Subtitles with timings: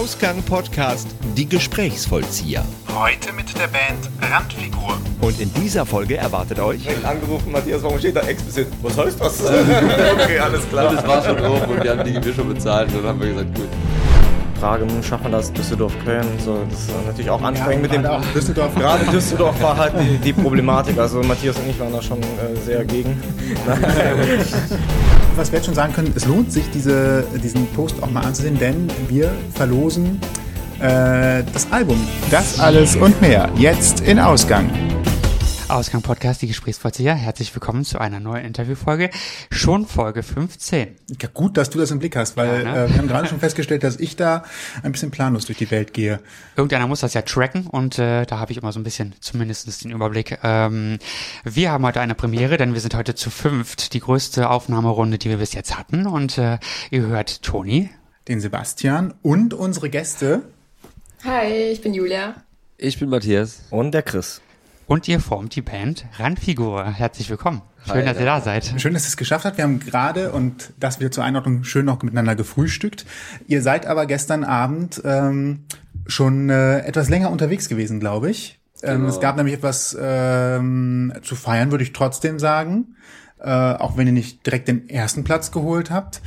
[0.00, 2.64] Ausgang Podcast Die Gesprächsvollzieher.
[2.96, 4.98] Heute mit der Band Randfigur.
[5.20, 8.68] Und in dieser Folge erwartet euch angerufen, Matthias, warum steht da explizit?
[8.80, 9.44] Was heißt das?
[9.44, 10.94] okay, alles klar.
[10.94, 13.28] Das war schon drauf und wir haben die Gebühr schon bezahlt und dann haben wir
[13.28, 13.68] gesagt, gut.
[14.58, 16.26] Frage, schafft man das Düsseldorf-Köln?
[16.42, 18.06] So, das ist natürlich auch anstrengend mit dem.
[18.34, 18.74] Düsseldorf.
[18.76, 20.96] Gerade Düsseldorf war halt die, die Problematik.
[20.96, 23.22] Also Matthias und ich waren da schon äh, sehr gegen.
[25.36, 28.58] Was wir jetzt schon sagen können, es lohnt sich, diese, diesen Post auch mal anzusehen,
[28.58, 30.20] denn wir verlosen
[30.80, 31.98] äh, das Album.
[32.30, 33.48] Das alles und mehr.
[33.56, 34.70] Jetzt in Ausgang.
[35.70, 37.14] Ausgang Podcast, die Gesprächsvollzieher.
[37.14, 39.10] Herzlich willkommen zu einer neuen Interviewfolge.
[39.52, 40.96] Schon Folge 15.
[41.20, 42.84] Ja, gut, dass du das im Blick hast, weil Ja, ne?
[42.84, 44.44] äh, wir haben gerade schon festgestellt, dass ich da
[44.82, 46.20] ein bisschen planlos durch die Welt gehe.
[46.56, 49.84] Irgendeiner muss das ja tracken und äh, da habe ich immer so ein bisschen zumindest
[49.84, 50.38] den Überblick.
[50.42, 50.98] Ähm,
[51.44, 53.94] wir haben heute eine Premiere, denn wir sind heute zu fünft.
[53.94, 56.06] Die größte Aufnahmerunde, die wir bis jetzt hatten.
[56.06, 56.58] Und äh,
[56.90, 57.90] ihr hört Toni.
[58.28, 60.42] Den Sebastian und unsere Gäste.
[61.24, 62.34] Hi, ich bin Julia.
[62.76, 63.62] Ich bin Matthias.
[63.70, 64.40] Und der Chris.
[64.90, 66.84] Und ihr formt die Band Randfigur.
[66.84, 67.62] Herzlich willkommen.
[67.86, 68.74] Schön, Hi, dass ihr da seid.
[68.78, 69.56] Schön, dass ihr es geschafft habt.
[69.56, 73.06] Wir haben gerade, und das wieder zur Einordnung, schön noch miteinander gefrühstückt.
[73.46, 75.60] Ihr seid aber gestern Abend ähm,
[76.08, 78.58] schon äh, etwas länger unterwegs gewesen, glaube ich.
[78.82, 79.10] Ähm, Genau.
[79.10, 82.96] es gab nämlich etwas ähm, zu feiern, würde ich trotzdem sagen.
[83.38, 86.20] Äh, auch wenn ihr nicht direkt den ersten Platz geholt habt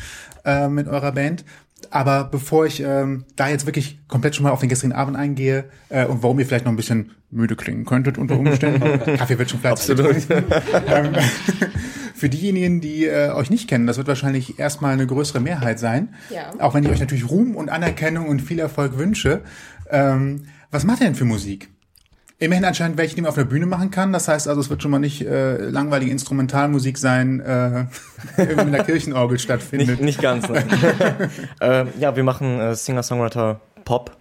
[0.46, 1.44] äh, mit eurer Band.
[1.92, 5.66] Aber bevor ich ähm, da jetzt wirklich komplett schon mal auf den gestrigen Abend eingehe
[5.90, 9.00] äh, und warum ihr vielleicht noch ein bisschen müde klingen könntet unter Umständen.
[9.18, 9.98] Kaffee wird schon fleißig.
[10.88, 11.14] Ähm,
[12.16, 16.14] Für diejenigen, die äh, euch nicht kennen, das wird wahrscheinlich erstmal eine größere Mehrheit sein.
[16.30, 16.54] Ja.
[16.60, 19.42] Auch wenn ich euch natürlich Ruhm und Anerkennung und viel Erfolg wünsche.
[19.90, 21.73] Ähm, was macht ihr denn für Musik?
[22.44, 24.12] Immerhin anscheinend welche, die man auf der Bühne machen kann.
[24.12, 27.86] Das heißt also, es wird schon mal nicht äh, langweilige Instrumentalmusik sein, äh,
[28.38, 29.88] irgendwie mit der Kirchenorgel stattfindet.
[29.88, 30.50] Nicht, nicht ganz.
[30.50, 30.62] Ne?
[31.62, 34.16] ähm, ja, wir machen äh, Singer-Songwriter Pop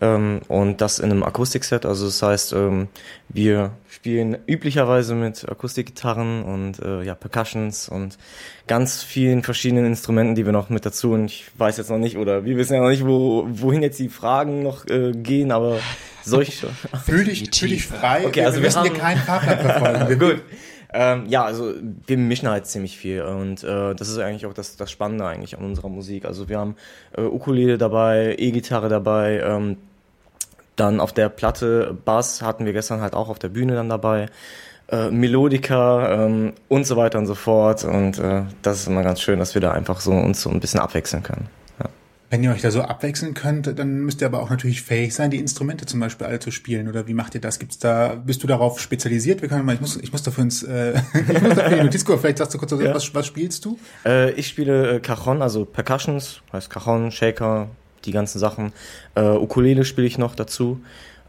[0.00, 1.86] ähm, und das in einem Akustikset.
[1.86, 2.88] Also das heißt, ähm,
[3.28, 8.18] wir spielen üblicherweise mit Akustikgitarren und äh, ja, Percussions und
[8.66, 11.12] ganz vielen verschiedenen Instrumenten, die wir noch mit dazu.
[11.12, 13.98] Und ich weiß jetzt noch nicht, oder wir wissen ja noch nicht, wo, wohin jetzt
[13.98, 15.78] die Fragen noch äh, gehen, aber
[16.24, 16.68] solche.
[17.06, 18.26] Fühl dich, fühl dich frei.
[18.26, 20.08] Okay, also wir wir müssen dir haben- keinen Fahrplan verfolgen.
[20.08, 20.42] Wir, Gut.
[20.96, 21.74] Ähm, ja, also
[22.06, 25.58] wir mischen halt ziemlich viel und äh, das ist eigentlich auch das, das Spannende eigentlich
[25.58, 26.24] an unserer Musik.
[26.24, 26.76] Also wir haben
[27.16, 29.76] äh, Ukulele dabei, E-Gitarre dabei, ähm,
[30.76, 34.26] dann auf der Platte Bass hatten wir gestern halt auch auf der Bühne dann dabei,
[34.88, 39.20] äh, Melodika ähm, und so weiter und so fort und äh, das ist immer ganz
[39.20, 41.48] schön, dass wir da einfach so uns so ein bisschen abwechseln können.
[42.34, 45.30] Wenn ihr euch da so abwechseln könnt, dann müsst ihr aber auch natürlich fähig sein,
[45.30, 46.88] die Instrumente zum Beispiel alle zu spielen.
[46.88, 47.60] Oder wie macht ihr das?
[47.60, 49.40] Gibt's da, bist du darauf spezialisiert?
[49.40, 50.94] Wir können mal, ich muss, ich muss dafür ins, äh,
[51.32, 52.18] ich muss dafür in gucken.
[52.18, 52.92] Vielleicht sagst du kurz, Ja.
[52.92, 53.78] was, was spielst du?
[54.04, 57.68] Äh, ich spiele äh, Cajon, also Percussions, heißt Cajon, Shaker,
[58.04, 58.72] die ganzen Sachen.
[59.14, 60.80] Äh, Ukulele spiele ich noch dazu.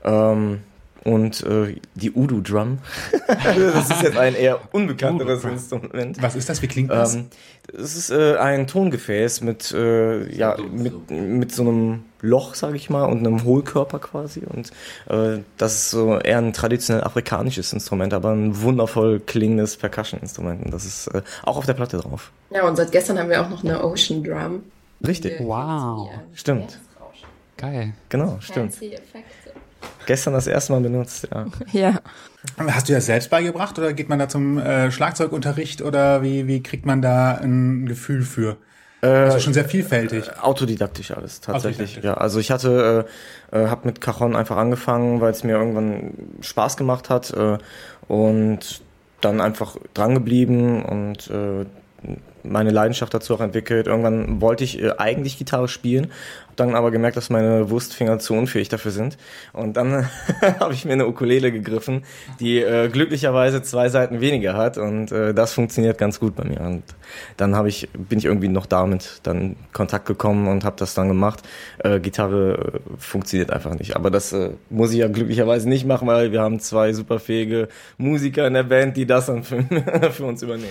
[0.04, 0.62] Ähm,
[1.06, 2.80] und äh, die Udu-Drum.
[3.28, 6.22] das ist jetzt ein eher unbekannteres Instrument.
[6.22, 6.62] Was ist das?
[6.64, 7.16] Wie klingt das?
[7.16, 7.28] Ähm,
[7.72, 12.90] es ist äh, ein Tongefäß mit, äh, ja, mit, mit so einem Loch, sage ich
[12.90, 14.42] mal, und einem Hohlkörper quasi.
[14.48, 14.72] Und
[15.08, 20.66] äh, das ist so eher ein traditionell afrikanisches Instrument, aber ein wundervoll klingendes Percussion-Instrument.
[20.66, 22.32] Und das ist äh, auch auf der Platte drauf.
[22.50, 24.64] Ja, und seit gestern haben wir auch noch eine Ocean Drum.
[25.06, 25.40] Richtig.
[25.40, 26.10] Wow.
[26.34, 26.80] Stimmt.
[27.58, 27.94] Geil.
[28.10, 28.74] Genau, stimmt.
[28.74, 28.98] Fancy.
[30.06, 31.46] Gestern das erste Mal benutzt, ja.
[31.72, 32.00] Ja.
[32.58, 36.62] Hast du das selbst beigebracht oder geht man da zum äh, Schlagzeugunterricht oder wie, wie
[36.62, 38.58] kriegt man da ein Gefühl für?
[39.02, 40.32] Also schon sehr vielfältig.
[40.42, 41.98] Autodidaktisch alles, tatsächlich.
[41.98, 42.04] Autodidaktisch.
[42.04, 43.06] Ja, also ich hatte,
[43.52, 47.58] äh, äh, habe mit Cajon einfach angefangen, weil es mir irgendwann Spaß gemacht hat äh,
[48.08, 48.82] und
[49.22, 51.66] dann einfach drangeblieben und äh,
[52.44, 53.88] meine Leidenschaft dazu auch entwickelt.
[53.88, 56.12] Irgendwann wollte ich äh, eigentlich Gitarre spielen,
[56.56, 59.18] dann aber gemerkt, dass meine Wurstfinger zu unfähig dafür sind.
[59.54, 60.10] Und dann
[60.60, 62.04] habe ich mir eine Ukulele gegriffen,
[62.40, 66.62] die äh, glücklicherweise zwei Seiten weniger hat und äh, das funktioniert ganz gut bei mir.
[66.62, 66.84] Und
[67.38, 70.94] dann habe ich, bin ich irgendwie noch damit dann in Kontakt gekommen und habe das
[70.94, 71.42] dann gemacht.
[71.80, 73.96] Äh, Gitarre äh, funktioniert einfach nicht.
[73.96, 77.68] Aber das äh, muss ich ja glücklicherweise nicht machen, weil wir haben zwei superfähige
[77.98, 79.64] Musiker in der Band, die das dann für,
[80.12, 80.70] für uns übernehmen.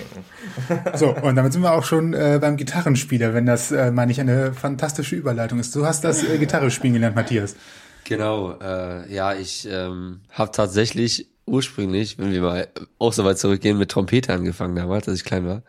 [0.95, 4.53] So, und damit sind wir auch schon äh, beim Gitarrenspieler, wenn das, meine ich, eine
[4.53, 5.71] fantastische Überleitung ist.
[5.75, 7.57] Du hast das äh, Gitarre spielen gelernt, Matthias.
[8.05, 13.77] Genau, äh, ja, ich ähm, habe tatsächlich ursprünglich, wenn wir mal auch so weit zurückgehen,
[13.77, 15.61] mit Trompete angefangen damals, als ich klein war.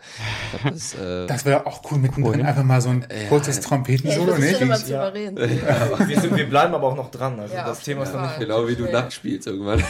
[0.54, 4.36] Ich hab Das, äh, Das wäre auch cool mittendrin, einfach mal so ein kurzes Trompetensolo,
[4.38, 4.60] nicht?
[4.60, 5.36] immer souverän.
[5.36, 7.38] Wir, sind, wir bleiben aber auch noch dran.
[7.38, 8.38] Also Ja, das Thema ist noch nicht.
[8.38, 9.82] Genau wie du nackt spielst irgendwann.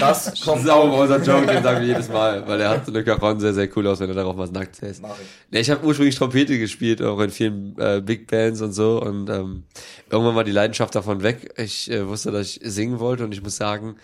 [0.00, 2.92] Das Das kommt immer unser Joke, den sagen wir jedes Mal, weil er hat so
[2.92, 5.02] eine Cajon sehr, sehr cool aus, wenn er darauf was nackt ist.
[5.02, 5.10] Ich.
[5.50, 9.00] Nee, ich habe ursprünglich Trompete gespielt, auch in vielen äh, Big Bands und so.
[9.00, 9.64] Und ähm,
[10.10, 11.52] irgendwann war die Leidenschaft davon weg.
[11.56, 13.96] Ich äh, wusste, dass ich singen wollte und ich muss sagen,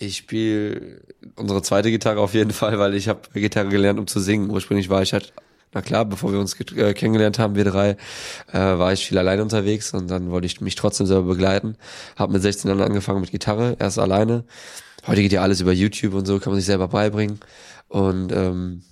[0.00, 1.02] ich spiele
[1.36, 4.50] unsere zweite Gitarre auf jeden Fall, weil ich habe Gitarre gelernt, um zu singen.
[4.50, 5.32] Ursprünglich war ich halt,
[5.74, 7.90] na klar, bevor wir uns äh, kennengelernt haben, wir drei,
[8.52, 11.76] äh, war ich viel alleine unterwegs und dann wollte ich mich trotzdem selber begleiten.
[12.16, 14.44] Habe mit 16 Jahren angefangen mit Gitarre, erst alleine.
[15.06, 17.38] Heute geht ja alles über YouTube und so, kann man sich selber beibringen.
[17.88, 18.82] Und ähm,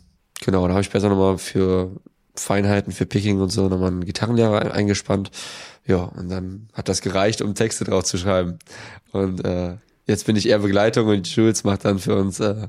[0.44, 1.90] genau, da habe ich besser nochmal für
[2.34, 5.30] Feinheiten, für Picking und so nochmal einen Gitarrenlehrer ein- eingespannt.
[5.86, 8.58] Ja, und dann hat das gereicht, um Texte drauf zu schreiben.
[9.12, 9.76] Und äh,
[10.08, 12.66] jetzt bin ich eher Begleitung und Jules macht dann für uns äh,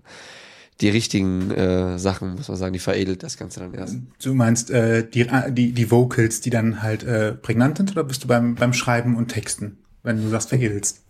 [0.81, 3.97] die richtigen äh, Sachen, muss man sagen, die veredelt das Ganze dann erst.
[4.21, 8.23] Du meinst äh, die, die, die Vocals, die dann halt äh, prägnant sind, oder bist
[8.23, 11.01] du beim, beim Schreiben und Texten, wenn du sagst, veredelst?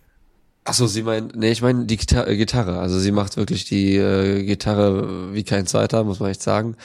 [0.65, 2.79] Ach so, sie meint, nee, ich meine die Gita äh, Gitarre.
[2.79, 6.75] Also sie macht wirklich die äh, Gitarre wie kein zweiter, muss man echt sagen.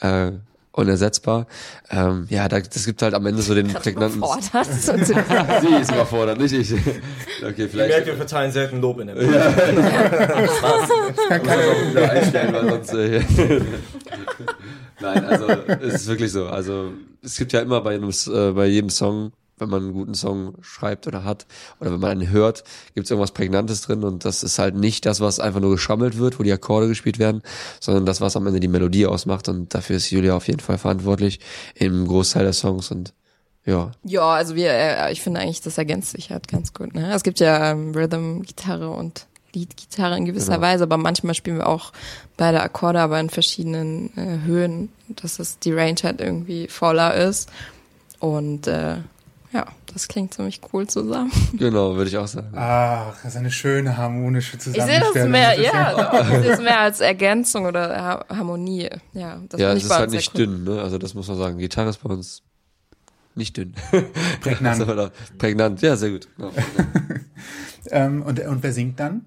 [0.00, 0.32] Äh,
[0.72, 1.46] unersetzbar.
[1.90, 4.22] Ähm, ja, da, das gibt halt am Ende so den prägnanten.
[4.22, 6.72] Sie ist überfordert, nicht ich.
[6.72, 6.82] Okay,
[7.40, 8.06] Ihr merkt, vielleicht.
[8.06, 12.94] wir verteilen selten Lob in der muss man auch wieder einstellen, weil sonst.
[12.94, 13.20] Äh,
[15.00, 16.46] Nein, also es ist wirklich so.
[16.46, 16.92] Also
[17.22, 20.54] es gibt ja immer bei, einem, äh, bei jedem Song, wenn man einen guten Song
[20.60, 21.46] schreibt oder hat,
[21.80, 22.64] oder wenn man einen hört,
[22.94, 26.18] gibt es irgendwas Prägnantes drin und das ist halt nicht das, was einfach nur geschammelt
[26.18, 27.42] wird, wo die Akkorde gespielt werden,
[27.80, 30.78] sondern das, was am Ende die Melodie ausmacht und dafür ist Julia auf jeden Fall
[30.78, 31.40] verantwortlich
[31.74, 33.12] im Großteil der Songs und
[33.64, 33.90] ja.
[34.02, 36.94] Ja, also wir, äh, ich finde eigentlich, das ergänzt sich halt ganz gut.
[36.94, 37.12] Ne?
[37.12, 40.66] Es gibt ja ähm, Rhythm-Gitarre und Lead-Gitarre in gewisser Genau.
[40.66, 41.92] Weise, aber manchmal spielen wir auch
[42.36, 47.50] beide Akkorde, aber in verschiedenen äh, Höhen, dass es die Range halt irgendwie voller ist.
[48.20, 48.96] Und äh,
[49.52, 51.32] ja, das klingt ziemlich cool zusammen.
[51.54, 52.52] Genau, würde ich auch sagen.
[52.54, 55.30] Ach, das ist eine schöne harmonische Ich sehe das Zusammenstellung.
[55.30, 58.90] mehr, Das ist ja, doch, ich sehe es mehr als Ergänzung oder ha Harmonie.
[59.12, 60.46] Ja, das ja, es ist halt nicht cool.
[60.46, 60.82] dünn, ne?
[60.82, 61.58] Also das muss man sagen.
[61.58, 62.42] Gitarre ist bei uns
[63.34, 63.74] nicht dünn.
[64.40, 64.86] Prägnant.
[64.86, 66.28] Das Prägnant, ja, sehr gut.
[66.36, 66.50] Genau.
[67.90, 69.24] Ähm, und, und wer singt dann?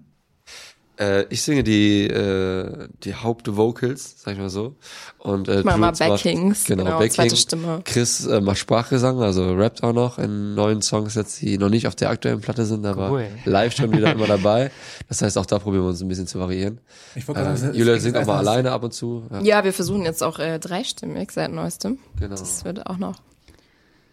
[1.01, 4.75] Äh, ich singe die, äh, die Hauptvocals, sag ich mal so.
[5.18, 7.12] Und äh, macht- Backings, genau, genau, Backing.
[7.13, 7.81] zweite Stimme.
[7.83, 11.88] Chris äh, macht Sprachgesang, also rappt auch noch in neuen Songs jetzt, die noch nicht
[11.88, 13.27] auf der aktuellen Platte sind, aber Cool.
[13.45, 14.71] live schon wieder immer dabei.
[15.09, 16.80] Das heißt, auch da probieren wir uns ein bisschen zu variieren.
[17.15, 19.24] Ich Äh, sagen, Julia singt auch mal alleine ab und zu.
[19.31, 21.98] Ja, Ja, wir versuchen jetzt auch äh, dreistimmig seit neuestem.
[22.19, 22.30] genau.
[22.36, 23.15] Das wird auch noch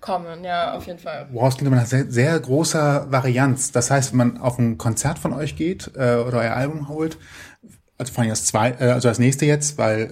[0.01, 1.29] kommen, ja, auf jeden Fall.
[1.33, 3.73] Wow, es klingt nach sehr, sehr großer Varianz.
[3.73, 7.19] Das heißt, wenn man auf ein Konzert von euch geht äh, oder euer Album holt,
[7.99, 10.03] also vor allem das zwei, äh, also das nächste jetzt, weil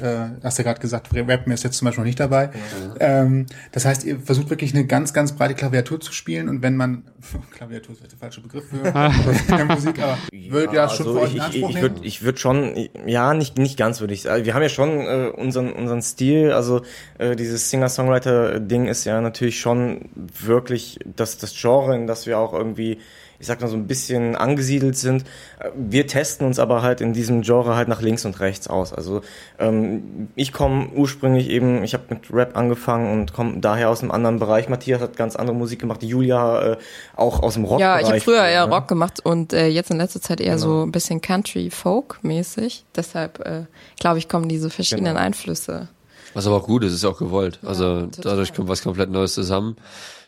[0.41, 2.50] äh, hast ja gerade gesagt, Rappen ist jetzt zum Beispiel noch nicht dabei.
[2.99, 6.77] Ähm, das heißt, ihr versucht wirklich eine ganz, ganz breite Klaviatur zu spielen und wenn
[6.77, 7.05] man
[7.53, 8.83] Klaviatur ist vielleicht der falsche Begriff für
[9.56, 12.88] der Musik, aber würdet ihr das schon also ich, ich, ich würde ich würd schon,
[13.06, 14.44] ja, nicht, nicht ganz würde ich sagen.
[14.44, 16.83] Wir haben ja schon äh, unseren, unseren Stil, also
[17.19, 22.53] äh, dieses Singer-Songwriter-Ding ist ja natürlich schon wirklich das, das Genre, in das wir auch
[22.53, 22.99] irgendwie,
[23.38, 25.25] ich sag mal so ein bisschen angesiedelt sind.
[25.61, 28.93] Äh, Wir testen uns aber halt in diesem Genre halt nach links und rechts aus.
[28.93, 29.21] Also
[29.59, 34.11] ähm, ich komme ursprünglich eben, ich habe mit Rap angefangen und komme daher aus einem
[34.11, 34.69] anderen Bereich.
[34.69, 36.77] Matthias hat ganz andere Musik gemacht, Julia äh,
[37.17, 38.03] auch aus dem Ja, Rockbereich.
[38.03, 38.73] ich habe früher eher ne?
[38.75, 42.85] Rock gemacht und äh, jetzt in letzter Zeit eher so ein bisschen Country-Folk-mäßig.
[42.94, 43.65] Deshalb äh,
[43.99, 45.21] glaube ich, kommen diese verschiedenen Genau.
[45.25, 45.88] Einflüsse.
[46.35, 47.61] Was aber auch gut ist, ist auch gewollt.
[47.65, 48.23] also total.
[48.23, 49.77] dadurch kommt was komplett Neues zusammen.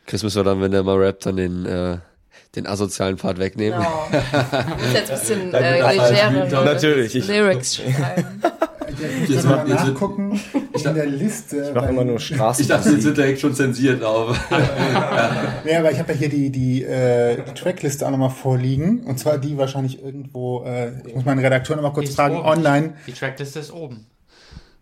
[0.06, 1.98] Chris müssen wir dann, wenn der mal rappt, dann den, äh,
[2.54, 3.78] den asozialen Part wegnehmen.
[3.78, 4.08] Genau.
[4.78, 8.42] Ich muss jetzt ein bisschen äh, legerere Natürlich, ich- Lyrics schreiben.
[9.24, 10.40] Ich muss mal nachgucken
[10.72, 11.66] in der Liste.
[11.68, 12.62] Ich mache immer nur Straßen.
[12.62, 14.36] Ich dachte, jetzt sind direkt schon zensiert auf.
[15.64, 19.04] Ja, aber ich habe ja hier die, die, äh, die Trackliste auch nochmal vorliegen.
[19.04, 22.48] Und zwar die wahrscheinlich irgendwo, äh, ich muss meinen Redakteur nochmal kurz fragen, oben.
[22.48, 22.94] online.
[23.06, 24.06] Die Trackliste ist oben.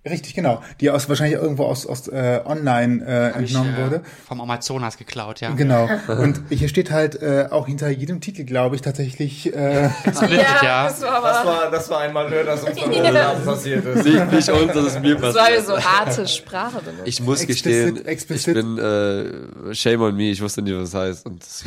[0.08, 0.62] Richtig, genau.
[0.80, 4.00] Die aus wahrscheinlich irgendwo aus, aus äh, online äh, Hab ich, entnommen äh, wurde.
[4.28, 5.50] Vom Amazonas geklaut, ja.
[5.50, 5.88] Genau.
[6.08, 9.52] Und hier steht halt äh, auch hinter jedem Titel, glaube ich, tatsächlich.
[9.54, 10.84] Äh, Splittet, ja.
[10.84, 12.90] das war Das aber war, das war einmal nur, dass uns dann
[13.44, 14.04] passiert ist.
[14.04, 15.66] nicht, nicht uns, das ist mir das war passiert.
[15.66, 17.02] so harte Sprache benutzt.
[17.04, 18.56] Ich muss Explicit, gestehen, explicit.
[18.56, 21.26] ich bin äh, shame on me, ich wusste nicht, was das heißt.
[21.26, 21.64] Und das,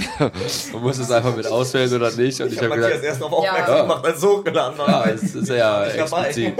[0.74, 2.39] man muss es einfach mit auswählen oder nicht.
[2.41, 3.81] Und ich, Ich habe habe Matthias gesagt, erst auf aufmerksam Ja.
[3.81, 4.89] gemacht, als es hochgeladen war.
[5.08, 6.53] ja, es ist ja explizit.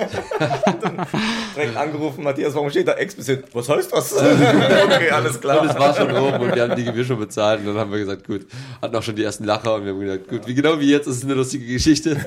[1.72, 3.44] Direkt angerufen, Matthias, warum steht da explizit?
[3.54, 4.14] Was heißt das?
[4.18, 5.62] okay, alles klar.
[5.62, 7.92] Und es war schon oben und wir haben die Gebühr schon bezahlt und dann haben
[7.92, 8.48] wir gesagt, gut,
[8.82, 11.08] hatten auch schon die ersten Lacher und wir haben gesagt, gut, wie genau wie jetzt,
[11.08, 12.18] ist es eine lustige Geschichte.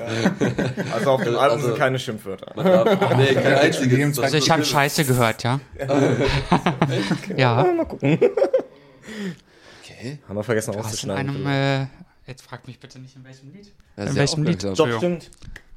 [0.93, 2.53] Also auf dem Album Also- sind keine Schimpfwörter.
[3.17, 4.19] nee, kein einziges.
[4.19, 5.59] Also ich habe Scheiße gehört, ja.
[7.37, 8.17] ja, Mal gucken.
[9.83, 10.19] Okay.
[10.27, 11.45] Haben wir vergessen rauszuschneiden.
[11.45, 11.47] einem,
[11.83, 11.87] äh,
[12.27, 13.71] jetzt fragt mich bitte nicht in welchem Lied.
[13.97, 14.63] Ja, In welchem Lied?
[14.63, 14.99] Doch, Entschuldigung.
[14.99, 15.31] stimmt.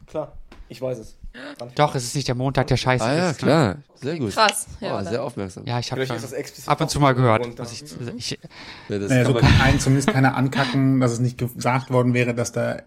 [0.07, 0.33] Klar,
[0.69, 1.17] ich weiß es.
[1.75, 3.43] Doch, es ist nicht der Montag, der Scheiße Ah ja, ist.
[3.43, 3.47] ne?
[3.47, 3.77] klar.
[4.01, 4.33] Sehr gut.
[4.35, 4.67] Krass.
[4.81, 5.65] Oh, Ja, sehr aufmerksam.
[5.67, 6.07] Ja, ich habe
[6.67, 7.59] ab und zu mal gehört.
[7.59, 7.85] Muss ich,
[8.17, 8.39] ich,
[8.89, 12.35] Ja, das Naja, so kann einen zumindest keiner ankacken, dass es nicht gesagt worden wäre,
[12.35, 12.83] dass da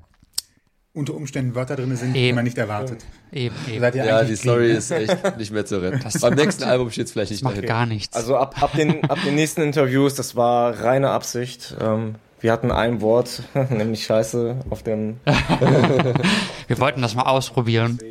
[0.94, 2.36] unter Umständen Wörter drin sind, die Eben.
[2.36, 3.06] man nicht erwartet.
[3.32, 3.82] eben, Ihr eben.
[3.82, 6.03] seid ja, ja, die Story clean, ist echt nicht mehr zu retten.
[6.20, 7.68] Beim nächsten Album steht es vielleicht nicht Das macht mehr.
[7.68, 8.15] gar nichts.
[8.15, 11.75] Also ab, ab, den, ab den nächsten Interviews, das war reine Absicht.
[11.79, 15.19] Ähm, wir hatten ein Wort, nämlich Scheiße, auf dem.
[16.67, 18.00] Wir wollten das mal ausprobieren.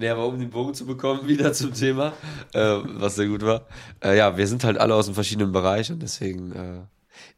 [0.00, 2.12] Nee, aber um den Bogen zu bekommen, wieder zum Thema,
[2.54, 3.66] äh, was sehr gut war.
[4.00, 6.82] Äh, ja, wir sind halt alle aus einem verschiedenen Bereich und deswegen äh,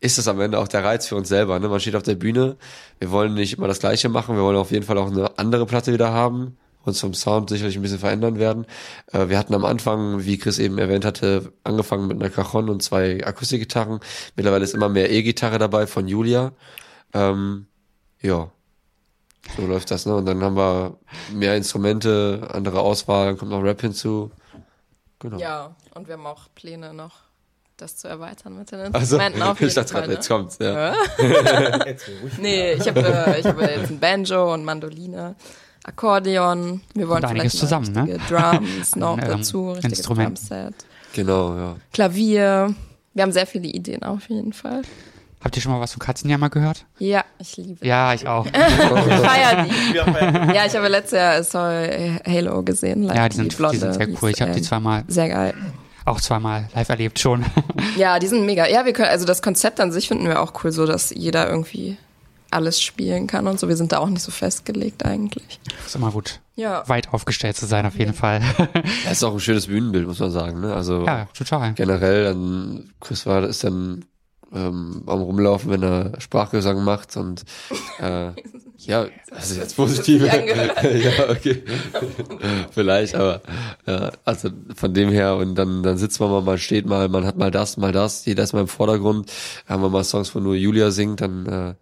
[0.00, 1.58] ist das am Ende auch der Reiz für uns selber.
[1.58, 1.70] Ne?
[1.70, 2.58] Man steht auf der Bühne,
[2.98, 5.64] wir wollen nicht immer das Gleiche machen, wir wollen auf jeden Fall auch eine andere
[5.64, 8.66] Platte wieder haben, uns vom Sound sicherlich ein bisschen verändern werden.
[9.12, 12.82] Äh, wir hatten am Anfang, wie Chris eben erwähnt hatte, angefangen mit einer Cajon und
[12.82, 14.00] zwei Akustikgitarren.
[14.36, 16.52] Mittlerweile ist immer mehr E-Gitarre dabei von Julia.
[17.12, 17.66] Ähm,
[18.22, 18.50] ja,
[19.56, 20.14] so läuft das, ne?
[20.14, 20.96] Und dann haben wir
[21.32, 24.30] mehr Instrumente, andere Auswahl, dann kommt noch Rap hinzu.
[25.18, 25.38] Genau.
[25.38, 27.16] Ja, und wir haben auch Pläne noch,
[27.76, 30.00] das zu erweitern mit den Also, Instrumenten auf jeden ich dachte Fall.
[30.02, 30.16] gerade, Ne?
[30.16, 30.92] jetzt kommt's, ja.
[32.22, 32.38] Ruhig.
[32.38, 35.36] Nee, ich habe äh, ich hab jetzt ein Banjo und Mandoline,
[35.84, 36.80] Akkordeon.
[36.94, 38.18] Wir wollen vielleicht zusammen, ne?
[38.28, 40.34] Drums noch ähm, dazu, richtiges Instrumenten.
[40.48, 40.74] Drumset.
[41.14, 41.76] Genau, ja.
[41.92, 42.74] Klavier.
[43.14, 44.82] Wir haben sehr viele Ideen auf jeden Fall.
[45.42, 46.84] Habt ihr schon mal was von Katzenjammer gehört?
[46.98, 47.84] Ja, ich liebe.
[47.84, 48.46] Ja, ich auch.
[48.52, 49.94] Feier die.
[50.54, 53.04] Ja, ich habe letztes Jahr Soul Halo gesehen.
[53.04, 54.30] live, Ja, die sind, die Blonde, sind sehr die cool.
[54.30, 55.54] Ich habe die zweimal, Sehr geil.
[56.04, 57.44] auch zweimal live erlebt schon.
[57.96, 58.68] Ja, die sind mega.
[58.68, 61.48] Ja, wir können, also das Konzept an sich finden wir auch cool, so dass jeder
[61.48, 61.96] irgendwie
[62.50, 63.68] alles spielen kann und so.
[63.68, 65.60] Wir sind da auch nicht so festgelegt eigentlich.
[65.86, 66.82] ist immer gut, Ja.
[66.88, 68.40] weit aufgestellt zu sein, auf jeden Fall.
[69.04, 70.74] Das ist auch ein schönes Bühnenbild, muss man sagen, ne?
[70.74, 71.74] Also ja, total.
[71.74, 74.04] generell, dann Chris war ist dann
[74.52, 77.44] ähm, am rumlaufen, wenn er Sprachgesang macht und
[78.00, 78.30] äh,
[78.78, 80.22] ja, also jetzt positiv.
[80.22, 80.82] sich angehört.
[80.82, 81.62] ja, okay.
[82.72, 83.42] Vielleicht, aber
[83.86, 87.24] ja, also von dem her und dann dann sitzt man mal, mal steht mal, man
[87.26, 89.30] hat mal das, mal das, jeder ist mal im Vordergrund.
[89.66, 91.74] Haben wir mal Songs, wo nur Julia singt, dann äh,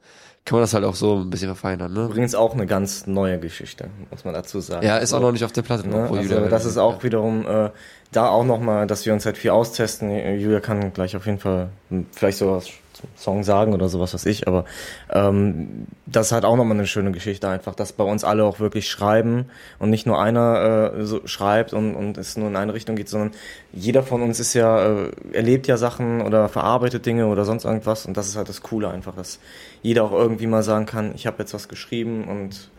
[0.45, 2.05] kann man das halt auch so ein bisschen verfeinern, ne?
[2.07, 4.85] Übrigens auch eine ganz neue Geschichte, muss man dazu sagen.
[4.87, 5.87] Ja, ist auch Also, noch nicht auf der Platte.
[5.89, 6.03] Ne?
[6.05, 7.71] Also Julia das ist auch wiederum äh,
[8.13, 10.11] da auch nochmal, dass wir uns halt viel austesten.
[10.39, 12.69] Julia kann gleich auf jeden Fall hm, vielleicht sowas
[13.17, 14.65] Song sagen oder sowas weiß ich, aber
[15.11, 18.89] ähm, das halt auch nochmal eine schöne Geschichte einfach, dass bei uns alle auch wirklich
[18.89, 19.47] schreiben
[19.79, 23.09] und nicht nur einer äh, so schreibt und, und es nur in eine Richtung geht,
[23.09, 23.33] sondern
[23.73, 28.07] jeder von uns ist ja, äh, erlebt ja Sachen oder verarbeitet Dinge oder sonst irgendwas
[28.07, 29.39] und das ist halt das Coole einfach, dass
[29.83, 32.71] jeder auch irgendwie mal sagen kann, ich habe jetzt was geschrieben und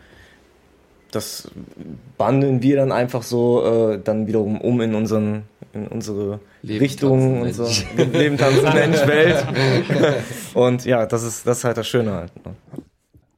[1.10, 1.50] das
[2.18, 7.42] bandeln wir dann einfach so äh, dann wiederum um in unseren in unsere Leben Richtung
[7.42, 8.12] tanzen, und so Mensch.
[8.12, 9.46] Leben tanzen Mensch Welt
[10.54, 12.54] und ja das ist das ist halt das Schöne halt ne?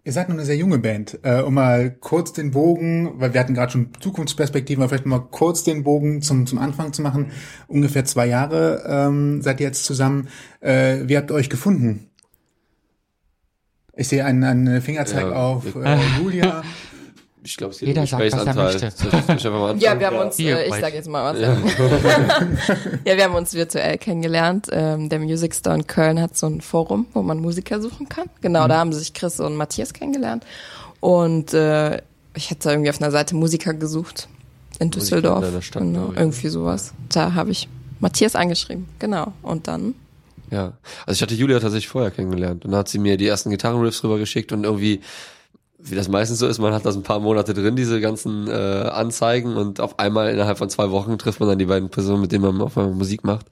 [0.04, 1.20] Ihr seid nur eine sehr junge Band.
[1.22, 5.20] Äh, um mal kurz den Bogen, weil wir hatten gerade schon Zukunftsperspektiven, aber vielleicht mal
[5.20, 7.30] kurz den Bogen zum, zum Anfang zu machen.
[7.68, 10.26] Ungefähr zwei Jahre ähm, seid ihr jetzt zusammen.
[10.58, 12.10] Äh, wie habt ihr euch gefunden?
[13.94, 16.64] Ich sehe einen, einen Fingerzeig Ja, auf äh, Julia.
[17.44, 18.84] Ich glaube, es geht Jeder um sagt, was er möchte.
[18.86, 20.00] Ja, anfangen?
[20.00, 21.40] wir haben uns, äh, ich sage jetzt mal was.
[21.40, 21.56] Ja.
[23.04, 24.68] ja, wir haben uns virtuell kennengelernt.
[24.70, 28.26] Ähm, der Music Store in Köln hat so ein Forum, wo man Musiker suchen kann.
[28.42, 30.44] Genau, da haben sich Chris und Matthias kennengelernt.
[31.00, 32.00] Und äh,
[32.34, 34.28] ich hatte irgendwie auf einer Seite Musiker gesucht
[34.78, 35.44] in Düsseldorf.
[35.44, 36.92] in Stadt, genau, irgendwie sowas.
[37.08, 37.68] Da habe ich
[37.98, 38.88] Matthias angeschrieben.
[38.98, 39.32] Genau.
[39.42, 39.94] Und dann
[40.50, 40.74] Ja,
[41.06, 44.04] also ich hatte Julia tatsächlich vorher kennengelernt und dann hat sie mir die ersten Gitarrenriffs
[44.04, 45.00] rübergeschickt und irgendwie,
[45.84, 48.52] wie das meistens so ist, man hat das ein paar Monate drin, diese ganzen äh,
[48.52, 52.30] Anzeigen und auf einmal innerhalb von zwei Wochen trifft man dann die beiden Personen, mit
[52.30, 53.46] denen man auf einmal Musik macht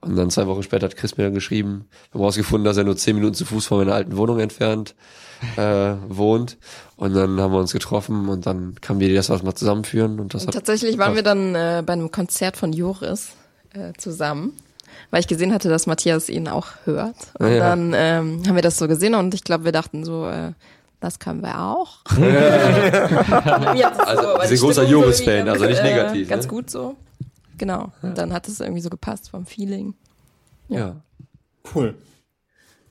[0.00, 2.84] und dann zwei Wochen später hat Chris mir dann geschrieben, wir haben rausgefunden, dass er
[2.84, 4.94] nur zehn Minuten zu Fuß von meiner alten Wohnung entfernt
[5.56, 6.56] äh, wohnt
[6.96, 9.54] und dann haben wir uns getroffen und dann kam die Idee, dass wir das mal
[9.54, 13.30] zusammenführen und das Und hat tatsächlich waren wir dann äh, bei einem Konzert von Joris
[13.74, 14.52] äh, zusammen,
[15.10, 17.16] weil ich gesehen hatte, dass Matthias ihn auch hört.
[17.40, 17.58] Und Ja.
[17.58, 20.52] dann ähm, haben wir das so gesehen und ich glaube, wir dachten so, äh,
[21.02, 21.98] das können wir auch.
[23.74, 24.94] Es Also, die sind großer irgendwie
[25.50, 26.50] also nicht ganz, negativ, Äh, ganz ne?
[26.50, 26.96] gut so.
[27.58, 27.92] Genau.
[28.02, 29.94] Und dann hat es irgendwie so gepasst vom Feeling.
[30.68, 30.96] ja.
[31.74, 31.94] Cool.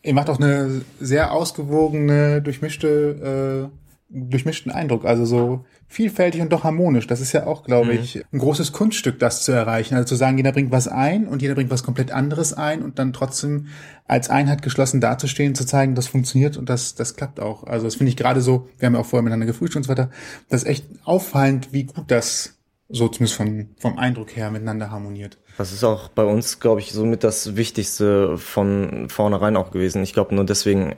[0.01, 3.69] Ihr macht auch eine sehr ausgewogene, durchmischte
[4.09, 5.03] durchmischten Eindruck.
[5.05, 7.05] Also so vielfältig und doch harmonisch.
[7.05, 9.95] Das ist ja auch, glaube ich, ein großes Kunststück, das zu erreichen.
[9.95, 12.97] Also zu sagen, jeder bringt was ein und jeder bringt was komplett anderes ein und
[12.97, 13.67] dann trotzdem
[14.07, 17.65] als Einheit geschlossen dazustehen, zu zeigen, das funktioniert und das, das klappt auch.
[17.65, 19.89] Also das finde ich gerade so, wir haben ja auch vorher miteinander gefrühstückt und so
[19.89, 20.09] weiter,
[20.47, 22.57] das ist echt auffallend, wie gut das
[22.87, 25.37] so zumindest von, vom Eindruck her miteinander harmoniert.
[25.57, 30.03] Das ist auch bei uns, glaube ich, somit das Wichtigste von vornherein auch gewesen.
[30.03, 30.95] Ich glaube, nur deswegen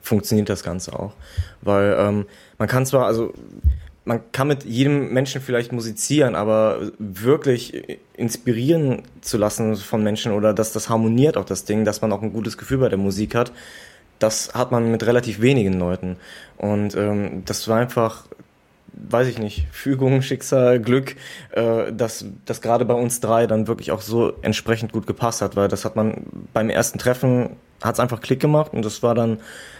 [0.00, 1.14] funktioniert das Ganze auch.
[1.62, 2.26] Weil ähm,
[2.58, 3.32] man kann zwar, also
[4.06, 10.54] man kann mit jedem Menschen vielleicht musizieren, aber wirklich inspirieren zu lassen von Menschen oder
[10.54, 13.34] dass das harmoniert auch das Ding, dass man auch ein gutes Gefühl bei der Musik
[13.34, 13.52] hat,
[14.20, 16.16] das hat man mit relativ wenigen Leuten.
[16.56, 18.26] Und ähm, das war einfach,
[18.92, 21.16] weiß ich nicht, Fügung, Schicksal, Glück,
[21.50, 25.56] äh, dass das gerade bei uns drei dann wirklich auch so entsprechend gut gepasst hat,
[25.56, 29.14] weil das hat man beim ersten Treffen hat es einfach Klick gemacht und das war
[29.14, 29.38] dann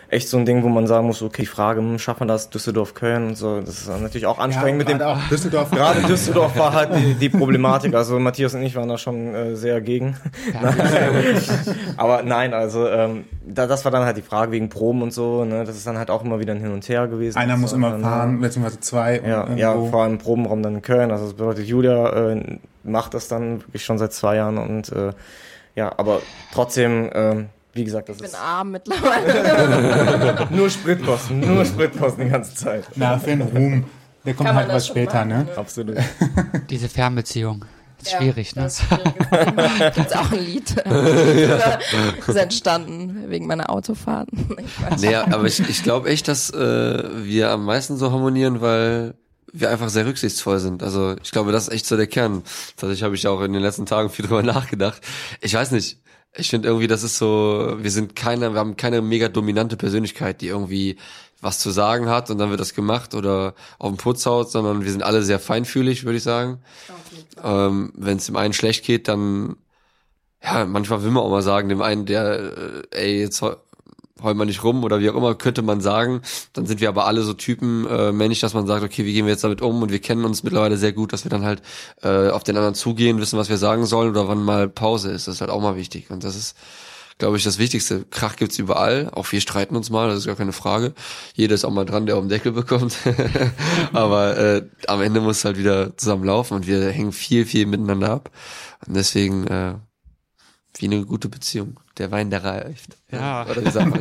[0.09, 2.51] echt so ein Ding, wo man sagen muss, okay, die Frage, hm, schafft man das,
[2.51, 5.71] Düsseldorf, Köln und so, das ist natürlich auch anstrengend mit dem, gerade auch Düsseldorf.
[5.71, 9.57] gerade Düsseldorf war halt die, die Problematik, also Matthias und ich waren da schon äh,
[9.57, 10.17] sehr gegen.
[11.97, 15.45] Aber nein, also ähm, da, das war dann halt die Frage wegen Proben und so,
[15.45, 17.39] ne, das ist dann halt auch immer wieder ein Hin und Her gewesen.
[17.39, 19.21] Einer muss So, immer dann, fahren, beziehungsweise zwei.
[19.27, 21.11] Ja, ja, vor allem im Probenraum dann in Köln.
[21.11, 25.13] Also das bedeutet, Julia äh, macht das dann wirklich schon seit zwei Jahren und äh,
[25.75, 26.23] ja, aber
[26.55, 30.49] trotzdem, ähm, wie gesagt, das Ich bin ist arm mittlerweile.
[30.50, 32.85] nur Spritkosten, nur Spritkosten die ganze Zeit.
[32.97, 33.85] Na, für den Ruhm.
[34.25, 35.49] Der kommt halt was später, machen, ne?
[35.56, 35.97] Absolut.
[36.71, 37.64] Diese Fernbeziehung.
[38.02, 38.62] Ist Ja, schwierig, ne?
[38.64, 39.95] Das ist schwierig.
[39.95, 40.75] Gibt's auch ein Lied.
[40.85, 44.56] Das ist entstanden wegen meiner Autofahrten.
[44.59, 45.00] Ich weiß.
[45.00, 49.14] Nee, aber ich, ich glaube echt, dass äh, wir am meisten so harmonieren, weil
[49.52, 50.83] wir einfach sehr rücksichtsvoll sind.
[50.83, 52.42] Also ich glaube, das ist echt so der Kern.
[52.76, 55.00] Tatsächlich habe ich auch in den letzten Tagen viel drüber nachgedacht.
[55.40, 55.99] Ich weiß nicht.
[56.38, 60.40] Ich finde irgendwie, das ist so, wir sind keine, wir haben keine mega dominante Persönlichkeit,
[60.40, 60.97] die irgendwie
[61.40, 64.85] was zu sagen hat und dann wird das gemacht oder auf den Putz haut, sondern
[64.85, 66.61] wir sind alle sehr feinfühlig, würde ich sagen.
[67.43, 69.57] Ähm, Wenn es dem einen schlecht geht, dann
[70.43, 73.43] ja, manchmal will man auch mal sagen, dem einen, der, äh, ey, jetzt
[74.19, 76.23] heu- heul mal nicht rum oder wie auch immer, könnte man sagen.
[76.53, 79.27] Dann sind wir aber alle so Typen äh, männlich, dass man sagt, okay, wie gehen
[79.27, 79.83] wir jetzt damit um?
[79.83, 81.63] Und wir kennen uns mittlerweile sehr gut, dass wir dann halt
[82.03, 85.29] äh, auf den anderen zugehen, wissen, was wir sagen sollen oder wann mal Pause ist.
[85.29, 86.11] Das ist halt auch mal wichtig.
[86.11, 86.57] Und das ist,
[87.19, 88.05] glaube ich, das Wichtigste.
[88.11, 89.11] Krach gibt's überall.
[89.13, 90.95] Auch wir streiten uns mal, das ist gar keine Frage.
[91.35, 92.97] Jeder ist auch mal dran, der auf den Deckel bekommt.
[93.93, 97.67] aber äh, am Ende muss es halt wieder zusammen laufen und wir hängen viel, viel
[97.67, 98.31] miteinander ab.
[98.87, 99.75] Und deswegen äh,
[100.79, 101.81] wie eine gute Beziehung.
[101.99, 102.97] Der Wein, der reift.
[103.11, 103.47] Ja.
[103.47, 103.62] Oder?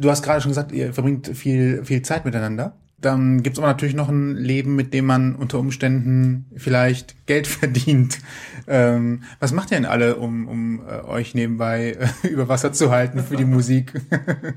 [0.00, 2.76] Du hast gerade schon gesagt, ihr verbringt viel, viel Zeit miteinander.
[3.00, 8.18] Dann gibt's aber natürlich noch ein Leben, mit dem man unter Umständen vielleicht Geld verdient.
[8.66, 12.90] Ähm, was macht ihr denn alle, um, um äh, euch nebenbei äh, über Wasser zu
[12.90, 13.92] halten für die Musik?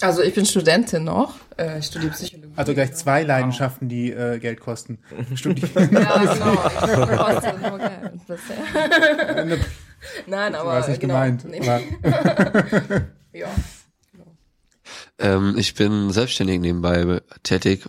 [0.00, 1.36] Also ich bin Studentin noch.
[1.56, 2.52] Äh, ich studiere Psychologie.
[2.56, 4.98] Also gleich zwei Leidenschaften, die äh, Geld kosten.
[5.34, 6.52] Studi Ja, genau.
[6.52, 9.56] Ich koste nur Geld bisher.
[10.26, 11.14] Nein, aber weiß nicht genau.
[11.14, 11.44] gemeint.
[11.44, 11.60] Nee.
[11.68, 11.80] Aber
[13.32, 13.48] Ja.
[15.18, 17.84] ähm, ich bin selbstständig nebenbei tätig.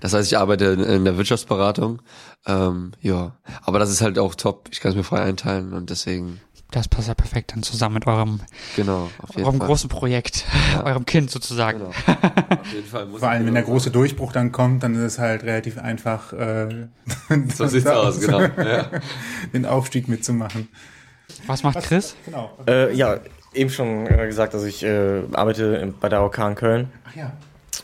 [0.00, 2.02] Das heißt, ich arbeite in- der Wirtschaftsberatung.
[2.46, 4.68] Ähm, ja, aber das ist halt auch top.
[4.70, 6.40] Ich kann es mir frei einteilen und deswegen,
[6.70, 8.40] Das passt ja perfekt dann zusammen mit eurem,
[8.76, 9.66] genau, auf jeden eurem Fall.
[9.66, 10.44] großen Projekt,
[10.84, 11.78] eurem Kind sozusagen.
[11.80, 11.90] Genau.
[12.60, 13.06] Auf jeden Fall.
[13.06, 16.32] muss vor allem, wenn der große Durchbruch dann kommt, dann ist es halt relativ einfach,
[16.32, 16.88] äh,
[17.54, 18.40] So sieht's aus, genau.
[18.40, 18.90] Ja.
[19.52, 20.68] den Aufstieg mitzumachen.
[21.46, 22.16] Was macht Chris?
[22.24, 22.50] Genau.
[22.66, 23.18] Äh, ja,
[23.52, 26.92] eben schon äh, gesagt, also ich äh, arbeite in, bei der OK in Köln.
[27.08, 27.32] Ach ja.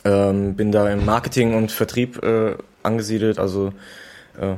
[0.04, 3.72] Ähm, bin da im Marketing und Vertrieb äh, angesiedelt, also
[4.40, 4.54] äh,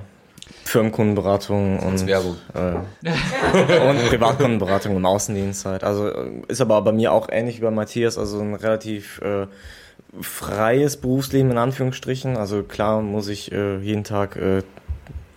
[0.64, 2.36] Firmenkundenberatung und, Werbung.
[2.54, 3.08] äh,
[3.88, 5.84] und Privatkundenberatung im Außendienst halt.
[5.84, 6.08] Also
[6.48, 9.46] ist aber bei mir auch ähnlich wie bei Matthias, also ein relativ äh,
[10.20, 12.36] freies Berufsleben in Anführungsstrichen.
[12.36, 14.62] Also klar muss ich äh, jeden Tag äh,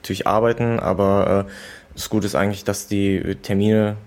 [0.02, 1.52] natürlich arbeiten, aber äh,
[1.98, 3.98] das Gute ist eigentlich, dass die Termine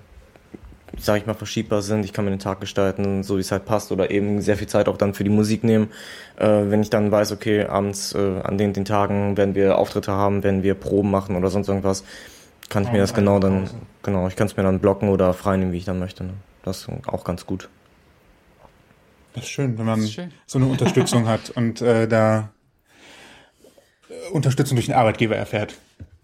[0.96, 2.04] sag ich mal, verschiebbar sind.
[2.04, 4.66] Ich kann mir den Tag gestalten, so wie es halt passt, oder eben sehr viel
[4.66, 5.88] Zeit auch dann für die Musik nehmen.
[6.36, 10.12] Äh, wenn ich dann weiß, okay, abends äh, an den, den Tagen werden wir Auftritte
[10.12, 12.04] haben, werden wir Proben machen oder sonst irgendwas,
[12.68, 13.68] kann ich mir das genau dann,
[14.02, 16.24] genau, ich kann es mir dann blocken oder frei nehmen, wie ich dann möchte.
[16.24, 16.34] Ne?
[16.62, 17.68] Das ist auch ganz gut.
[19.34, 20.32] Das ist schön, wenn man schön.
[20.46, 22.50] so eine Unterstützung hat und äh, da
[24.32, 25.74] Unterstützung durch den Arbeitgeber erfährt.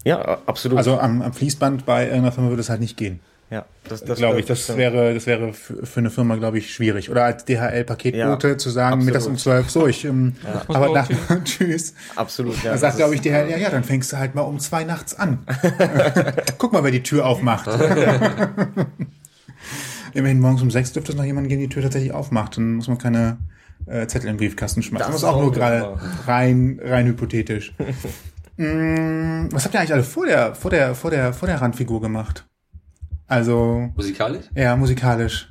[0.07, 0.79] Ja, absolut.
[0.79, 3.19] Also am, am Fließband bei irgendeiner Firma würde es halt nicht gehen.
[3.51, 4.79] ja, das, glaube ich, das stimmt.
[4.79, 7.11] wäre, das wäre für, eine Firma, glaube ich, schwierig.
[7.11, 9.07] Oder als DHL-Paketbote Ja, zu sagen, absolut.
[9.07, 10.35] mittags um zwölf, so, ich, ähm,
[10.69, 11.09] aber nach,
[11.45, 11.95] tschüss.
[12.14, 12.55] absolut.
[12.62, 14.59] Ja, Da sagt, das glaube ich, DHL, ja, ja, dann fängst du halt mal um
[14.61, 15.40] zwei nachts an.
[16.59, 17.69] Guck mal, wer die Tür aufmacht.
[20.14, 22.57] Immerhin morgens um sechs dürfte es noch jemanden geben, die die Tür tatsächlich aufmacht.
[22.57, 23.38] Dann muss man keine
[23.87, 25.07] äh, Zettel im Briefkasten schmeißen.
[25.12, 27.75] Das Das ist auch nur gerade rein, rein hypothetisch.
[28.57, 32.01] Mm, was habt ihr eigentlich alle vor der, vor der, vor der, vor der Randfigur
[32.01, 32.47] gemacht?
[33.27, 34.45] Also, Musikalisch?
[34.55, 35.49] ja, musikalisch.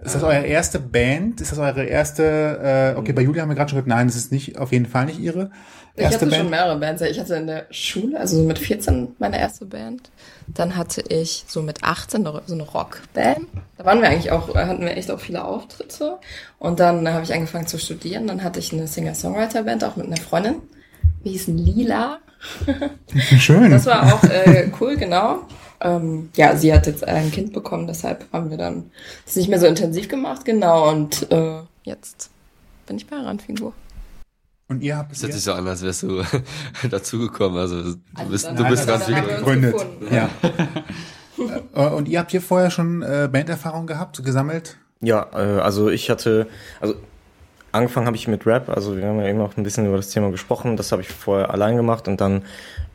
[0.00, 1.40] Ist das eure erste Band?
[1.40, 4.14] Ist das eure erste, äh, okay, bei Julia haben wir gerade schon gesagt, nein, das
[4.16, 5.50] ist nicht, auf jeden Fall nicht ihre
[5.96, 6.50] Ich erste hatte schon Band.
[6.50, 7.02] mehrere Bands.
[7.02, 10.10] Ich hatte in der Schule, also so mit 14 meine erste Band.
[10.46, 13.40] Dann hatte ich so mit 18 noch so eine Rockband.
[13.76, 16.18] Da waren wir eigentlich auch, hatten wir echt auch viele Auftritte.
[16.60, 18.28] Und dann habe ich angefangen zu studieren.
[18.28, 20.56] Dann hatte ich eine Singer-Songwriter-Band, auch mit einer Freundin.
[21.28, 22.20] Wir hießen Lila.
[23.38, 23.70] Schön.
[23.70, 25.40] Das war auch äh, cool, genau.
[25.78, 28.90] Ähm, ja, sie hat jetzt ein Kind bekommen, deshalb haben wir dann
[29.26, 30.88] das nicht mehr so intensiv gemacht, genau.
[30.88, 32.30] Und äh, jetzt
[32.86, 33.74] bin ich bei Randfigur.
[34.68, 36.22] Und ihr habt Das hört sich so an, als wärst du
[36.90, 37.58] dazugekommen.
[37.58, 37.98] Also du
[38.30, 39.74] bist, dann- du bist uns gegründet.
[40.10, 40.30] Ja.
[41.74, 44.78] Äh, Und ihr habt hier vorher schon äh, Banderfahrung gehabt, gesammelt?
[45.02, 46.46] Ja, äh, also ich hatte,
[46.80, 46.94] also
[47.78, 50.10] angefangen habe ich mit Rap, also wir haben ja eben auch ein bisschen über das
[50.10, 52.42] Thema gesprochen, das habe ich vorher allein gemacht und dann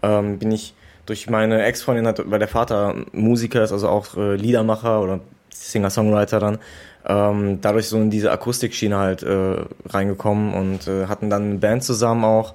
[0.02, 0.74] ähm, bin ich
[1.06, 5.20] durch meine Ex-Freundin, weil der Vater Musiker ist, also auch äh, Liedermacher oder
[5.50, 6.60] Singer-Songwriter dann,
[7.06, 9.56] ähm, dadurch so in diese Akustikschiene halt äh,
[9.90, 12.54] reingekommen und äh, hatten dann eine Band zusammen auch.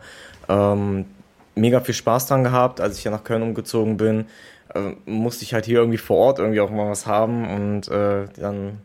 [0.49, 1.05] Ähm,
[1.55, 4.27] mega viel Spaß dran gehabt, als ich ja nach Köln umgezogen bin,
[4.75, 8.27] äh, musste ich halt hier irgendwie vor Ort irgendwie auch mal was haben und äh,
[8.39, 8.79] dann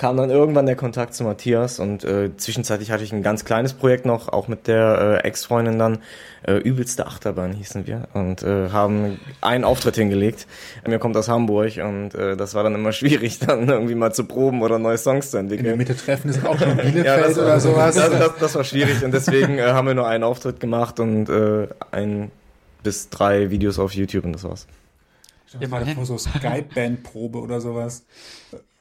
[0.00, 3.74] kam dann irgendwann der Kontakt zu Matthias und äh, zwischenzeitlich hatte ich ein ganz kleines
[3.74, 5.98] Projekt noch, auch mit der äh, Ex-Freundin dann,
[6.42, 10.46] äh, übelste Achterbahn hießen wir und äh, haben einen Auftritt hingelegt.
[10.88, 14.24] Mir kommt aus Hamburg und äh, das war dann immer schwierig, dann irgendwie mal zu
[14.24, 15.76] proben oder neue Songs zu In der entwickeln.
[15.76, 17.94] Mitte treffen ist auch schon Ja, Bielefeld das, oder sowas.
[17.94, 21.28] Das, das, das war schwierig und deswegen äh, haben wir nur einen Auftritt gemacht und
[21.28, 22.30] äh, ein
[22.82, 24.66] bis drei Videos auf YouTube und das war's.
[25.60, 25.94] Immerhin.
[25.94, 28.06] Vor so Skype-Bandprobe oder sowas.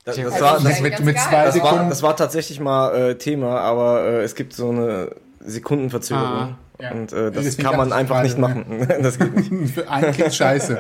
[0.06, 1.90] Das, das war, das, mit- mit das, war, Sekunden.
[1.90, 6.92] das war tatsächlich mal äh, Thema, aber äh, es gibt so eine Sekundenverzögerung Ah, ja.
[6.92, 8.88] und äh, das Deswegen kann man einfach nicht machen.
[9.02, 9.74] das geht nicht.
[9.74, 10.80] Für einen Klick scheiße.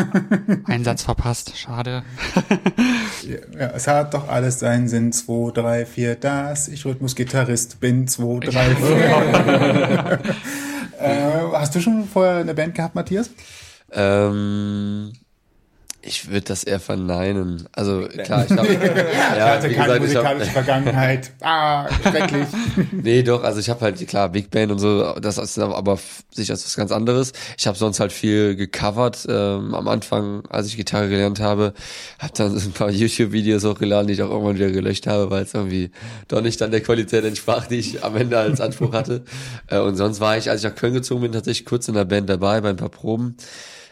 [0.66, 2.02] Einsatz verpasst, schade.
[3.58, 5.12] Ja, es hat doch alles seinen Sinn.
[5.12, 6.68] 2, 3, 4, das.
[6.68, 8.08] Ich Rhythmusgitarrist bin.
[8.08, 10.18] 2, 3, 4.
[10.98, 11.08] äh,
[11.52, 13.30] hast du schon vorher eine Band gehabt, Matthias?
[13.92, 15.12] Ähm,
[16.02, 17.68] ich würde das eher verneinen.
[17.72, 18.72] Also klar, ich habe
[19.36, 21.32] ja, Also wie keine gesagt, ich hab, musikalische Vergangenheit.
[21.40, 22.46] Ah, schrecklich.
[22.92, 25.98] nee, doch, also ich habe halt klar Big Band und so, das ist aber
[26.30, 27.32] sicher ist was ganz anderes.
[27.58, 31.74] Ich habe sonst halt viel gecovert ähm, am Anfang, als ich Gitarre gelernt habe,
[32.18, 35.42] habe dann ein paar YouTube Videos hochgeladen, die ich auch irgendwann wieder gelöscht habe, weil
[35.42, 35.90] es irgendwie
[36.28, 39.22] doch nicht dann der Qualität entsprach, die ich am Ende als Anspruch hatte.
[39.66, 42.04] Äh, und sonst war ich, als ich nach Köln gezogen bin, tatsächlich kurz in der
[42.06, 43.36] Band dabei bei ein paar Proben.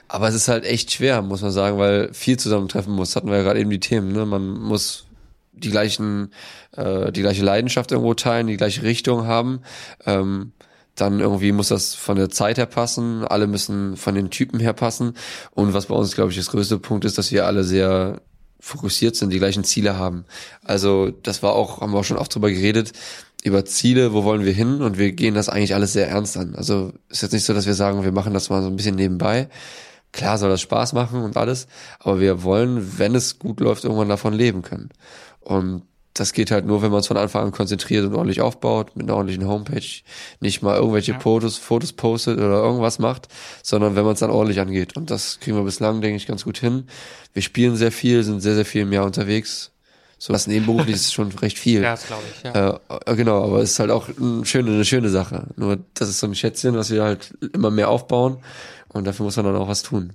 [0.09, 3.14] Aber es ist halt echt schwer, muss man sagen, weil viel zusammentreffen muss.
[3.14, 4.12] Hatten wir ja gerade eben die Themen.
[4.12, 4.25] Ne?
[4.25, 5.07] Man muss
[5.53, 6.33] die gleichen,
[6.77, 9.61] äh, die gleiche Leidenschaft irgendwo teilen, die gleiche Richtung haben.
[10.07, 10.53] Ähm,
[10.94, 13.25] dann irgendwie muss das von der Zeit her passen.
[13.25, 15.14] Alle müssen von den Typen her passen.
[15.53, 18.21] Und was bei uns, glaube ich, das größte Punkt ist, dass wir alle sehr
[18.61, 20.25] fokussiert sind, die gleichen Ziele haben.
[20.64, 22.92] Also das war auch, haben wir auch schon oft drüber geredet,
[23.44, 26.57] über Ziele, wo wollen wir hin und wir gehen das eigentlich alles sehr ernst an.
[26.57, 28.97] Also ist jetzt nicht so, dass wir sagen, wir machen das mal so ein bisschen
[28.97, 29.49] nebenbei.
[30.12, 31.66] Klar soll das Spaß machen und alles,
[31.99, 34.90] aber wir wollen, wenn es gut läuft, irgendwann davon leben können.
[35.40, 35.83] Und
[36.14, 39.07] das geht halt nur, wenn man es von Anfang an konzentriert und ordentlich aufbaut, mit
[39.07, 39.85] einer ordentlichen Homepage,
[40.40, 41.21] nicht mal irgendwelche Ja.
[41.21, 43.29] Fotos, Fotos postet oder irgendwas macht,
[43.62, 44.97] sondern wenn man es dann ordentlich angeht.
[44.97, 46.87] Und das kriegen wir bislang, denke ich, ganz gut hin.
[47.35, 49.73] Wir spielen sehr viel, sind sehr, sehr viel im Jahr unterwegs.
[50.21, 51.83] So was nebenberuflich ist schon recht viel.
[51.83, 52.81] Ja, das glaube ich, ja.
[53.07, 55.47] Äh, genau, aber es ist halt auch eine schöne, eine schöne Sache.
[55.55, 58.38] Nur das ist so ein Schätzchen, was wir halt immer mehr aufbauen
[58.88, 60.14] und dafür muss man dann auch was tun.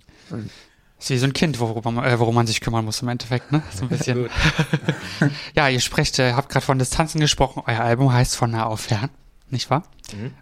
[1.00, 3.52] ist wie so ein Kind, worum man, äh, worum man sich kümmern muss im Endeffekt,
[3.52, 3.62] ne?
[3.74, 4.30] So ein bisschen.
[5.56, 7.64] ja, ihr sprecht, äh, habt gerade von Distanzen gesprochen.
[7.66, 9.10] Euer Album heißt von nah auf fern,
[9.50, 9.84] nicht wahr?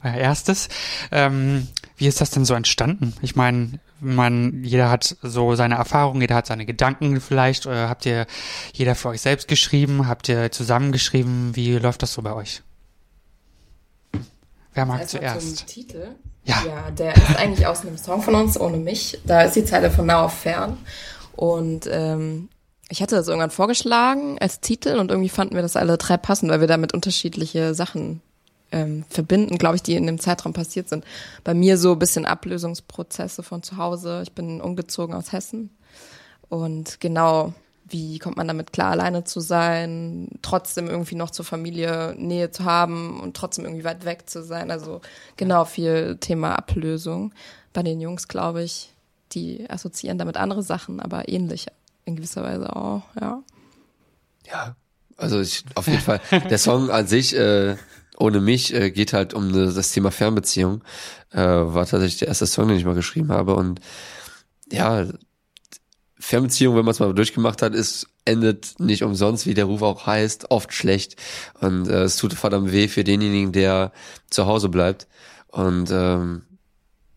[0.03, 0.69] Euer erstes.
[1.11, 1.67] Ähm,
[1.97, 3.13] wie ist das denn so entstanden?
[3.21, 7.67] Ich meine, man, jeder hat so seine Erfahrungen, jeder hat seine Gedanken vielleicht.
[7.67, 8.25] Oder habt ihr
[8.73, 10.07] jeder für euch selbst geschrieben?
[10.07, 11.55] Habt ihr zusammengeschrieben?
[11.55, 12.63] Wie läuft das so bei euch?
[14.73, 15.57] Wer mag zuerst?
[15.57, 16.15] Zum Titel.
[16.43, 16.63] Ja.
[16.65, 19.19] Ja, der ist eigentlich aus einem Song von uns, ohne mich.
[19.25, 20.77] Da ist die Zeile von nah auf fern.
[21.35, 22.49] Und ähm,
[22.89, 26.51] ich hatte das irgendwann vorgeschlagen als Titel und irgendwie fanden wir das alle drei passend,
[26.51, 28.21] weil wir damit unterschiedliche Sachen
[28.71, 31.05] ähm, verbinden, glaube ich, die in dem Zeitraum passiert sind.
[31.43, 34.21] Bei mir so ein bisschen Ablösungsprozesse von zu Hause.
[34.23, 35.69] Ich bin umgezogen aus Hessen.
[36.49, 37.53] Und genau,
[37.91, 42.65] wie kommt man damit klar, alleine zu sein, trotzdem irgendwie noch zur Familie Nähe zu
[42.65, 44.71] haben und trotzdem irgendwie weit weg zu sein.
[44.71, 45.01] Also
[45.37, 47.33] genau viel Thema Ablösung.
[47.73, 48.93] Bei den Jungs, glaube ich,
[49.33, 51.67] die assoziieren damit andere Sachen, aber ähnlich
[52.05, 53.43] in gewisser Weise auch, ja.
[54.47, 54.75] Ja,
[55.17, 56.21] Also ich, auf jeden Fall.
[56.49, 57.75] Der Song an sich, äh,
[58.17, 60.83] ohne mich, äh, geht halt um ne, das Thema Fernbeziehung.
[61.31, 63.55] Äh, war tatsächlich der erste Song, den ich mal geschrieben habe.
[63.55, 63.79] Und
[64.71, 65.05] ja,
[66.21, 70.05] Fernbeziehung, wenn man es mal durchgemacht hat, ist endet nicht umsonst, wie der Ruf auch
[70.05, 71.15] heißt, oft schlecht.
[71.59, 73.91] Und äh, es tut verdammt weh für denjenigen, der
[74.29, 75.07] zu Hause bleibt.
[75.47, 76.43] Und ähm,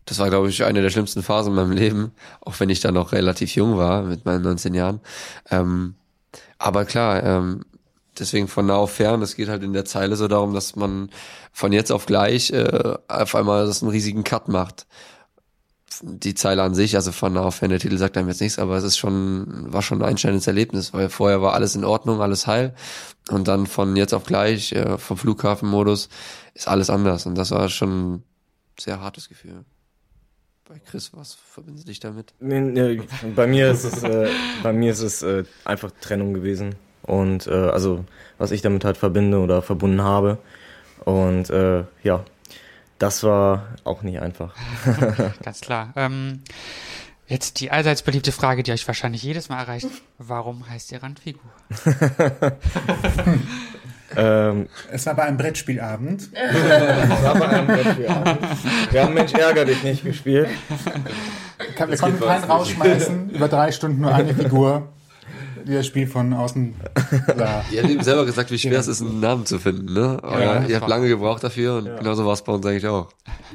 [0.05, 2.91] das war, glaube ich, eine der schlimmsten Phasen in meinem Leben, auch wenn ich da
[2.91, 4.99] noch relativ jung war, mit meinen 19 Jahren.
[5.51, 5.93] Ähm,
[6.57, 7.61] aber klar, ähm,
[8.17, 11.09] deswegen von nah auf fern, es geht halt in der Zeile so darum, dass man
[11.51, 14.87] von jetzt auf gleich äh, auf einmal das einen riesigen Cut macht
[16.03, 18.83] die Zeile an sich, also von auf der Titel sagt einem jetzt nichts, aber es
[18.83, 22.73] ist schon, war schon ein einschneidendes Erlebnis, weil vorher war alles in Ordnung, alles heil
[23.29, 26.09] und dann von jetzt auf gleich, äh, vom Flughafenmodus,
[26.53, 28.23] ist alles anders und das war schon ein
[28.79, 29.65] sehr hartes Gefühl.
[30.67, 32.33] Bei Chris, was verbinden Sie dich damit?
[33.35, 34.29] Bei mir ist es, äh,
[34.63, 38.05] bei mir ist es äh, einfach Trennung gewesen und äh, also
[38.37, 40.39] was ich damit halt verbinde oder verbunden habe
[41.03, 42.25] und äh, ja,
[42.99, 44.55] das war auch nicht einfach.
[45.43, 45.93] Ganz klar.
[45.95, 46.41] Ähm,
[47.27, 49.87] jetzt die allseits beliebte Frage, die euch wahrscheinlich jedes Mal erreicht.
[50.17, 51.41] Warum heißt ihr Randfigur?
[54.15, 56.29] ähm, es war bei einem Brettspielabend.
[56.33, 58.39] es war bei einem Brettspielabend.
[58.91, 60.49] Wir haben Mensch ärger dich nicht gespielt.
[61.57, 64.89] Wir konnten keinen rausschmeißen, über drei Stunden nur eine Figur
[65.73, 66.75] das Spiel von außen.
[67.71, 70.19] Ihr habt eben selber gesagt, wie schwer es ist, einen Namen zu finden, ne?
[70.23, 71.97] Ja, ihr habt lange gebraucht dafür und ja.
[71.97, 73.09] genauso war es bei uns eigentlich auch.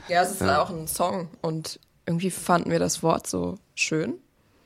[0.08, 0.62] Ja, es ist ja.
[0.62, 4.14] auch ein Song und irgendwie fanden wir das Wort so schön.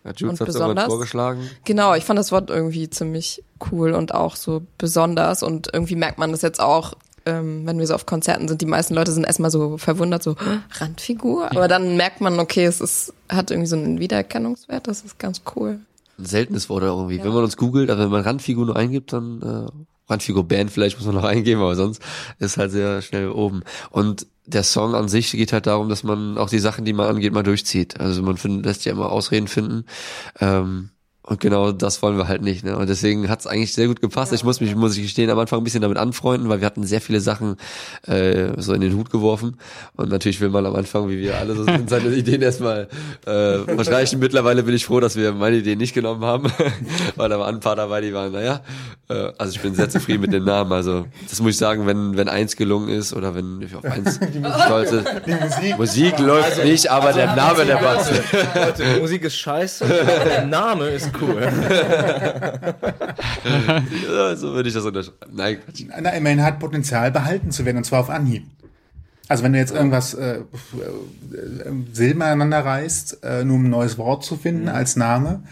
[0.05, 1.49] Ja, Jules hat besonders vorgeschlagen.
[1.65, 6.19] Genau, ich fand das Wort irgendwie ziemlich cool und auch so besonders und irgendwie merkt
[6.19, 6.95] man das jetzt auch
[7.27, 10.37] ähm, wenn wir so auf Konzerten sind, die meisten Leute sind erstmal so verwundert, so
[10.73, 11.51] Randfigur.
[11.53, 15.41] Aber dann merkt man, okay, es ist, hat irgendwie so einen Wiedererkennungswert, das ist ganz
[15.57, 15.81] cool
[16.19, 17.17] seltenes Wort irgendwie.
[17.17, 17.25] Ja.
[17.25, 20.99] Wenn man uns googelt, also wenn man Randfigur nur eingibt, dann äh, Randfigur Band vielleicht
[20.99, 22.03] muss man noch eingeben, aber sonst
[22.39, 23.63] ist halt sehr schnell oben.
[23.91, 27.09] Und der Song an sich geht halt darum, dass man auch die Sachen, die man
[27.09, 27.99] angeht, mal durchzieht.
[27.99, 29.87] Also man findet, lässt ja immer Ausreden finden.
[30.39, 30.91] Ähm,
[31.27, 32.65] und genau das wollen wir halt nicht.
[32.65, 32.77] Ne?
[32.77, 34.31] Und deswegen hat es eigentlich sehr gut gepasst.
[34.31, 34.37] Ja.
[34.37, 36.85] Ich muss mich, muss ich gestehen, am Anfang ein bisschen damit anfreunden, weil wir hatten
[36.85, 37.57] sehr viele Sachen
[38.07, 39.57] äh, so in den Hut geworfen.
[39.97, 42.89] Und natürlich will man am Anfang, wie wir alle so sind, seine Ideen erstmal
[43.25, 44.19] äh, verstreichen.
[44.19, 46.53] Mittlerweile bin ich froh, dass wir meine Ideen nicht genommen haben,
[47.17, 48.61] weil da waren ein paar dabei, die waren, naja,
[49.09, 50.73] äh, also ich bin sehr zufrieden mit dem Namen.
[50.73, 54.21] Also das muss ich sagen, wenn, wenn eins gelungen ist oder wenn ich auf eins
[54.67, 55.07] stolz ist.
[55.27, 57.81] Die Musik, Musik läuft also, nicht, aber also der Name, der
[58.77, 61.43] die Musik ist scheiße, der Name ist cool.
[64.09, 65.33] ja, so würde ich das unterschreiben.
[65.33, 65.59] Nein.
[66.01, 68.45] Na, immerhin hat Potenzial, behalten zu werden, und zwar auf Anhieb.
[69.29, 70.43] Also wenn du jetzt irgendwas äh, äh,
[71.93, 74.69] Silben aneinander reißt, äh, nur um ein neues Wort zu finden mhm.
[74.69, 75.43] als Name,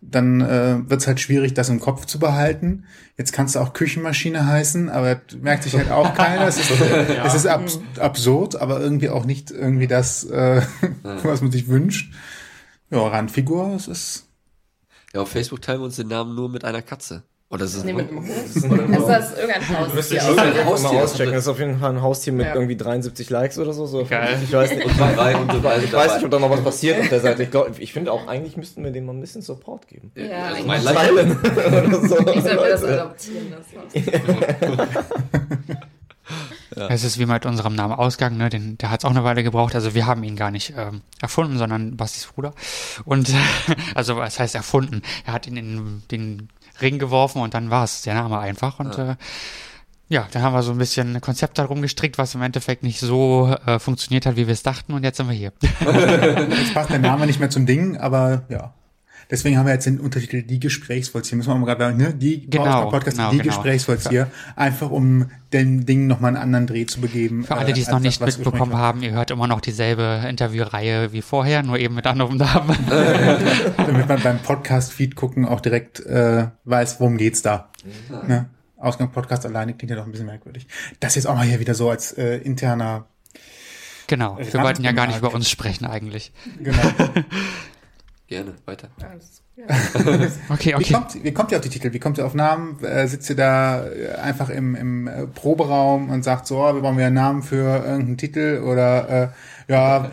[0.00, 2.84] dann äh, wird es halt schwierig, das im Kopf zu behalten.
[3.16, 6.46] Jetzt kannst du auch Küchenmaschine heißen, aber merkt sich halt auch keiner.
[6.48, 7.24] Es ist, ja.
[7.24, 10.62] es ist abs absurd, aber irgendwie auch nicht irgendwie das, äh,
[11.22, 12.12] was man sich wünscht.
[12.90, 14.29] Ja, Randfigur, es ist
[15.14, 17.22] ja, auf Facebook teilen wir uns den Namen nur mit einer Katze.
[17.52, 18.28] Oder ist es nee, mit einem Hund?
[18.28, 20.22] ist das irgendein Haustier?
[20.22, 21.32] Irgendein Haustier auschecken.
[21.32, 22.54] Das ist auf jeden Fall ein Haustier mit ja.
[22.54, 23.86] irgendwie 73 Likes oder so.
[23.86, 24.04] so.
[24.04, 24.38] Geil.
[24.44, 24.86] Ich weiß nicht.
[24.86, 27.42] Und drei und so ich weiß nicht, ob da noch was passiert auf der Seite.
[27.42, 30.12] Ich, glaub, ich finde auch, eigentlich müssten wir dem mal ein bisschen Support geben.
[30.14, 31.38] Ja, ja also mein Teilen.
[31.40, 32.18] oder so.
[32.18, 34.88] Ich soll mir das adoptieren, das Haustier.
[36.80, 36.88] Ja.
[36.88, 38.48] Es ist wie mit unserem Namen Ausgang, ne?
[38.48, 39.74] Den, der hat es auch eine Weile gebraucht.
[39.74, 42.54] Also wir haben ihn gar nicht ähm, erfunden, sondern Bastis Bruder.
[43.04, 43.32] Und
[43.94, 45.02] also was heißt erfunden?
[45.26, 46.48] Er hat ihn in den
[46.80, 48.80] Ring geworfen und dann war es der Name einfach.
[48.80, 49.12] Und ja.
[49.12, 49.16] Äh,
[50.08, 52.98] ja, dann haben wir so ein bisschen ein Konzept darum gestrickt, was im Endeffekt nicht
[52.98, 54.92] so äh, funktioniert hat, wie wir es dachten.
[54.92, 55.52] Und jetzt sind wir hier.
[56.58, 58.74] jetzt passt der Name nicht mehr zum Ding, aber ja.
[59.30, 61.36] Deswegen haben wir jetzt den Untertitel Die Gesprächsvollzieher.
[61.36, 62.12] Müssen wir mal gerade ne?
[62.14, 63.48] Die genau, Podcast, genau, die genau.
[63.48, 64.30] Gesprächsvollzieher.
[64.56, 67.44] Einfach um den Ding nochmal einen anderen Dreh zu begeben.
[67.44, 70.24] Für alle, die es äh, noch nicht das, mitbekommen haben, ihr hört immer noch dieselbe
[70.28, 72.76] Interviewreihe wie vorher, nur eben mit anderen Namen.
[73.76, 77.70] Damit man beim Podcast-Feed gucken auch direkt äh, weiß, worum geht's da.
[78.26, 78.50] Ne?
[78.76, 80.66] Ausgang Podcast alleine klingt ja doch ein bisschen merkwürdig.
[80.98, 83.06] Das jetzt auch mal hier wieder so als äh, interner
[84.06, 86.32] Genau, wir wollten ja gar nicht über uns sprechen eigentlich.
[86.58, 86.82] Genau.
[88.30, 88.88] Gerne, weiter.
[90.50, 90.78] okay, okay.
[90.78, 91.92] Wie kommt, wie kommt ihr auf die Titel?
[91.92, 92.78] Wie kommt ihr auf Namen?
[92.84, 96.80] Äh, sitzt ihr da äh, einfach im, im äh, Proberaum und sagt so, oh, wir
[96.80, 99.32] brauchen wieder einen Namen für irgendeinen Titel oder
[99.66, 100.12] äh, ja,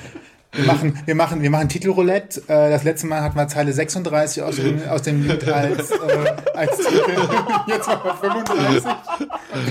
[0.57, 2.41] Wir machen, wir machen, wir machen Titelroulette.
[2.47, 5.95] Äh, das letzte Mal hatten wir Zeile 36 aus dem, aus dem Lied als, äh,
[6.53, 7.11] als Titel.
[7.67, 8.83] Jetzt machen wir 35.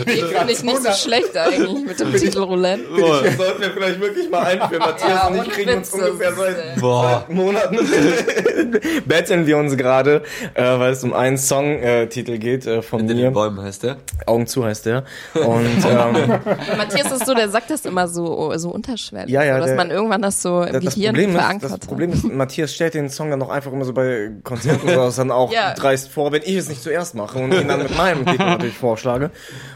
[0.07, 2.83] Finde ich nicht so schlecht eigentlich mit dem Titel Roulette.
[3.25, 4.79] Das sollten wir vielleicht wirklich mal einführen.
[4.79, 7.25] Matthias Ja, und ich kriegen uns Witz, das ungefähr seit äh, Boah.
[7.29, 7.79] Monaten
[9.07, 10.23] betteln wir uns gerade,
[10.55, 13.31] äh, weil es um einen Songtitel geht äh, von In den mir.
[13.31, 13.97] Bäumen heißt der.
[14.27, 15.05] Augen zu heißt der.
[15.35, 16.41] Und ähm,
[16.77, 19.31] Matthias ist so, der sagt das immer so, so unterschwellig.
[19.31, 21.79] Ja, ja, so, dass der- man irgendwann das so im das, Problem ist, verankert das
[21.81, 25.17] Problem ist, Matthias stellt den Song dann auch einfach immer so bei Konzerten oder was
[25.17, 25.75] dann auch Ja.
[25.75, 28.77] dreist vor, wenn ich es nicht zuerst mache und ihn dann mit meinem Titel natürlich
[28.79, 29.31] vorschlage.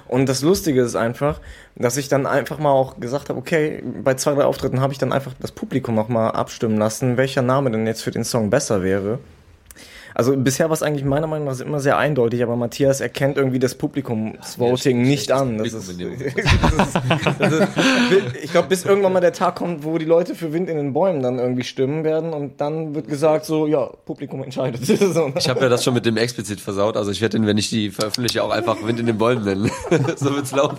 [0.09, 1.41] Und das Lustige ist einfach,
[1.77, 4.99] dass ich dann einfach mal auch gesagt habe, okay, bei zwei, drei Auftritten habe ich
[4.99, 8.51] dann einfach das Publikum auch mal abstimmen lassen, welcher Name denn jetzt für den Song
[8.51, 9.19] besser wäre.
[10.15, 13.59] Also bisher war es eigentlich meiner Meinung nach immer sehr eindeutig, aber Matthias erkennt irgendwie
[13.59, 15.51] das Publikumsvoting nicht an.
[15.61, 15.99] Das ist, das
[16.89, 16.99] ist,
[17.39, 17.69] das ist,
[18.43, 20.93] ich glaube, bis irgendwann mal der Tag kommt, wo die Leute für Wind in den
[20.93, 24.85] Bäumen dann irgendwie stimmen werden und dann wird gesagt so, ja, Publikum entscheidet.
[25.15, 25.33] so.
[25.37, 26.97] Ich habe ja das schon mit dem explizit versaut.
[26.97, 29.71] Also ich werde den, wenn ich die veröffentliche, auch einfach Wind in den Bäumen nennen.
[30.17, 30.79] so wird's laufen.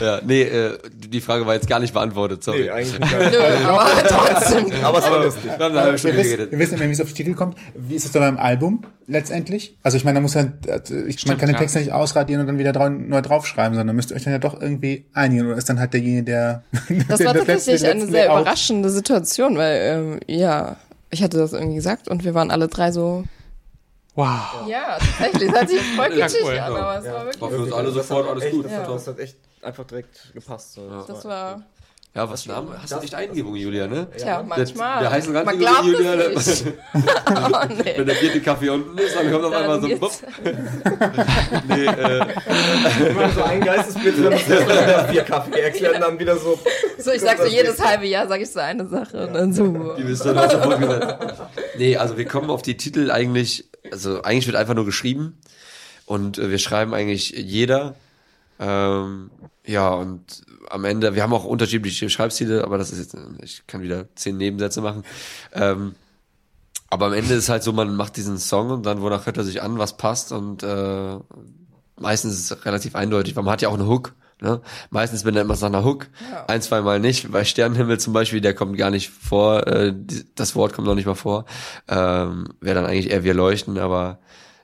[0.00, 2.62] ja, nee, äh, die Frage war jetzt gar nicht beantwortet, sorry.
[2.62, 3.12] Nee, eigentlich nicht.
[3.12, 4.66] Nö, aber trotzdem.
[4.82, 5.44] Aber es war lustig.
[5.44, 6.52] Wir haben eine halbe Stunde geredet.
[6.60, 7.56] Wissen wie es auf die Titel kommt.
[7.74, 9.76] Wie ist es dann beim Album letztendlich?
[9.82, 11.58] Also ich meine, da muss ja, also ich, man kann den ja.
[11.60, 14.38] Text ja nicht ausradieren und dann wieder neu draufschreiben, sondern müsst ihr euch dann ja
[14.38, 16.62] doch irgendwie einigen oder ist dann halt derjenige, der
[17.08, 20.76] Das der war tatsächlich eine sehr Layout- überraschende Situation, weil, ähm, ja,
[21.10, 23.24] ich hatte das irgendwie gesagt und wir waren alle drei so,
[24.16, 24.66] Wow.
[24.68, 26.58] ja, tatsächlich, das hat sich voll Ja, kitschig cool.
[26.58, 28.70] an, aber es war wirklich, War für uns alle sofort alles gut.
[28.70, 28.84] Ja.
[28.86, 30.74] Das hat echt einfach direkt gepasst.
[30.74, 31.04] So.
[31.06, 31.62] das war,
[32.12, 32.76] Ja, was Name?
[32.82, 34.08] Hast du nicht Eingebung, Julia, ne?
[34.16, 35.00] tja, manchmal.
[35.00, 36.74] Der heiße Man Rand Julia, es nicht.
[36.94, 37.94] oh, nee.
[37.98, 40.10] wenn der vierte Kaffee unten ist, dann kommt auf einmal so, bupp,
[41.68, 46.18] nee, äh, Immer so ein Geistesblitz, dann muss erst mal wieder vier Kaffee erklären, dann
[46.18, 46.58] wieder so.
[46.98, 49.94] So, ich sag so, jedes halbe Jahr sage ich so eine Sache und dann so.
[49.94, 51.36] Die bist du dann sofort gesagt.
[51.78, 55.38] Nee, also wir kommen auf die Titel eigentlich, also eigentlich wird einfach nur geschrieben
[56.06, 57.94] und äh, wir schreiben eigentlich jeder.
[58.58, 59.30] Ähm,
[59.64, 63.82] ja, und am Ende, wir haben auch unterschiedliche Schreibstile, aber das ist jetzt, ich kann
[63.82, 65.04] wieder zehn Nebensätze machen.
[65.52, 65.94] Ähm,
[66.88, 69.44] aber am Ende ist halt so, man macht diesen Song und dann wonach hört er
[69.44, 71.16] sich an, was passt und äh,
[71.96, 74.14] meistens ist es relativ eindeutig, weil man hat ja auch eine Hook.
[74.42, 74.62] Ne?
[74.88, 76.08] Meistens benennt man es nach einer Hook,
[76.46, 77.30] ein, zwei Mal nicht.
[77.30, 79.94] Bei Sternenhimmel zum Beispiel, der kommt gar nicht vor, äh,
[80.34, 81.44] das Wort kommt noch nicht mal vor.
[81.88, 84.18] Ähm, Wäre dann eigentlich eher wir leuchten, aber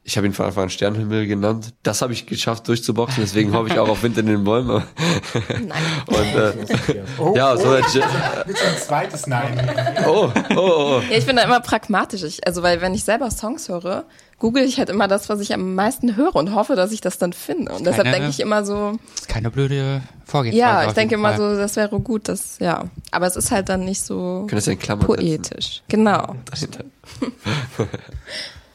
[0.08, 1.74] ich habe ihn von Anfang an Sternenhimmel genannt.
[1.82, 4.84] Das habe ich geschafft durchzuboxen, deswegen hoffe ich auch auf Wind in den Bäumen.
[5.48, 5.82] Nein.
[6.06, 9.68] Und äh, ja, so Willst du ein zweites Nein?
[10.06, 11.02] oh, oh, oh.
[11.10, 12.22] Ja, ich bin da immer pragmatisch.
[12.22, 14.04] Ich, also, weil wenn ich selber Songs höre,
[14.38, 17.18] google ich halt immer das, was ich am meisten höre und hoffe, dass ich das
[17.18, 17.72] dann finde.
[17.72, 20.60] Und deshalb denke ich immer so, Das ist keine blöde Vorgehensweise.
[20.60, 22.84] ja, ich denke immer so, das wäre gut, das, ja.
[23.10, 25.16] Aber es ist halt dann nicht so Können das ja in Klammern setzen.
[25.16, 25.82] poetisch.
[25.88, 26.36] Genau.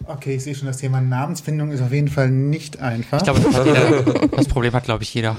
[0.05, 3.17] Okay, ich sehe schon, das Thema Namensfindung ist auf jeden Fall nicht einfach.
[3.17, 5.35] Ich glaube, das, hat jeder, das Problem hat, glaube ich, jeder.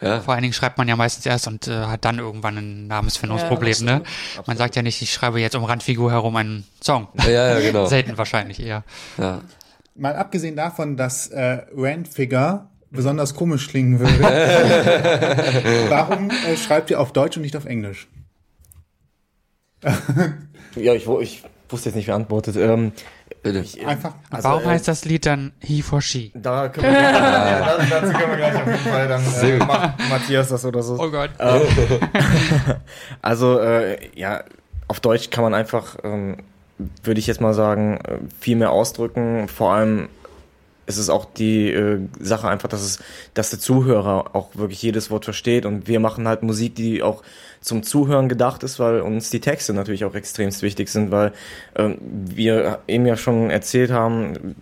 [0.00, 0.20] Ja.
[0.20, 3.74] Vor allen Dingen schreibt man ja meistens erst und äh, hat dann irgendwann ein Namensfindungsproblem.
[3.86, 4.02] Ja, ne?
[4.46, 7.08] Man sagt ja nicht, ich schreibe jetzt um Randfigur herum einen Song.
[7.24, 7.86] Ja, ja, genau.
[7.86, 8.84] Selten wahrscheinlich eher.
[9.16, 9.40] Ja.
[9.94, 14.20] Mal abgesehen davon, dass äh, Randfigure besonders komisch klingen würde,
[15.88, 18.08] warum äh, schreibt ihr auf Deutsch und nicht auf Englisch?
[20.76, 22.56] Ja, ich, ich wusste jetzt nicht, wer antwortet.
[22.56, 22.92] Ähm,
[23.44, 23.86] Bitte.
[23.86, 24.14] Einfach.
[24.30, 26.32] also, Warum äh, heißt das Lied dann He for She?
[26.34, 30.10] Da können wir, ja, da- dazu können wir gleich auf jeden Fall dann äh, macht
[30.10, 30.96] Matthias das oder so.
[30.98, 31.30] Oh Gott.
[33.22, 34.42] Also äh, ja,
[34.88, 36.38] auf Deutsch kann man einfach, ähm,
[37.02, 39.48] würde ich jetzt mal sagen, äh, viel mehr ausdrücken.
[39.48, 40.08] Vor allem
[40.86, 42.98] ist es auch die äh, Sache einfach, dass es,
[43.34, 47.22] dass der Zuhörer auch wirklich jedes Wort versteht und wir machen halt Musik, die auch
[47.64, 51.32] zum Zuhören gedacht ist, weil uns die Texte natürlich auch extremst wichtig sind, weil
[51.76, 54.54] ähm, wir eben ja schon erzählt haben,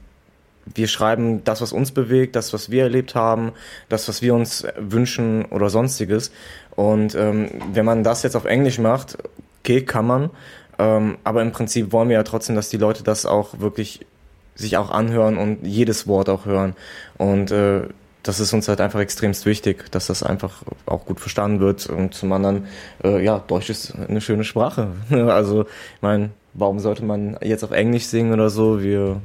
[0.72, 3.52] wir schreiben das, was uns bewegt, das, was wir erlebt haben,
[3.88, 6.30] das, was wir uns wünschen oder sonstiges.
[6.76, 9.18] Und ähm, wenn man das jetzt auf Englisch macht,
[9.60, 10.30] okay, kann man.
[10.78, 14.06] Ähm, aber im Prinzip wollen wir ja trotzdem, dass die Leute das auch wirklich
[14.54, 16.76] sich auch anhören und jedes Wort auch hören.
[17.18, 17.82] Und äh,
[18.22, 21.86] das ist uns halt einfach extremst wichtig, dass das einfach auch gut verstanden wird.
[21.86, 22.66] Und zum anderen,
[23.02, 24.92] äh, ja, Deutsch ist eine schöne Sprache.
[25.10, 28.82] Also, ich meine, warum sollte man jetzt auf Englisch singen oder so?
[28.82, 29.20] Wir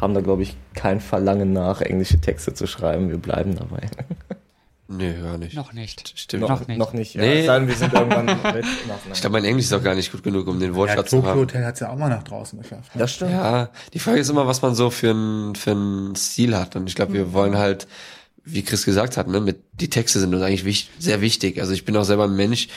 [0.00, 3.08] haben da, glaube ich, kein Verlangen nach, englische Texte zu schreiben.
[3.08, 3.88] Wir bleiben dabei.
[4.88, 5.54] Nee, gar nicht.
[5.56, 6.12] Noch nicht.
[6.16, 6.48] Stimmt.
[6.48, 6.78] Noch nicht.
[6.78, 7.16] Noch nicht.
[7.16, 7.44] Nee.
[7.44, 8.28] Ja, denn, wir sind irgendwann.
[9.12, 11.16] Ich glaube, mein Englisch ist auch gar nicht gut genug, um den Ja, Wortschatz zu
[11.16, 11.40] Tokyo haben.
[11.40, 12.92] Hotel hat es ja auch mal nach draußen geschafft.
[12.94, 13.32] Das stimmt.
[13.32, 16.76] Ja, die Frage ist immer, was man so für einen für einen Stil hat.
[16.76, 17.88] Und ich glaube, wir wollen halt,
[18.46, 21.60] wie Chris gesagt hat, ne, mit die Texte sind uns eigentlich wich, sehr wichtig.
[21.60, 22.68] Also ich bin auch selber ein Mensch.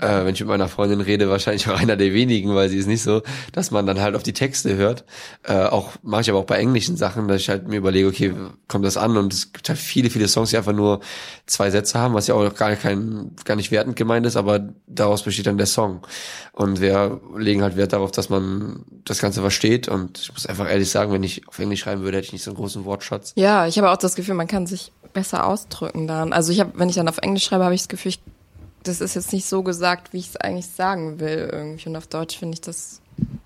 [0.00, 2.86] äh, wenn ich mit meiner Freundin rede, wahrscheinlich auch einer der wenigen, weil sie ist
[2.86, 3.22] nicht so,
[3.52, 5.04] dass man dann halt auf die Texte hört.
[5.44, 8.34] Äh, auch mache ich aber auch bei englischen Sachen, dass ich halt mir überlege, okay,
[8.68, 9.16] kommt das an?
[9.16, 11.00] Und es gibt halt viele, viele Songs, die einfach nur
[11.46, 15.22] zwei Sätze haben, was ja auch gar kein, gar nicht wertend gemeint ist, aber daraus
[15.22, 16.04] besteht dann der Song.
[16.52, 19.88] Und wir legen halt Wert darauf, dass man das Ganze versteht.
[19.88, 22.44] Und ich muss einfach ehrlich sagen, wenn ich auf Englisch schreiben würde, hätte ich nicht
[22.44, 23.32] so einen großen Wortschatz.
[23.36, 26.32] Ja, ich habe auch das Gefühl, man kann sich besser ausdrücken dann.
[26.32, 28.20] Also ich habe, wenn ich dann auf Englisch schreibe, habe ich das Gefühl, ich,
[28.82, 31.88] das ist jetzt nicht so gesagt, wie ich es eigentlich sagen will irgendwie.
[31.88, 33.01] Und auf Deutsch finde ich das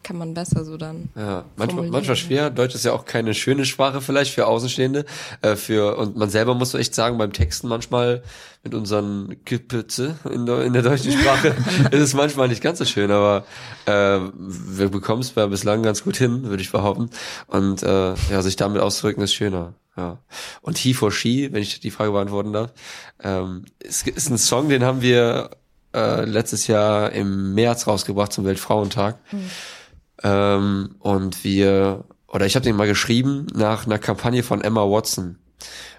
[0.06, 1.08] kann man besser so dann.
[1.16, 2.50] Ja, manchmal, manchmal schwer.
[2.50, 5.04] Deutsch ist ja auch keine schöne Sprache vielleicht für Außenstehende.
[5.42, 8.22] Äh, für, und man selber muss so echt sagen, beim Texten manchmal
[8.62, 11.48] mit unseren Kipitze in der, in der deutschen Sprache
[11.90, 13.46] ist es manchmal nicht ganz so schön, aber
[13.86, 17.10] äh, wir bekommen es bislang ganz gut hin, würde ich behaupten.
[17.48, 19.74] Und äh, ja, sich damit auszudrücken ist schöner.
[19.96, 20.18] Ja.
[20.60, 22.72] Und He for She, wenn ich die Frage beantworten darf,
[23.24, 25.50] ähm, ist, ist ein Song, den haben wir
[25.96, 29.18] äh, letztes Jahr im März rausgebracht zum Weltfrauentag.
[29.32, 29.50] Mhm.
[30.22, 35.38] Ähm, und wir, oder ich habe den mal geschrieben nach einer Kampagne von Emma Watson.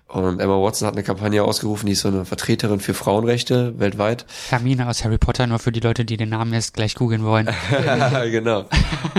[0.08, 4.26] Und Emma Watson hat eine Kampagne ausgerufen, die ist so eine Vertreterin für Frauenrechte weltweit.
[4.50, 7.50] Hermine aus Harry Potter, nur für die Leute, die den Namen jetzt gleich googeln wollen.
[8.32, 8.64] genau.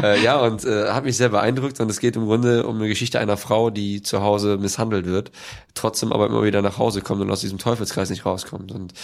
[0.02, 2.88] äh, ja, und äh, hat mich sehr beeindruckt und es geht im Grunde um eine
[2.88, 5.30] Geschichte einer Frau, die zu Hause misshandelt wird,
[5.74, 8.72] trotzdem aber immer wieder nach Hause kommt und aus diesem Teufelskreis nicht rauskommt.
[8.72, 8.94] Und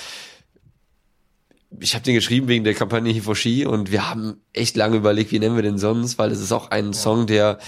[1.80, 5.38] ich habe den geschrieben wegen der Kampagne Hifoshi und wir haben echt lange überlegt, wie
[5.38, 7.58] nennen wir den sonst, weil es ist auch ein Song, der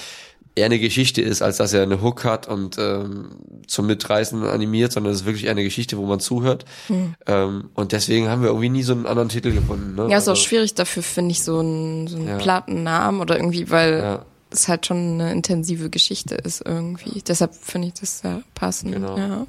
[0.57, 3.29] eher eine Geschichte ist, als dass er eine Hook hat und ähm,
[3.67, 6.65] zum Mitreißen animiert, sondern es ist wirklich eine Geschichte, wo man zuhört.
[6.89, 7.15] Mhm.
[7.27, 9.95] Ähm, und deswegen haben wir irgendwie nie so einen anderen Titel gefunden.
[9.95, 10.03] Ne?
[10.03, 12.39] Ja, ist also, auch schwierig dafür, finde ich, so einen, so einen ja.
[12.39, 14.27] Plattennamen oder irgendwie, weil ja.
[14.51, 17.21] es halt schon eine intensive Geschichte ist irgendwie.
[17.21, 18.93] Deshalb finde ich das sehr passend.
[18.93, 19.19] Genau.
[19.19, 19.47] Ja.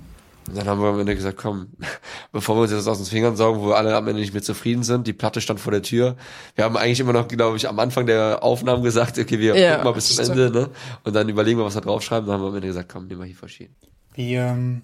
[0.47, 1.67] Und dann haben wir am Ende gesagt, komm,
[2.31, 4.83] bevor wir uns jetzt aus den Fingern saugen, wo alle am Ende nicht mehr zufrieden
[4.83, 6.15] sind, die Platte stand vor der Tür.
[6.55, 9.71] Wir haben eigentlich immer noch, glaube ich, am Anfang der Aufnahmen gesagt, okay, wir ja,
[9.71, 10.69] gucken mal bis zum Ende, ne?
[11.03, 12.27] Und dann überlegen wir, was wir draufschreiben.
[12.27, 13.75] Dann haben wir am Ende gesagt, komm, nehmen wir hier verschieden.
[14.13, 14.83] Wie ähm,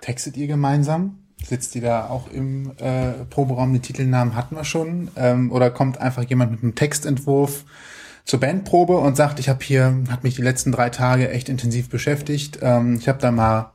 [0.00, 1.18] textet ihr gemeinsam?
[1.42, 3.72] Sitzt ihr da auch im äh, Proberaum?
[3.72, 5.10] Den Titelnamen hatten wir schon.
[5.16, 7.64] Ähm, oder kommt einfach jemand mit einem Textentwurf
[8.24, 11.88] zur Bandprobe und sagt, ich habe hier, hat mich die letzten drei Tage echt intensiv
[11.90, 12.58] beschäftigt.
[12.62, 13.72] Ähm, ich habe da mal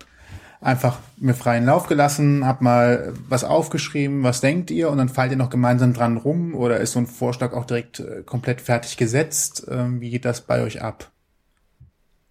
[0.62, 5.32] einfach mir freien Lauf gelassen, hab mal was aufgeschrieben, was denkt ihr und dann fallt
[5.32, 8.98] ihr noch gemeinsam dran rum oder ist so ein Vorschlag auch direkt äh, komplett fertig
[8.98, 9.66] gesetzt?
[9.70, 11.10] Ähm, wie geht das bei euch ab?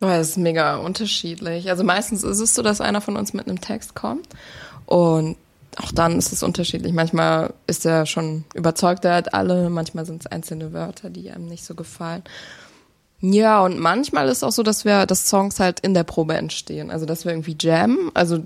[0.01, 1.71] Das ist mega unterschiedlich.
[1.71, 4.29] Also meistens ist es so, dass einer von uns mit einem Text kommt
[4.87, 5.37] und
[5.77, 6.93] auch dann ist es unterschiedlich.
[6.93, 11.47] Manchmal ist er schon überzeugt, er hat alle, manchmal sind es einzelne Wörter, die einem
[11.47, 12.23] nicht so gefallen.
[13.21, 16.91] Ja, und manchmal ist auch so, dass wir, dass Songs halt in der Probe entstehen.
[16.91, 18.11] Also, dass wir irgendwie jammen.
[18.15, 18.45] Also,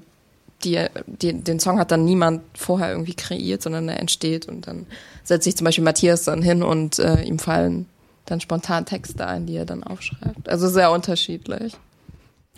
[0.65, 4.87] die, die, den Song hat dann niemand vorher irgendwie kreiert, sondern er entsteht und dann
[5.25, 7.87] setzt sich zum Beispiel Matthias dann hin und äh, ihm fallen
[8.27, 10.49] dann spontan Texte ein, die er dann aufschreibt.
[10.49, 11.77] Also sehr unterschiedlich.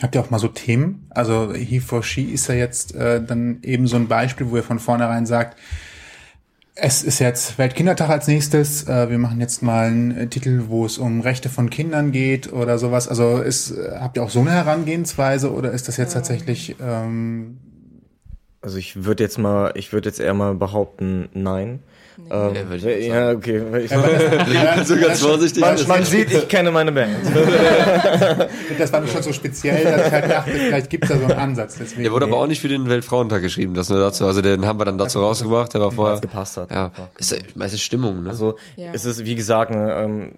[0.01, 1.07] Habt ihr auch mal so Themen?
[1.11, 4.63] Also He for She ist ja jetzt äh, dann eben so ein Beispiel, wo ihr
[4.63, 5.59] von vornherein sagt,
[6.77, 8.89] es ist jetzt Weltkindertag als nächstes.
[8.89, 12.53] Äh, wir machen jetzt mal einen äh, Titel, wo es um Rechte von Kindern geht
[12.53, 13.07] oder sowas.
[13.09, 16.77] Also ist, äh, habt ihr auch so eine Herangehensweise oder ist das jetzt tatsächlich?
[16.81, 17.59] Ähm
[18.61, 21.81] also ich würde jetzt mal, ich würde jetzt eher mal behaupten, nein.
[22.17, 22.31] Nee.
[22.31, 23.63] Ähm, ja, ja, okay.
[23.85, 23.91] Ich
[24.55, 25.61] ja, so ganz vorsichtig.
[25.61, 27.17] Man, man sieht, ich kenne meine Band.
[28.79, 31.25] das war nur schon so speziell, dass ich halt dachte, vielleicht gibt es da so
[31.25, 31.77] einen Ansatz.
[31.79, 32.33] Deswegen, der wurde nee.
[32.33, 34.27] aber auch nicht für den Weltfrauentag geschrieben, das nur dazu.
[34.27, 36.21] Also den haben wir dann dazu rausgebracht, der war vorher.
[36.21, 36.71] gepasst hat.
[36.71, 36.93] Ja.
[37.19, 38.31] Ist, meistens Stimmung, ne?
[38.31, 38.91] Also ja.
[38.93, 40.33] es ist, wie gesagt, ne, ähm,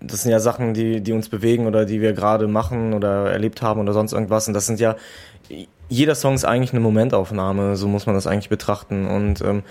[0.00, 3.62] das sind ja Sachen, die, die uns bewegen oder die wir gerade machen oder erlebt
[3.62, 4.48] haben oder sonst irgendwas.
[4.48, 4.96] Und das sind ja
[5.92, 9.06] jeder Song ist eigentlich eine Momentaufnahme, so muss man das eigentlich betrachten.
[9.06, 9.62] Und ähm,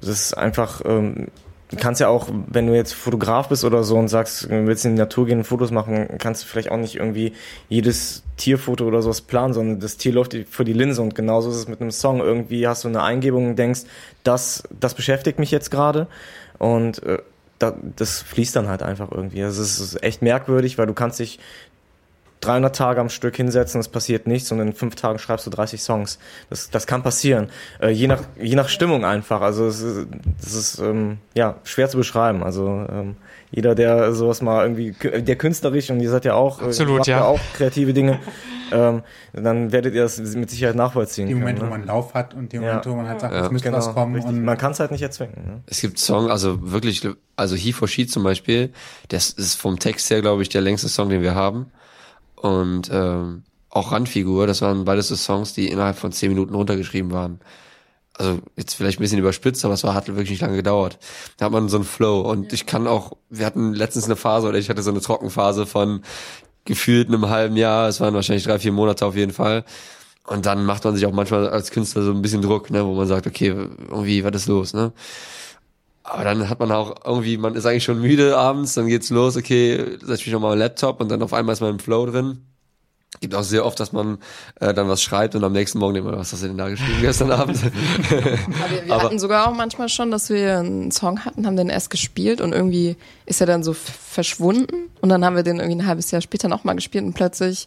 [0.00, 1.28] das ist einfach, ähm,
[1.70, 4.84] du kannst ja auch, wenn du jetzt Fotograf bist oder so und sagst, du willst
[4.84, 7.32] in die Natur gehen, Fotos machen, kannst du vielleicht auch nicht irgendwie
[7.68, 11.56] jedes Tierfoto oder sowas planen, sondern das Tier läuft vor die Linse und genauso ist
[11.56, 12.20] es mit einem Song.
[12.20, 13.82] Irgendwie hast du eine Eingebung und denkst,
[14.24, 16.06] das, das beschäftigt mich jetzt gerade
[16.58, 17.18] und äh,
[17.58, 19.40] das fließt dann halt einfach irgendwie.
[19.40, 21.40] Das ist echt merkwürdig, weil du kannst dich
[22.40, 25.82] 300 Tage am Stück hinsetzen, es passiert nichts und in fünf Tagen schreibst du 30
[25.82, 26.18] Songs.
[26.50, 27.48] Das, das kann passieren.
[27.80, 29.40] Äh, je, nach, je nach Stimmung einfach.
[29.40, 30.06] Also es ist,
[30.40, 32.42] das ist ähm, ja, schwer zu beschreiben.
[32.42, 33.16] Also ähm,
[33.50, 37.18] jeder, der sowas mal irgendwie, der künstlerisch und ihr seid ja auch, äh, Absolut, ja.
[37.18, 38.20] ja auch kreative Dinge,
[38.72, 41.28] ähm, dann werdet ihr das mit Sicherheit nachvollziehen.
[41.28, 41.68] Die Momente, ne?
[41.68, 42.92] wo man Lauf hat und die Momente, ja.
[42.92, 43.46] wo man halt sagt, ja.
[43.46, 44.20] es müsste genau, was kommen.
[44.20, 45.34] Und man kann es halt nicht erzwingen.
[45.44, 45.62] Ne?
[45.66, 48.70] Es gibt Songs, also wirklich, also He for She zum Beispiel,
[49.08, 51.72] das ist vom Text her, glaube ich, der längste Song, den wir haben
[52.40, 57.10] und ähm, auch Randfigur, das waren beides so Songs, die innerhalb von zehn Minuten runtergeschrieben
[57.12, 57.40] waren.
[58.14, 60.98] also jetzt vielleicht ein bisschen überspitzt, aber es war, hat wirklich nicht lange gedauert.
[61.36, 64.48] Da hat man so einen Flow und ich kann auch, wir hatten letztens eine Phase
[64.48, 66.02] oder ich hatte so eine Trockenphase von
[66.64, 69.64] gefühlt einem halben Jahr, es waren wahrscheinlich drei, vier Monate auf jeden Fall.
[70.26, 72.94] Und dann macht man sich auch manchmal als Künstler so ein bisschen Druck, ne, wo
[72.94, 73.48] man sagt, okay,
[73.88, 74.92] irgendwie, was ist los, ne?
[76.10, 79.36] Aber dann hat man auch irgendwie, man ist eigentlich schon müde abends, dann geht's los,
[79.36, 82.42] okay, setz mich nochmal am Laptop und dann auf einmal ist man im Flow drin.
[83.20, 84.18] Gibt auch sehr oft, dass man
[84.60, 86.68] äh, dann was schreibt und am nächsten Morgen denkt man, was hast du denn da
[86.68, 87.58] geschrieben gestern Abend?
[88.10, 91.56] Aber wir, wir Aber- hatten sogar auch manchmal schon, dass wir einen Song hatten, haben
[91.56, 92.96] den erst gespielt und irgendwie
[93.26, 96.48] ist er dann so verschwunden und dann haben wir den irgendwie ein halbes Jahr später
[96.48, 97.66] nochmal gespielt und plötzlich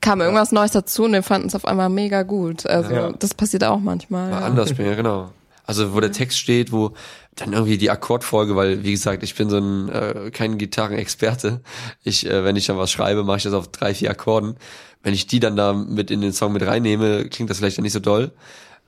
[0.00, 2.66] kam irgendwas Neues dazu und wir fanden es auf einmal mega gut.
[2.66, 3.12] Also Ja.
[3.12, 4.30] das passiert auch manchmal.
[4.30, 4.46] Mal Ja.
[4.46, 5.30] anders spielen, ja genau.
[5.66, 6.92] Also wo der Text steht, wo
[7.36, 11.60] dann irgendwie die Akkordfolge, weil wie gesagt, ich bin so ein äh, kein Gitarrenexperte.
[12.02, 14.56] Ich, äh, wenn ich dann was schreibe, mache ich das auf drei, vier Akkorden.
[15.02, 17.82] Wenn ich die dann da mit in den Song mit reinnehme, klingt das vielleicht dann
[17.82, 18.32] nicht so doll.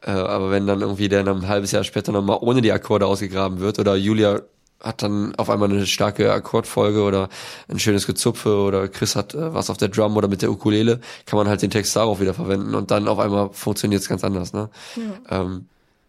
[0.02, 3.06] Äh, aber wenn dann irgendwie der dann ein halbes Jahr später nochmal ohne die Akkorde
[3.06, 4.42] ausgegraben wird oder Julia
[4.80, 7.28] hat dann auf einmal eine starke Akkordfolge oder
[7.68, 11.00] ein schönes Gezupfe oder Chris hat äh, was auf der Drum oder mit der Ukulele,
[11.24, 14.22] kann man halt den Text darauf wieder verwenden und dann auf einmal funktioniert es ganz
[14.22, 14.52] anders.
[14.52, 14.68] Ne?
[15.30, 15.66] Ähm,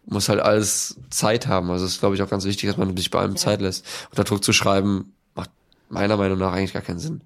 [0.08, 1.70] muss halt alles Zeit haben.
[1.70, 3.84] Also es ist, glaube ich, auch ganz wichtig, dass man sich bei allem Zeit lässt.
[4.10, 5.50] Unter Druck zu schreiben, macht
[5.88, 7.20] meiner Meinung nach eigentlich gar keinen Sinn.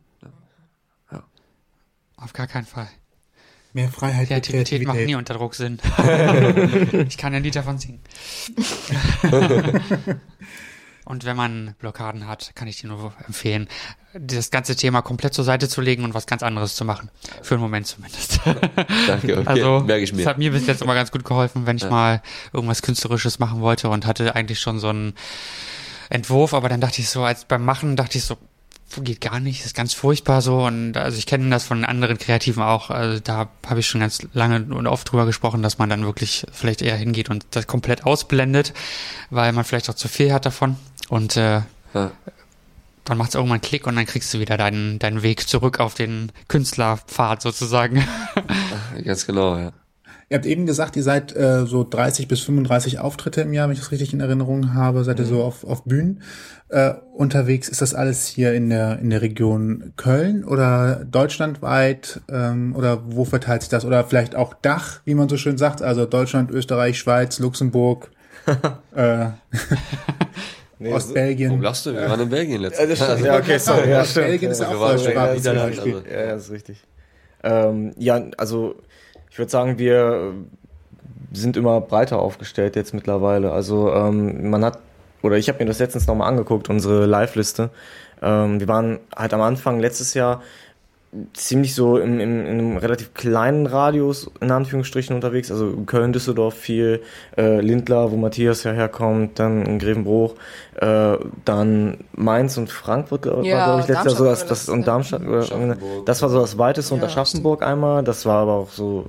[2.17, 2.89] Auf gar keinen Fall.
[3.73, 5.19] Mehr Freiheit für Kreativität macht nie Kreativität.
[5.19, 5.81] unter Druck Sinn.
[7.09, 8.01] ich kann ein Lied davon singen.
[11.13, 13.69] Und wenn man Blockaden hat, kann ich dir nur empfehlen,
[14.15, 17.11] das ganze Thema komplett zur Seite zu legen und was ganz anderes zu machen.
[17.43, 18.41] Für einen Moment zumindest.
[19.07, 20.25] Danke, okay, Also, merke ich das mir.
[20.25, 22.23] hat mir bis jetzt immer ganz gut geholfen, wenn ich mal
[22.55, 25.13] irgendwas Künstlerisches machen wollte und hatte eigentlich schon so einen
[26.09, 28.39] Entwurf, aber dann dachte ich so, als beim Machen dachte ich so,
[29.01, 32.63] geht gar nicht, ist ganz furchtbar so und also ich kenne das von anderen Kreativen
[32.63, 36.05] auch, also da habe ich schon ganz lange und oft drüber gesprochen, dass man dann
[36.05, 38.75] wirklich vielleicht eher hingeht und das komplett ausblendet,
[39.31, 40.77] weil man vielleicht auch zu viel hat davon
[41.13, 41.61] und äh,
[41.93, 42.11] Ja.
[43.05, 45.79] dann macht es irgendwann einen Klick und dann kriegst du wieder deinen, deinen Weg zurück
[45.79, 48.03] auf den Künstlerpfad sozusagen.
[49.05, 49.73] Ganz genau, ja.
[50.31, 53.75] Ihr habt eben gesagt, ihr seid äh, so 30 bis 35 Auftritte im Jahr, wenn
[53.75, 56.23] ich das richtig in Erinnerung habe, seid ihr so auf, auf Bühnen
[56.71, 57.69] äh, unterwegs.
[57.69, 63.27] Ist das alles hier in der in der Region Köln oder deutschlandweit ähm, oder wo
[63.27, 63.85] verteilt sich das?
[63.85, 68.11] Oder vielleicht auch Dach, wie man so schön sagt, also Deutschland, Österreich, Schweiz, Luxemburg,
[68.97, 69.27] äh,
[70.83, 71.51] Nee, Ostbelgien.
[71.51, 71.93] Warum lachst du?
[71.95, 72.81] Wir waren in Belgien letztens.
[73.01, 73.27] Ja, das stimmt.
[73.27, 73.91] Ja, okay, sorry.
[73.91, 74.27] Ja, stimmt.
[74.27, 75.95] Belgien ist Ja, auch Sprachraum in zum Beispiel.
[75.97, 76.09] also.
[76.11, 76.83] Ja, das ist richtig.
[77.45, 78.75] Ähm, ja, also
[79.31, 80.35] ich würde sagen, wir
[81.33, 83.53] sind immer breiter aufgestellt jetzt mittlerweile.
[83.53, 84.79] Also ähm, man hat,
[85.23, 87.71] oder ich habe mir das letztens nochmal angeguckt, unsere Live-Liste.
[88.21, 90.43] Ähm, wir waren halt am Anfang letztes Jahr
[91.35, 96.55] ziemlich so im, im, in einem relativ kleinen Radius in Anführungsstrichen unterwegs, also Köln, Düsseldorf
[96.55, 97.03] viel,
[97.37, 100.35] äh, Lindlar, wo Matthias ja herkommt, dann in Grevenbruch,
[100.77, 104.69] äh, dann Mainz und Frankfurt glaub- Ja, war glaube ich letztes Jahr so das, das
[104.69, 108.39] war und Darmstadt oder das war so das weiteste und Ja, Aschaffenburg einmal, das war
[108.43, 109.07] aber auch so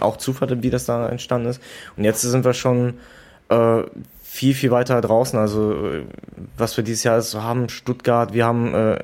[0.00, 1.60] auch Zufall, wie das da entstanden ist.
[1.96, 2.94] Und jetzt sind wir schon
[3.48, 3.82] äh,
[4.36, 5.38] viel, viel weiter draußen.
[5.38, 6.02] Also äh,
[6.56, 8.98] was wir dieses Jahr so haben, Stuttgart, wir haben äh,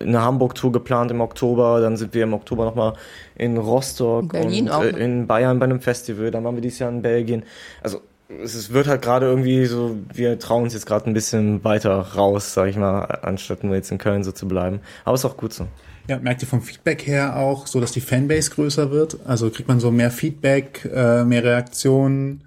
[0.00, 2.94] eine Hamburg-Tour geplant im Oktober, dann sind wir im Oktober nochmal
[3.36, 6.62] in Rostock In Berlin und auch, äh, in Bayern bei einem Festival, dann waren wir
[6.62, 7.44] dieses Jahr in Belgien.
[7.82, 8.00] Also
[8.42, 11.94] es ist, wird halt gerade irgendwie so, wir trauen uns jetzt gerade ein bisschen weiter
[12.16, 14.80] raus, sag ich mal, anstatt nur jetzt in Köln so zu bleiben.
[15.04, 15.68] Aber ist auch gut so.
[16.08, 19.18] Ja, merkt ihr vom Feedback her auch so, dass die Fanbase größer wird?
[19.24, 22.42] Also kriegt man so mehr Feedback, äh, mehr Reaktionen?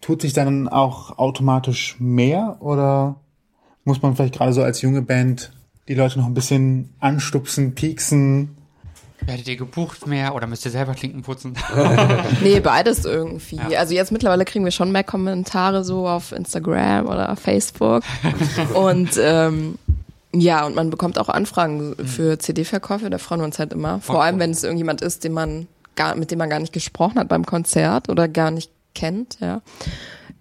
[0.00, 3.16] Tut sich dann auch automatisch mehr oder
[3.84, 5.52] muss man vielleicht gerade so als junge Band
[5.88, 8.54] die Leute noch ein bisschen anstupsen, pieksen?
[9.22, 11.54] Werdet ihr gebucht mehr oder müsst ihr selber Klinken putzen?
[12.42, 13.58] Nee, beides irgendwie.
[13.76, 18.04] Also jetzt mittlerweile kriegen wir schon mehr Kommentare so auf Instagram oder Facebook.
[18.74, 19.76] und ähm,
[20.32, 24.00] ja, und man bekommt auch Anfragen für CD-Verkäufe, da freuen wir uns halt immer.
[24.00, 24.24] Vor Okay.
[24.26, 27.28] allem, wenn es irgendjemand ist, den man gar, mit dem man gar nicht gesprochen hat
[27.28, 29.62] beim Konzert oder gar nicht kennt, ja.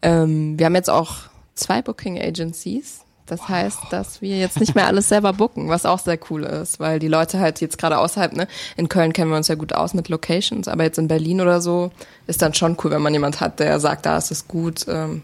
[0.01, 1.15] Ähm, wir haben jetzt auch
[1.55, 3.01] zwei Booking Agencies.
[3.27, 6.79] Das heißt, dass wir jetzt nicht mehr alles selber booken, was auch sehr cool ist,
[6.79, 8.47] weil die Leute halt jetzt gerade außerhalb, ne,
[8.77, 11.59] in Köln kennen wir uns ja gut aus mit Locations, aber jetzt in Berlin oder
[11.59, 11.91] so
[12.25, 14.85] ist dann schon cool, wenn man jemand hat, der sagt, da ist es gut.
[14.87, 15.23] Ähm,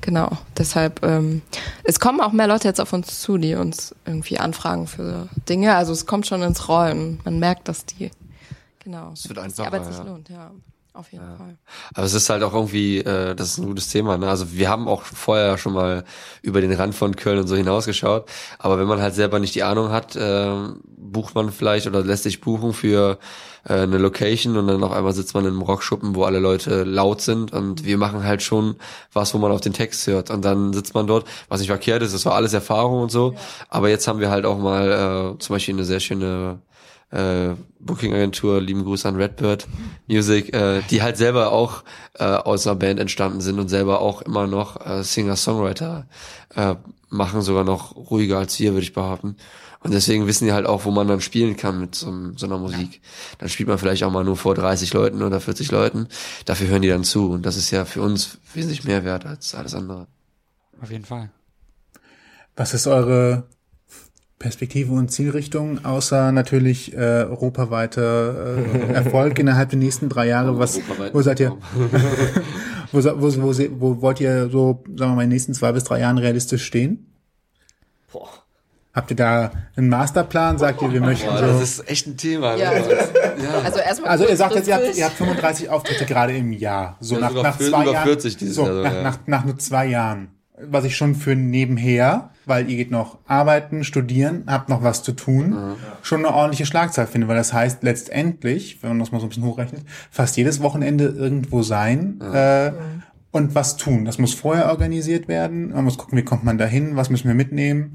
[0.00, 1.42] genau, deshalb, ähm,
[1.84, 5.76] es kommen auch mehr Leute jetzt auf uns zu, die uns irgendwie anfragen für Dinge.
[5.76, 7.20] Also es kommt schon ins Rollen.
[7.24, 8.10] Man merkt, dass die,
[8.80, 10.02] genau, Es wird einfacher, Arbeit sich ja.
[10.02, 10.50] lohnt, ja.
[11.00, 11.56] Auf jeden Fall.
[11.94, 14.16] Aber es ist halt auch irgendwie, äh, das ist ein gutes Thema.
[14.18, 14.28] Ne?
[14.28, 16.04] Also wir haben auch vorher schon mal
[16.42, 18.28] über den Rand von Köln und so hinausgeschaut.
[18.58, 20.52] Aber wenn man halt selber nicht die Ahnung hat, äh,
[20.86, 23.18] bucht man vielleicht oder lässt sich buchen für
[23.64, 26.84] äh, eine Location und dann auf einmal sitzt man in einem Rockschuppen, wo alle Leute
[26.84, 28.76] laut sind und wir machen halt schon
[29.12, 30.30] was, wo man auf den Text hört.
[30.30, 33.34] Und dann sitzt man dort, was nicht verkehrt ist, das war alles Erfahrung und so.
[33.68, 36.60] Aber jetzt haben wir halt auch mal äh, zum Beispiel eine sehr schöne
[37.10, 39.66] äh, Booking-Agentur, lieben Gruß an Redbird
[40.06, 41.82] Music, äh, die halt selber auch
[42.14, 46.06] äh, aus einer Band entstanden sind und selber auch immer noch äh, Singer-Songwriter
[46.54, 46.74] äh,
[47.08, 49.36] machen, sogar noch ruhiger als wir, würde ich behaupten.
[49.82, 52.58] Und deswegen wissen die halt auch, wo man dann spielen kann mit so, so einer
[52.58, 53.00] Musik.
[53.38, 56.06] Dann spielt man vielleicht auch mal nur vor 30 Leuten oder 40 Leuten.
[56.44, 57.30] Dafür hören die dann zu.
[57.30, 60.06] Und das ist ja für uns wesentlich mehr wert als alles andere.
[60.82, 61.30] Auf jeden Fall.
[62.56, 63.44] Was ist eure
[64.40, 70.58] Perspektive und Zielrichtung, außer natürlich äh, europaweiter äh, Erfolg innerhalb der nächsten drei Jahre?
[70.58, 70.80] Was,
[71.12, 71.50] wo seid ihr?
[72.90, 75.84] wo, wo, wo, wo wollt ihr so, sagen wir mal, in den nächsten zwei bis
[75.84, 77.12] drei Jahren realistisch stehen?
[78.10, 78.30] Boah.
[78.94, 80.56] Habt ihr da einen Masterplan?
[80.56, 81.62] Sagt ihr, wir möchten Boah, das so?
[81.62, 82.56] ist echt ein Thema.
[82.56, 82.76] Ja, ne?
[82.78, 82.90] also,
[83.62, 84.10] also erstmal.
[84.10, 86.96] Also ihr sagt jetzt, ihr habt, ihr habt 35 Auftritte gerade im Jahr.
[87.00, 88.06] So Ja, nach, nach für- zwei sogar Jahren.
[88.06, 89.02] 40 dieses so, Jahr sogar, nach, ja.
[89.02, 90.28] nach, nach nur zwei Jahren.
[90.62, 95.12] Was ich schon für nebenher, weil ihr geht noch arbeiten, studieren, habt noch was zu
[95.12, 99.26] tun, schon eine ordentliche Schlagzahl finde, weil das heißt letztendlich, wenn man das mal so
[99.26, 102.72] ein bisschen hochrechnet, fast jedes Wochenende irgendwo sein äh,
[103.30, 104.04] und was tun.
[104.04, 105.70] Das muss vorher organisiert werden.
[105.70, 107.92] Man muss gucken, wie kommt man dahin, was müssen wir mitnehmen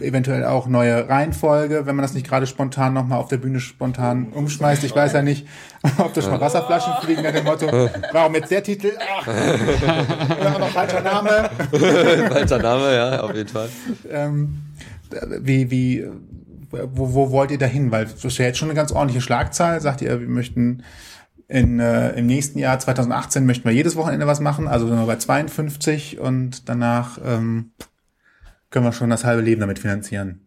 [0.00, 4.28] eventuell auch neue Reihenfolge, wenn man das nicht gerade spontan nochmal auf der Bühne spontan
[4.32, 4.84] umschmeißt.
[4.84, 5.46] Ich weiß ja nicht,
[5.98, 7.66] ob da schon mal Wasserflaschen fliegen nach dem Motto,
[8.12, 8.92] warum jetzt der Titel?
[8.98, 9.26] Ach,
[10.40, 11.50] oder noch falscher Name.
[12.28, 13.68] Falscher Name, ja, auf jeden Fall.
[14.10, 14.58] Ähm,
[15.40, 16.06] wie, wie,
[16.70, 17.90] wo, wo wollt ihr da hin?
[17.90, 19.80] Weil das ist ja jetzt schon eine ganz ordentliche Schlagzahl.
[19.80, 20.82] Sagt ihr, wir möchten
[21.50, 25.06] in, äh, im nächsten Jahr 2018 möchten wir jedes Wochenende was machen, also sind wir
[25.06, 27.72] bei 52 und danach ähm,
[28.70, 30.46] können wir schon das halbe Leben damit finanzieren.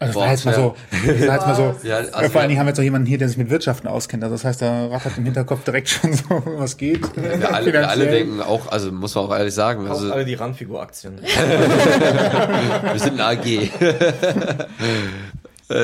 [0.00, 1.76] Also das war Boah, jetzt mal so, das war jetzt mal so.
[1.88, 3.86] Ja, also vor allen Dingen haben wir jetzt auch jemanden hier, der sich mit Wirtschaften
[3.86, 4.24] auskennt.
[4.24, 6.24] Also das heißt, da rattert im Hinterkopf direkt schon so,
[6.58, 7.16] was geht.
[7.16, 10.34] Wir alle, wir alle denken auch, also muss man auch ehrlich sagen, also alle die
[10.34, 11.20] Randfigur-Aktien.
[11.22, 13.46] wir sind eine AG.
[13.46, 13.70] äh,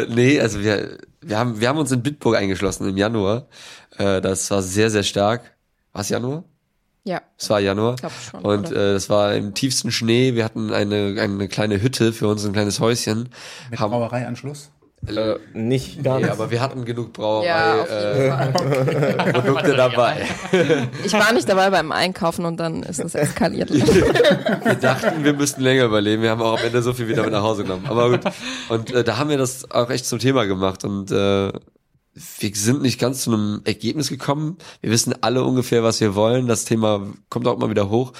[0.08, 3.46] nee, also wir, wir haben, wir haben uns in Bitburg eingeschlossen im Januar.
[3.96, 5.52] Äh, das war sehr, sehr stark.
[5.92, 6.42] War es Januar?
[7.04, 7.96] Ja, Es war Januar.
[7.96, 10.34] Glaub schon, und äh, das war im tiefsten Schnee.
[10.34, 13.30] Wir hatten eine, eine kleine Hütte für uns, ein kleines Häuschen.
[13.70, 14.70] Mit haben, Brauereianschluss.
[15.06, 16.32] äh, Nicht gar nee, nicht.
[16.32, 17.90] aber wir hatten genug ja, Brauerei auf
[19.64, 20.26] äh, dabei.
[21.04, 23.70] Ich war nicht dabei beim Einkaufen und dann ist es eskaliert.
[24.64, 26.22] Wir dachten, wir müssten länger überleben.
[26.22, 27.86] Wir haben auch am Ende so viel wieder mit nach Hause genommen.
[27.88, 28.20] Aber gut.
[28.68, 30.84] Und äh, da haben wir das auch echt zum Thema gemacht.
[30.84, 31.50] Und äh,
[32.14, 34.58] wir sind nicht ganz zu einem Ergebnis gekommen.
[34.80, 36.46] Wir wissen alle ungefähr, was wir wollen.
[36.46, 38.12] Das Thema kommt auch mal wieder hoch.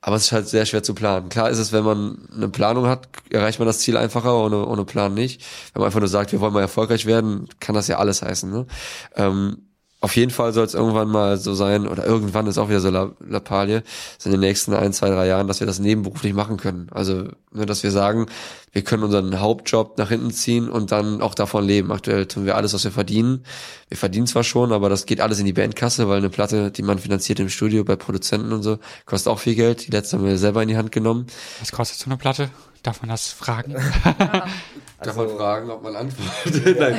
[0.00, 1.28] Aber es ist halt sehr schwer zu planen.
[1.28, 4.84] Klar ist es, wenn man eine Planung hat, erreicht man das Ziel einfacher, ohne, ohne
[4.84, 5.44] Plan nicht.
[5.72, 8.50] Wenn man einfach nur sagt, wir wollen mal erfolgreich werden, kann das ja alles heißen.
[8.50, 8.66] Ne?
[9.14, 9.58] Ähm,
[10.02, 12.90] auf jeden Fall soll es irgendwann mal so sein, oder irgendwann ist auch wieder so
[12.90, 13.84] La Lappalie,
[14.18, 16.88] so in den nächsten ein, zwei, drei Jahren, dass wir das nebenberuflich machen können.
[16.90, 18.26] Also, ne, dass wir sagen,
[18.72, 21.92] wir können unseren Hauptjob nach hinten ziehen und dann auch davon leben.
[21.92, 23.44] Aktuell tun wir alles, was wir verdienen.
[23.88, 26.82] Wir verdienen zwar schon, aber das geht alles in die Bandkasse, weil eine Platte, die
[26.82, 29.86] man finanziert im Studio bei Produzenten und so, kostet auch viel Geld.
[29.86, 31.28] Die letzte haben wir selber in die Hand genommen.
[31.60, 32.50] Was kostet so eine Platte?
[32.82, 33.74] Darf man das fragen?
[35.02, 36.78] Darf man fragen, ob man antwortet?
[36.80, 36.94] Nein.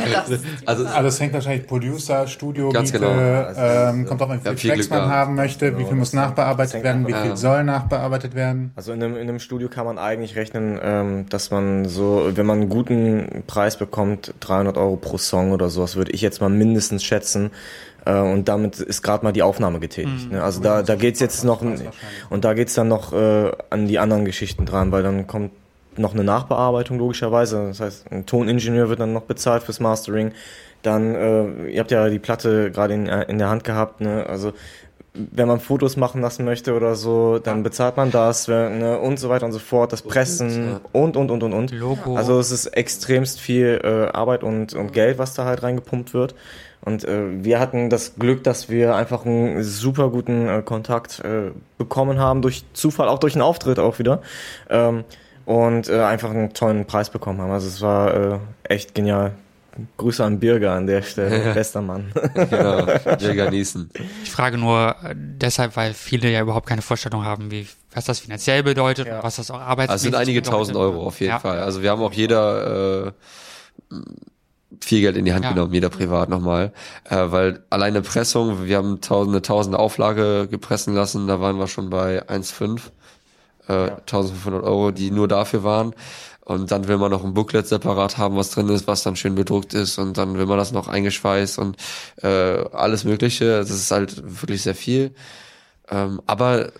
[0.65, 3.89] Also, Also es hängt wahrscheinlich Producer, Studio, Ganz Miete, genau.
[3.89, 5.13] ähm, kommt auch an, wie Ja, viel viel Glück man gehabt.
[5.13, 7.35] haben möchte, wie viel muss nachbearbeitet werden, wie viel Ja.
[7.35, 8.71] soll nachbearbeitet werden.
[8.75, 12.45] Also in einem, in einem Studio kann man eigentlich rechnen, ähm, dass man so, wenn
[12.45, 16.49] man einen guten Preis bekommt, 300 Euro pro Song oder sowas, würde ich jetzt mal
[16.49, 17.51] mindestens schätzen.
[18.05, 20.29] Äh, und damit ist gerade mal die Aufnahme getätigt.
[20.31, 20.43] Ne?
[20.43, 21.61] Also da, da geht's jetzt noch,
[22.29, 25.51] und da geht's dann noch äh, an die anderen Geschichten dran, weil dann kommt
[25.97, 27.67] noch eine Nachbearbeitung logischerweise.
[27.67, 30.31] Das heißt, ein Toningenieur wird dann noch bezahlt fürs Mastering.
[30.81, 34.25] Dann, äh, ihr habt ja die Platte gerade in, in der Hand gehabt, ne?
[34.27, 34.53] Also
[35.13, 39.29] wenn man Fotos machen lassen möchte oder so, dann bezahlt man das ne, und so
[39.29, 41.71] weiter und so fort, das Pressen und und und und und.
[41.71, 42.15] Logo.
[42.15, 46.33] Also es ist extremst viel äh, Arbeit und, und Geld, was da halt reingepumpt wird.
[46.81, 51.51] Und äh, wir hatten das Glück, dass wir einfach einen super guten äh, Kontakt äh,
[51.77, 54.21] bekommen haben, durch Zufall, auch durch einen Auftritt auch wieder.
[54.69, 55.03] Ähm,
[55.45, 57.51] und äh, einfach einen tollen Preis bekommen haben.
[57.51, 59.33] Also es war äh, echt genial.
[59.97, 62.11] Grüße an Birger an der Stelle, bester Mann.
[62.35, 63.89] genau, wir genießen.
[64.23, 68.19] Ich frage nur äh, deshalb, weil viele ja überhaupt keine Vorstellung haben, wie was das
[68.19, 69.17] finanziell bedeutet Ja.
[69.17, 70.59] und was das auch arbeitsmäßig Also es sind einige bedeutet.
[70.59, 71.39] tausend Euro auf jeden Ja.
[71.39, 71.59] Fall.
[71.61, 73.11] Also wir haben auch jeder äh,
[74.81, 75.51] viel Geld in die Hand Ja.
[75.53, 76.71] genommen, jeder privat nochmal.
[77.09, 81.89] Äh, weil alleine Pressung, wir haben tausende, tausende Auflage gepressen lassen, da waren wir schon
[81.89, 82.79] bei 1,5,
[83.67, 85.93] äh, 1500 Euro, die nur dafür waren.
[86.45, 89.35] Und dann will man noch ein Booklet separat haben, was drin ist, was dann schön
[89.35, 91.77] bedruckt ist und dann will man das noch eingeschweißt und
[92.21, 93.59] äh, alles Mögliche.
[93.59, 95.13] Das ist halt wirklich sehr viel.
[95.89, 96.73] Ähm, aber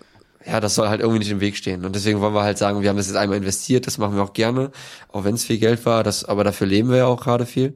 [0.46, 1.86] ja, das soll halt irgendwie nicht im Weg stehen.
[1.86, 4.22] Und deswegen wollen wir halt sagen, wir haben das jetzt einmal investiert, das machen wir
[4.22, 4.70] auch gerne,
[5.08, 7.74] auch wenn es viel Geld war, das, aber dafür leben wir ja auch gerade viel.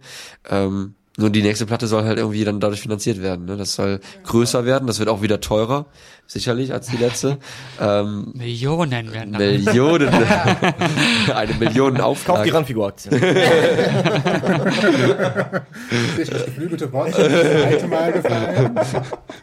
[0.50, 3.46] Ähm, nur die nächste Platte soll halt irgendwie dann dadurch finanziert werden.
[3.46, 3.56] Ne?
[3.56, 5.86] Das soll größer werden, das wird auch wieder teurer,
[6.26, 7.38] sicherlich, als die letzte.
[7.80, 9.38] ähm, Millionen werden da.
[9.40, 10.08] Millionen,
[11.34, 12.54] eine Million Kauft die Auflage.
[12.54, 13.20] Randfigur-Aktien.
[16.16, 18.78] Sich das geflügelte Wort das zweite Mal gefallen.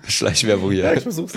[0.07, 0.93] Schleichwerbung hier.
[0.93, 1.33] ich versuch's.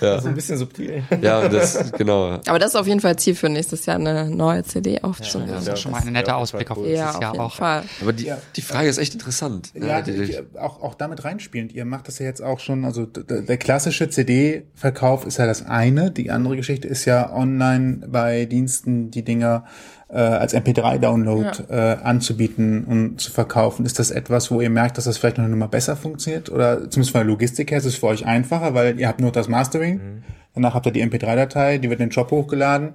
[0.00, 0.20] Ja.
[0.20, 1.02] So ein bisschen subtil.
[1.22, 2.38] Ja, das, genau.
[2.46, 5.52] Aber das ist auf jeden Fall Ziel für nächstes Jahr, eine neue CD aufzunehmen.
[5.54, 7.54] Das ist schon mal ein netter Ausblick auf Ja, nächstes auf Jahr jeden auch.
[7.54, 7.84] Fall.
[8.02, 8.38] Aber die, Ja.
[8.56, 9.70] die Frage ist echt interessant.
[9.86, 11.72] Ja, die, auch, auch damit reinspielend.
[11.72, 16.10] Ihr macht das ja jetzt auch schon, also der klassische CD-Verkauf ist ja das eine.
[16.10, 19.64] Die andere Geschichte ist ja online bei Diensten die Dinger
[20.08, 23.84] äh, als MP3-Download äh, anzubieten und zu verkaufen.
[23.84, 26.50] Ist das etwas, wo ihr merkt, dass das vielleicht noch mal besser funktioniert?
[26.50, 29.32] Oder zumindest von der Logistik her ist es für euch einfacher, weil ihr habt nur
[29.32, 30.22] das Mastering.
[30.54, 32.94] Danach habt ihr die MP3-Datei, die wird in den Job hochgeladen.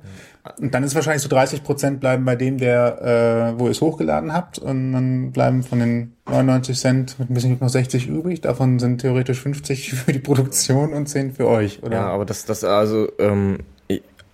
[0.60, 3.80] Und dann ist wahrscheinlich so 30 Prozent bleiben bei dem, der, äh, wo ihr es
[3.80, 4.60] hochgeladen habt.
[4.60, 8.42] Und dann bleiben von den 99 Cent mit ein bisschen noch 60 übrig.
[8.42, 11.98] Davon sind theoretisch 50 für die Produktion und 10 für euch, oder?
[11.98, 13.60] Ja, aber das, das, also, ähm,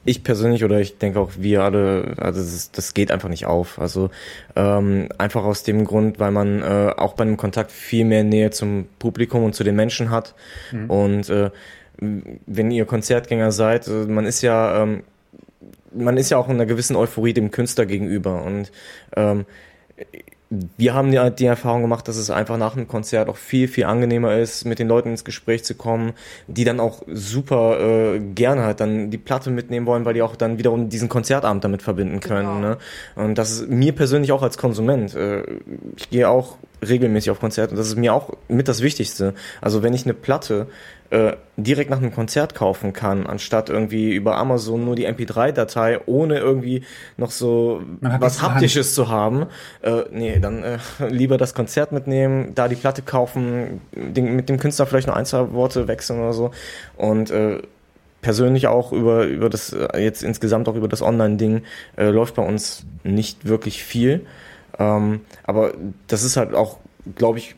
[0.10, 3.46] ich- ich persönlich oder ich denke auch wir alle, also das, das geht einfach nicht
[3.46, 3.80] auf.
[3.80, 4.10] Also
[4.56, 8.50] ähm, einfach aus dem Grund, weil man äh, auch bei einem Kontakt viel mehr Nähe
[8.52, 10.36] zum Publikum und zu den Menschen hat.
[10.90, 11.52] Und äh,
[12.02, 15.04] wenn ihr Konzertgänger seid, äh, man ist ja, ähm,
[15.94, 18.72] man ist ja auch in einer gewissen Euphorie dem Künstler gegenüber und
[19.16, 19.46] ähm,
[20.50, 23.86] wir haben ja die Erfahrung gemacht, dass es einfach nach einem Konzert auch viel, viel
[23.86, 26.14] angenehmer ist, mit den Leuten ins Gespräch zu kommen,
[26.48, 30.36] die dann auch super äh, gerne halt dann die Platte mitnehmen wollen, weil die auch
[30.36, 32.62] dann wiederum diesen Konzertabend damit verbinden können.
[32.62, 32.78] Ne?
[33.16, 35.14] Und das ist mir persönlich auch als Konsument.
[35.14, 35.44] Äh,
[35.96, 36.58] ich gehe auch
[36.88, 39.34] regelmäßig auf Konzerte und das ist mir auch mit das Wichtigste.
[39.62, 40.68] Also wenn ich eine Platte
[41.10, 46.38] äh, direkt nach einem Konzert kaufen kann, anstatt irgendwie über Amazon nur die MP3-Datei, ohne
[46.38, 46.84] irgendwie
[47.18, 48.42] noch so was.
[48.42, 49.48] Haptisches zu haben.
[49.82, 50.78] Äh, nee, dann äh,
[51.10, 55.26] lieber das Konzert mitnehmen, da die Platte kaufen, den, mit dem Künstler vielleicht noch ein,
[55.26, 56.52] zwei Worte wechseln oder so.
[56.96, 57.62] Und äh,
[58.22, 61.64] persönlich auch über, über das, äh, jetzt insgesamt auch über das Online-Ding,
[61.98, 64.26] äh, läuft bei uns nicht wirklich viel.
[64.80, 65.74] Ähm, aber
[66.08, 66.78] das ist halt auch,
[67.16, 67.56] glaube ich,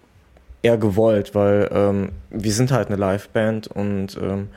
[0.63, 4.49] eher gewollt, weil ähm, wir sind halt eine Liveband und ähm,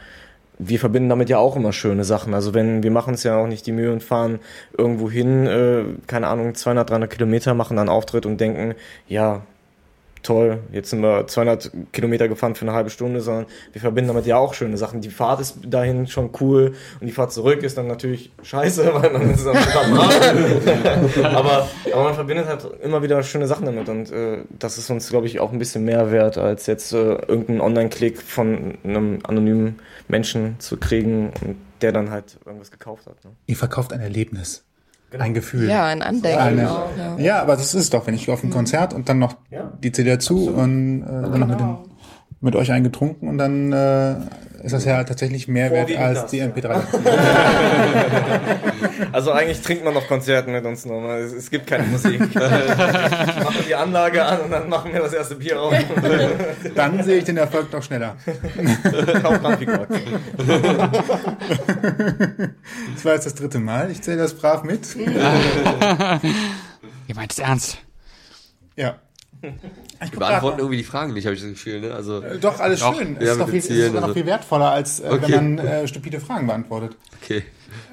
[0.58, 2.34] wir verbinden damit ja auch immer schöne Sachen.
[2.34, 4.38] Also wenn wir machen es ja auch nicht die Mühe und fahren
[4.76, 8.74] irgendwo hin, äh, keine Ahnung, 200, 300 Kilometer, machen dann Auftritt und denken,
[9.08, 9.42] ja,
[10.24, 14.26] toll, jetzt sind wir 200 Kilometer gefahren für eine halbe Stunde, sondern wir verbinden damit
[14.26, 15.00] ja auch schöne Sachen.
[15.00, 19.12] Die Fahrt ist dahin schon cool und die Fahrt zurück ist dann natürlich scheiße, weil
[19.12, 19.56] man ist am
[21.24, 25.08] aber, aber man verbindet halt immer wieder schöne Sachen damit und äh, das ist uns,
[25.10, 29.78] glaube ich, auch ein bisschen mehr wert, als jetzt äh, irgendeinen Online-Klick von einem anonymen
[30.08, 33.22] Menschen zu kriegen und der dann halt irgendwas gekauft hat.
[33.24, 33.32] Ne?
[33.46, 34.64] Ihr verkauft ein Erlebnis.
[35.18, 35.68] Ein Gefühl.
[35.68, 36.88] Ja, ein Andenken Eine, auch.
[36.96, 37.16] Ja.
[37.18, 39.36] ja, aber das ist es doch, wenn ich auf ein Konzert und dann noch
[39.82, 41.76] die CD dazu und äh, dann noch mit, den,
[42.44, 44.16] mit euch eingetrunken und dann äh,
[44.62, 46.46] ist das ja tatsächlich mehr wert als das, die ja.
[46.48, 46.82] MP3.
[49.12, 50.94] Also eigentlich trinkt man noch Konzerten mit uns ne?
[51.18, 52.20] Es, es gibt keine Musik.
[52.34, 55.74] machen die Anlage an und dann machen wir das erste Bier auf.
[56.74, 58.16] Dann sehe ich den Erfolg noch schneller.
[62.94, 63.90] Das war jetzt das dritte Mal.
[63.90, 64.96] Ich zähle das brav mit.
[64.96, 66.20] Ihr
[67.14, 67.78] meint es ernst?
[68.76, 68.96] Ja.
[70.04, 71.80] Ich Wir beantworten irgendwie die Fragen nicht, habe ich das Gefühl.
[71.80, 71.94] Ne?
[71.94, 72.94] Also, Äh, Doch, alles Doch.
[72.96, 73.14] schön.
[73.14, 74.14] Ja, Es ist, doch viel, es ist Zielen, sogar noch also.
[74.14, 75.22] viel wertvoller, als äh, Okay.
[75.32, 76.96] wenn man äh, stupide Fragen beantwortet.
[77.22, 77.42] okay.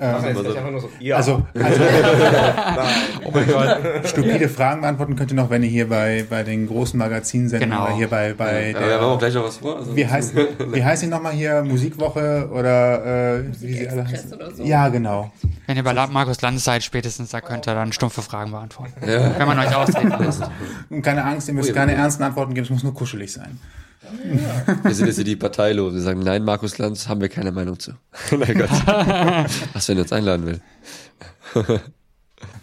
[0.02, 1.16] Ja.
[1.18, 1.82] Also, also
[3.24, 3.78] Oh mein Gott.
[4.06, 7.86] stupide Fragen beantworten könnt ihr noch, wenn ihr hier bei, bei den großen Magazinsendungen Genau.
[7.86, 9.78] oder hier bei, bei Ja, der, wir haben auch gleich noch was vor.
[9.78, 11.62] Also, wie heißt, wie heißt die nochmal hier?
[11.64, 14.34] Musikwoche oder äh, wie sie alle heißen?
[14.34, 14.64] oder so.
[14.64, 15.32] Ja, genau.
[15.68, 18.94] Wenn ihr bei Markus Lanz seid, spätestens, da könnt ihr dann stumpfe Fragen beantworten.
[19.08, 19.38] Ja.
[19.38, 20.44] Wenn man euch austreten lässt.
[20.90, 21.80] Und keine Angst, ihr müsst Oh ja.
[21.80, 23.60] keine ernsten Antworten geben, es muss nur kuschelig sein.
[24.02, 25.94] Wir sind jetzt hier die Parteilos.
[25.94, 27.92] Wir sagen, nein, Markus Lanz, haben wir keine Meinung zu.
[28.32, 28.70] Na Gott.
[29.74, 31.82] Was, wenn er uns einladen will?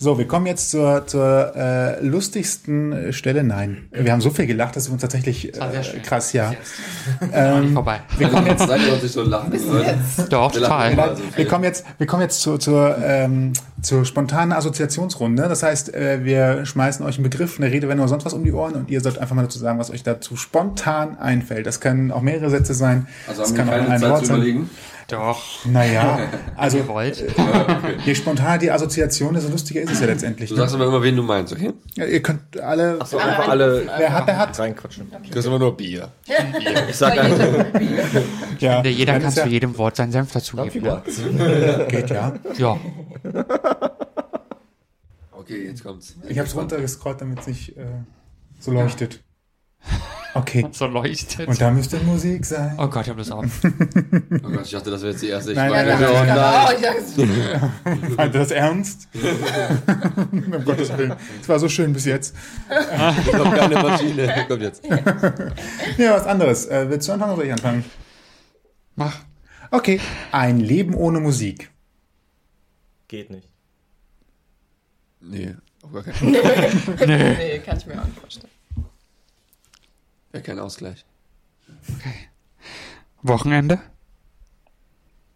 [0.00, 3.42] So, wir kommen jetzt zur, zur äh, lustigsten äh, Stelle.
[3.42, 6.54] Nein, wir haben so viel gelacht, dass wir uns tatsächlich äh, krass, ja.
[7.32, 8.00] Ähm, vorbei.
[8.16, 9.52] Wir kommen jetzt, Seid ihr uns nicht so lachen?
[10.30, 11.16] Doch, total.
[11.34, 15.48] wir kommen jetzt, wir kommen jetzt zur, zur, ähm, zur spontanen Assoziationsrunde.
[15.48, 18.52] Das heißt, äh, wir schmeißen euch einen Begriff, eine Redewendung oder sonst was um die
[18.52, 21.66] Ohren und ihr sollt einfach mal dazu sagen, was euch dazu spontan einfällt.
[21.66, 23.08] Das können auch mehrere Sätze sein.
[23.26, 24.70] Also das haben wir kann auch keine ein Zeit Wort zu sein.
[25.08, 26.18] Doch, Naja,
[26.56, 27.24] also ihr wollt.
[28.04, 30.50] je spontaner die Assoziation, desto lustiger ist es ja letztendlich.
[30.50, 30.60] Du Ne?
[30.60, 31.72] sagst aber immer, wen du meinst, okay?
[31.96, 34.58] Ja, ihr könnt alle, So einfach alle wer hat, der hat.
[34.58, 35.10] reinquatschen.
[35.10, 36.10] Du kriegst immer nur Bier.
[36.90, 37.64] Ich sag einfach,
[38.58, 40.82] Ja, Jeder kann es zu ja, jedem Wort seinen Senf dazugeben.
[40.82, 41.86] Ne?
[41.88, 42.34] geht, ja.
[42.58, 42.76] Ja,
[45.32, 46.16] Okay, jetzt kommt's.
[46.28, 47.84] Ich habe es runtergescrollt, damit es nicht äh,
[48.58, 49.20] so leuchtet.
[50.34, 50.66] Okay.
[50.72, 51.48] so leuchtet.
[51.48, 52.74] Und da müsste Musik sein.
[52.78, 53.46] Oh Gott, ich hab das auf.
[53.64, 55.50] Oh Gott, ich dachte, das wäre jetzt die erste.
[55.52, 56.26] Ich Nein, war- nein, nein, oh, nein.
[56.28, 56.66] nein.
[56.68, 59.08] Oh, ich dachte, Meint ihr das ernst?
[60.32, 61.14] um Gottes Willen.
[61.40, 62.34] Es war so schön bis jetzt.
[63.26, 64.44] Ich hab keine Maschine.
[64.46, 64.82] Kommt jetzt.
[65.98, 66.66] Ja, was anderes.
[66.66, 67.84] Äh, willst du anfangen oder soll ich anfangen?
[68.96, 69.16] Mach.
[69.70, 70.00] Okay.
[70.32, 71.70] Ein Leben ohne Musik.
[73.08, 73.48] geht nicht.
[75.20, 76.34] Nee, auf gar keinen
[76.96, 77.06] Fall.
[77.06, 78.48] nee, kann ich mir auch nicht vorstellen.
[80.32, 81.04] Wäre kein Ausgleich.
[83.22, 83.80] Wochenende?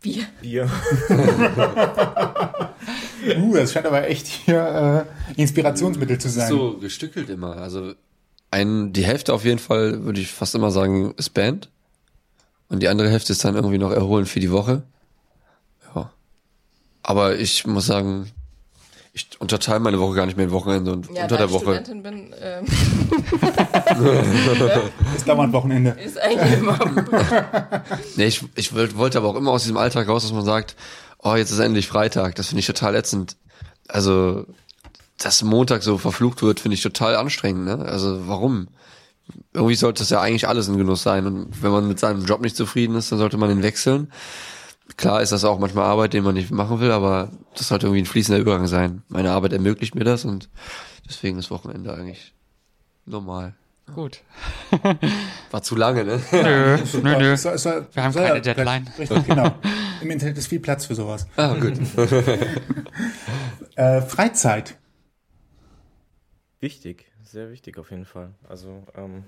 [0.00, 0.26] Bier.
[0.40, 0.70] Bier.
[3.36, 6.48] Uh, das scheint aber echt hier äh, Inspirationsmittel zu sein.
[6.48, 7.56] So gestückelt immer.
[7.56, 7.94] Also
[8.50, 11.70] ein, die Hälfte auf jeden Fall, würde ich fast immer sagen, ist Band.
[12.68, 14.82] Und die andere Hälfte ist dann irgendwie noch erholen für die Woche.
[15.94, 16.10] Ja.
[17.02, 18.30] Aber ich muss sagen,
[19.14, 21.52] ich unterteile meine Woche gar nicht mehr in Wochenende und Ja, unter da der ich
[21.52, 21.64] Woche.
[21.64, 22.64] Studentin bin, ähm,
[25.16, 25.90] Ist dauernd Wochenende.
[26.02, 26.78] ist eigentlich immer.
[28.16, 30.76] Nee, ich, ich wollt- wollte aber auch immer aus diesem Alltag raus, dass man sagt,
[31.18, 32.34] oh, jetzt ist endlich Freitag.
[32.36, 33.36] Das finde ich total ätzend.
[33.88, 34.46] Also,
[35.18, 37.64] dass Montag so verflucht wird, finde ich total anstrengend.
[37.64, 37.78] Ne?
[37.84, 38.68] Also, warum?
[39.52, 41.26] Irgendwie sollte das ja eigentlich alles ein Genuss sein.
[41.26, 44.10] Und wenn man mit seinem Job nicht zufrieden ist, dann sollte man ihn wechseln.
[44.96, 48.02] Klar ist das auch manchmal Arbeit, den man nicht machen will, aber das sollte irgendwie
[48.02, 49.02] ein fließender Übergang sein.
[49.08, 50.48] Meine Arbeit ermöglicht mir das und
[51.08, 52.34] deswegen ist Wochenende eigentlich
[53.06, 53.54] normal.
[53.94, 54.20] Gut.
[55.50, 56.20] War zu lange, ne?
[56.32, 57.32] Nö, nö, nö.
[57.32, 58.88] Es soll- Wir haben soll keine ja- Deadline.
[58.98, 59.54] Richtig, genau.
[60.00, 61.26] Im Internet ist viel Platz für sowas.
[61.36, 61.74] Ah, gut.
[63.74, 64.76] Äh, Freizeit.
[66.60, 68.30] Wichtig, sehr wichtig auf jeden Fall.
[68.48, 69.24] Also ähm,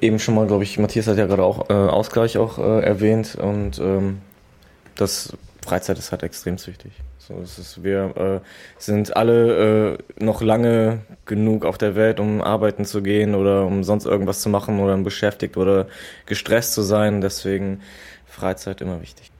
[0.00, 3.36] eben schon mal, glaube ich, Matthias hat ja gerade auch äh, Ausgleich auch äh, erwähnt
[3.36, 4.22] und ähm,
[5.00, 5.32] das
[5.64, 6.92] Freizeit ist halt extrem wichtig.
[7.18, 8.40] So, es ist, wir äh,
[8.78, 13.84] sind alle äh, noch lange genug auf der Welt, um arbeiten zu gehen oder um
[13.84, 15.86] sonst irgendwas zu machen oder beschäftigt oder
[16.26, 17.20] gestresst zu sein.
[17.20, 17.80] Deswegen
[18.26, 19.30] Freizeit immer wichtig.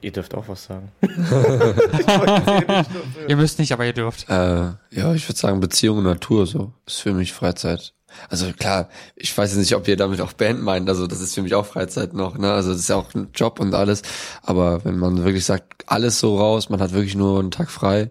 [0.00, 0.90] Ihr dürft auch was sagen.
[3.28, 4.28] Ihr müsst nicht, aber ihr dürft.
[4.28, 7.94] Äh, ja, ich würde sagen Beziehung und Natur so ist für mich Freizeit.
[8.28, 11.34] Also klar, ich weiß jetzt nicht, ob ihr damit auch Band meint, also das ist
[11.34, 12.52] für mich auch Freizeit noch, ne?
[12.52, 14.02] Also das ist ja auch ein Job und alles,
[14.42, 18.10] aber wenn man wirklich sagt, alles so raus, man hat wirklich nur einen Tag frei,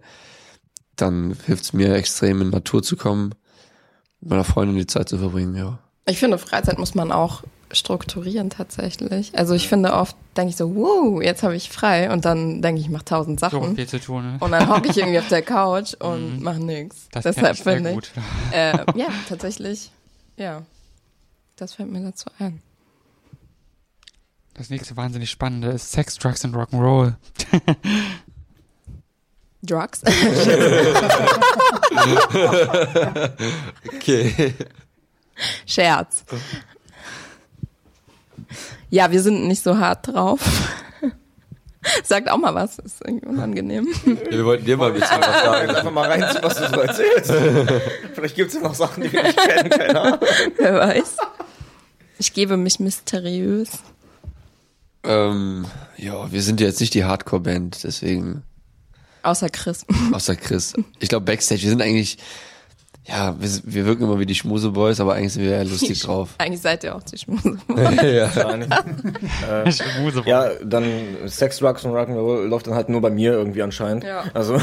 [0.95, 3.34] dann hilft es mir extrem in Natur zu kommen,
[4.22, 5.80] mit meiner Freundin die Zeit zu verbringen, ja.
[6.06, 7.43] Ich finde, Freizeit muss man auch
[7.74, 9.38] strukturieren tatsächlich.
[9.38, 12.80] Also ich finde oft, denke ich so, wow, jetzt habe ich frei und dann denke
[12.80, 13.76] ich, ich mache tausend So Sachen.
[13.76, 14.34] viel zu tun.
[14.34, 14.38] Ne?
[14.40, 17.08] Und dann hocke ich irgendwie auf der Couch und mache nichts.
[17.12, 17.96] Das Deshalb ich sehr finde ich.
[17.96, 18.12] gut.
[18.52, 19.92] Äh, ja, tatsächlich.
[20.38, 20.64] Ja.
[21.56, 22.62] Das fällt mir dazu ein.
[24.56, 27.16] Das nächste wahnsinnig Spannende ist Sex, Drugs and Rock'n'Roll.
[29.64, 30.02] Drugs?
[33.96, 34.54] Okay.
[35.66, 36.26] Scherz.
[38.94, 40.39] Ja, wir sind nicht so hart drauf.
[42.04, 43.88] Sagt auch mal was, ist irgendwie unangenehm.
[44.30, 45.70] Wir wollten dir mal ein bisschen was sagen.
[45.72, 47.32] Einfach mal rein, was du so erzählst.
[48.14, 50.20] Vielleicht gibt es ja noch Sachen, die wir nicht kennen, keine Ahnung.
[50.58, 51.18] Wer weiß.
[52.20, 53.70] Ich gebe mich mysteriös.
[55.04, 55.66] Ähm,
[55.98, 58.44] ja, wir sind ja jetzt nicht die Hardcore-Band, deswegen
[59.24, 59.88] Außer Chris.
[60.12, 60.76] Außer Chris.
[61.00, 62.20] Ich glaube, Backstage, wir sind eigentlich,
[63.06, 66.30] ja, wir, wir wirken immer wie die Schmuseboys, aber eigentlich sind wir ja lustig drauf.
[66.38, 67.58] Eigentlich seid ihr auch die Schmuse.
[68.01, 68.30] ja.
[69.72, 70.86] Schmuse- Ja, dann
[71.26, 74.04] Sex, Drugs und Rock'n'Roll läuft dann halt nur bei mir irgendwie anscheinend.
[74.06, 74.24] Ja.
[74.34, 74.56] Also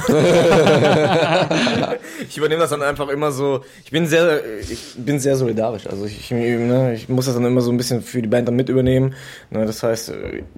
[2.28, 3.61] ich übernehme das dann einfach immer so.
[3.84, 5.86] Ich bin sehr, ich bin sehr solidarisch.
[5.86, 8.57] Also ich, ne, ich muss das dann immer so ein bisschen für die Band dann
[8.57, 9.14] mit übernehmen.
[9.51, 10.12] Ne, das heißt,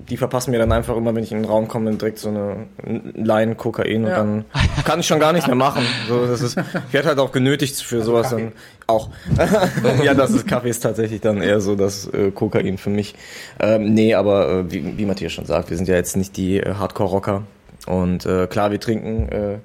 [0.08, 2.28] die verpassen mir dann einfach immer, wenn ich in den Raum komme, dann direkt so
[2.28, 2.66] eine
[3.14, 4.16] Line Kokain und Ja.
[4.18, 4.44] dann
[4.84, 5.82] kann ich schon gar nichts mehr machen.
[6.08, 6.56] So, das ist,
[6.88, 8.52] ich werde halt auch genötigt für sowas dann
[8.86, 9.08] auch.
[10.04, 13.14] ja, das ist Kaffee ist tatsächlich dann eher so das äh, Kokain für mich.
[13.60, 16.58] Ähm, nee, aber äh, wie, wie Matthias schon sagt, wir sind ja jetzt nicht die
[16.58, 17.44] äh, Hardcore-Rocker.
[17.86, 19.58] Und äh, klar, wir trinken äh,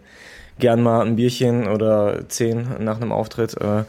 [0.60, 3.84] gern mal ein Bierchen oder zehn nach einem Auftritt äh,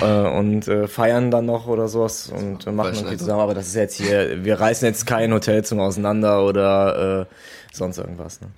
[0.00, 3.40] äh, und äh, feiern dann noch oder sowas und äh, machen irgendwie zusammen.
[3.40, 7.34] Aber das ist jetzt hier, wir reißen jetzt kein Hotelzimmer auseinander oder äh,
[7.72, 8.40] sonst irgendwas.
[8.40, 8.48] Ne?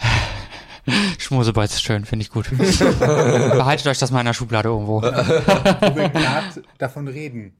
[1.30, 2.50] Schmusebeiz ist schön, finde ich gut.
[2.98, 5.00] Behaltet euch das mal in der Schublade irgendwo.
[5.00, 7.52] Wo wir gerade davon reden.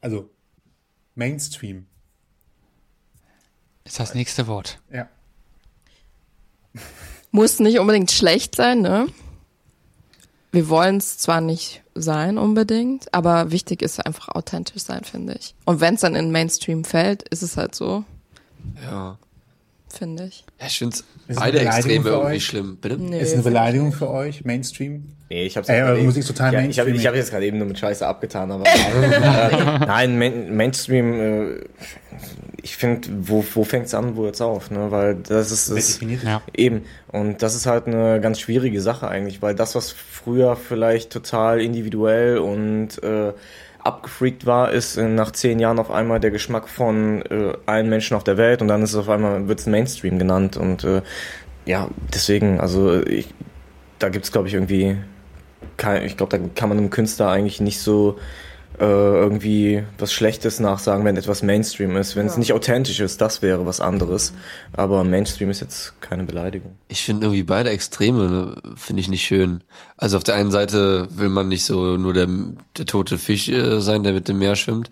[0.00, 0.30] Also
[1.16, 1.84] Mainstream.
[3.84, 4.78] Ist das nächste Wort.
[4.90, 5.06] Ja.
[7.30, 9.06] Muss nicht unbedingt schlecht sein, ne?
[10.50, 15.54] Wir wollen es zwar nicht sein unbedingt, aber wichtig ist einfach authentisch sein, finde ich.
[15.66, 18.02] Und wenn es dann in Mainstream fällt, ist es halt so,
[18.82, 19.18] Ja.
[19.92, 20.44] Finde ich.
[20.60, 22.44] Ja, ich finde Ist es beide eine Beleidigung Extreme für irgendwie euch?
[22.46, 22.76] schlimm.
[22.80, 22.96] Bitte?
[22.98, 25.06] Nee, Ist eine Beleidigung für euch, Mainstream?
[25.28, 27.58] Nee, ich hab's eure gerade Musik ist total ja, Ich habe hab jetzt gerade eben
[27.58, 31.60] nur mit Scheiße abgetan, aber äh, nein, Main, Mainstream, äh,
[32.62, 34.90] ich finde, wo, wo fängt's an, wo hört's auf, ne?
[34.90, 36.42] Weil das ist, definiert Ja.
[36.54, 36.82] Eben.
[37.08, 41.60] Und das ist halt eine ganz schwierige Sache eigentlich, weil das, was früher vielleicht total
[41.60, 43.32] individuell und äh,
[43.84, 48.16] abgefreakt war, ist äh, nach zehn Jahren auf einmal der Geschmack von äh, allen Menschen
[48.16, 51.02] auf der Welt und dann ist es auf einmal, wird's Mainstream genannt und äh,
[51.66, 53.32] ja, deswegen, also ich,
[53.98, 54.96] da gibt's glaube ich irgendwie
[55.76, 58.20] kein, ich glaube, da kann man einem Künstler eigentlich nicht so äh,
[58.86, 62.16] irgendwie was Schlechtes nachsagen, wenn etwas Mainstream ist.
[62.16, 64.32] Wenn es nicht authentisch ist, das wäre was anderes.
[64.72, 66.76] Aber Mainstream ist jetzt keine Beleidigung.
[66.88, 69.62] Ich finde irgendwie beide Extreme, ne, finde ich nicht schön.
[69.98, 72.28] Also auf der einen Seite will man nicht so nur der,
[72.78, 74.88] der tote Fisch äh, sein, der mit dem Meer schwimmt.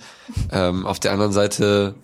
[0.53, 1.95] Ähm, auf der anderen Seite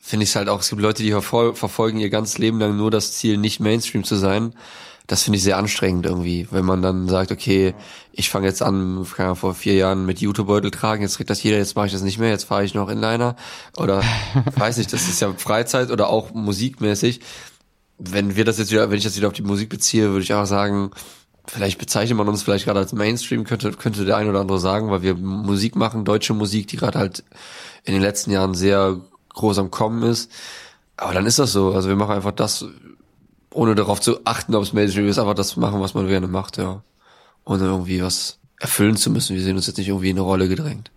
[0.00, 2.76] finde ich es halt auch, es gibt Leute, die verfol verfolgen ihr ganzes Leben lang
[2.76, 4.54] nur das Ziel, nicht Mainstream zu sein.
[5.08, 7.74] Das finde ich sehr anstrengend irgendwie, wenn man dann sagt, okay,
[8.12, 11.56] ich fange jetzt an, Ahnung, vor vier Jahren mit YouTube-Beutel tragen, jetzt trägt das jeder,
[11.56, 13.34] jetzt mache ich das nicht mehr, jetzt fahre ich noch Inliner
[13.76, 14.02] oder
[14.56, 17.20] weiß nicht, das ist ja Freizeit oder auch musikmäßig.
[17.98, 20.34] Wenn wir das jetzt wieder, wenn ich das wieder auf die Musik beziehe, würde ich
[20.34, 20.90] auch sagen,
[21.46, 24.90] vielleicht bezeichnet man uns vielleicht gerade als Mainstream, könnte, könnte der ein oder andere sagen,
[24.90, 27.24] weil wir Musik machen, deutsche Musik, die gerade halt
[27.84, 29.00] in den letzten Jahren sehr
[29.34, 30.30] groß am Kommen ist.
[30.96, 31.72] Aber dann ist das so.
[31.72, 32.66] Also wir machen einfach das,
[33.58, 36.58] ohne darauf zu achten, ob es Mainstream ist, einfach das machen, was man gerne macht,
[36.58, 36.82] ja.
[37.44, 39.34] Ohne irgendwie was erfüllen zu müssen.
[39.34, 40.92] Wir sehen uns jetzt nicht irgendwie in eine Rolle gedrängt.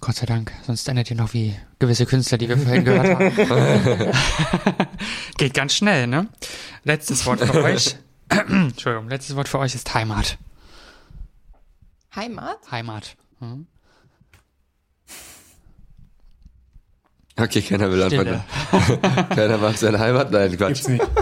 [0.00, 4.12] Gott sei Dank, sonst endet ihr noch wie gewisse Künstler, die wir vorhin gehört haben.
[5.36, 6.26] Geht ganz schnell, ne?
[6.84, 7.96] Letztes Wort für euch.
[8.28, 10.36] Entschuldigung, letztes Wort für euch ist Heimat.
[12.16, 12.58] Heimat?
[12.72, 13.16] Heimat.
[13.38, 13.66] Hm?
[17.38, 18.42] Okay, keiner will Stille.
[18.70, 19.28] anfangen.
[19.34, 20.32] keiner mag seine Heimat.
[20.32, 20.84] Nein, Quatsch.
[20.84, 21.06] Gibt's nicht.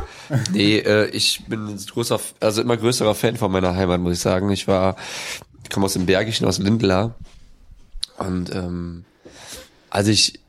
[0.50, 4.18] Nee, äh, ich bin ein großer, also immer größerer Fan von meiner Heimat, muss ich
[4.18, 4.50] sagen.
[4.50, 4.96] Ich war,
[5.62, 7.14] ich komme aus dem Bergischen, aus Lindlar.
[8.18, 9.04] Und ähm,
[9.88, 10.40] als ich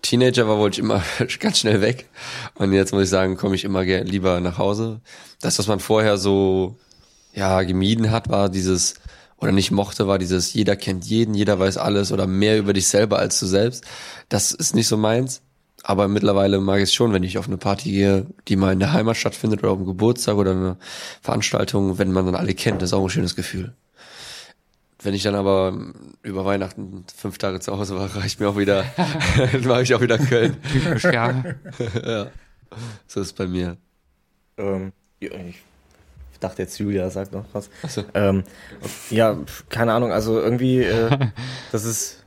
[0.00, 1.02] Teenager war, wollte ich immer
[1.40, 2.08] ganz schnell weg.
[2.54, 5.00] Und jetzt muss ich sagen, komme ich immer lieber nach Hause.
[5.40, 6.76] Das, was man vorher so
[7.34, 8.94] ja gemieden hat, war dieses
[9.42, 12.88] oder nicht mochte, war dieses jeder kennt jeden, jeder weiß alles oder mehr über dich
[12.88, 13.84] selber als du selbst.
[14.28, 15.42] Das ist nicht so meins.
[15.84, 18.78] Aber mittlerweile mag ich es schon, wenn ich auf eine Party gehe, die mal in
[18.78, 20.76] der Heimat stattfindet oder auf einem Geburtstag oder eine
[21.22, 23.74] Veranstaltung, wenn man dann alle kennt, das ist auch ein schönes Gefühl.
[25.02, 25.76] Wenn ich dann aber
[26.22, 28.84] über Weihnachten fünf Tage zu Hause war, reicht mir auch wieder,
[29.52, 30.56] dann mache ich auch wieder Köln.
[30.70, 31.44] Typisch, ja.
[32.04, 32.30] ja.
[33.08, 33.76] So ist es bei mir.
[34.56, 35.62] Ähm, ja, ich
[36.42, 37.70] dachte jetzt Julia sagt noch was.
[37.82, 38.04] Ach so.
[38.14, 38.44] Ähm,
[39.10, 39.36] ja,
[39.68, 41.10] keine Ahnung, also irgendwie, äh,
[41.72, 42.18] das ist.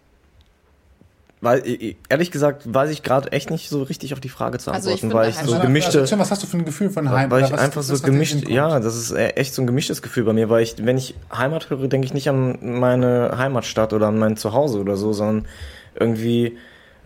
[1.41, 1.61] Weil,
[2.09, 5.03] ehrlich gesagt, weiß ich gerade echt nicht so richtig auf die Frage zu Also ich
[5.03, 5.99] antworten, finde weil ich so Also, gemischte.
[5.99, 7.29] Also, was hast du für ein Gefühl von Heimat?
[7.29, 10.23] weil ich was- einfach so gemischt, ja, das ist e- echt so ein gemischtes Gefühl
[10.23, 14.07] bei mir, weil ich, wenn ich Heimat höre, denke ich nicht an meine Heimatstadt oder
[14.07, 15.45] an mein Zuhause oder so, sondern
[15.93, 16.57] irgendwie,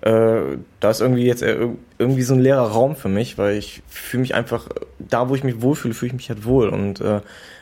[0.01, 3.81] äh, da ist irgendwie jetzt äh, irgendwie so ein leerer Raum für mich, weil ich
[3.87, 7.21] fühle mich einfach, da wo ich mich wohlfühle, fühle ich mich halt wohl und äh,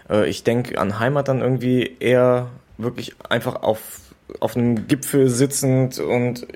[0.10, 4.00] äh, ich denke an Heimat dann irgendwie eher wirklich einfach auf,
[4.40, 6.48] auf einem Gipfel sitzend und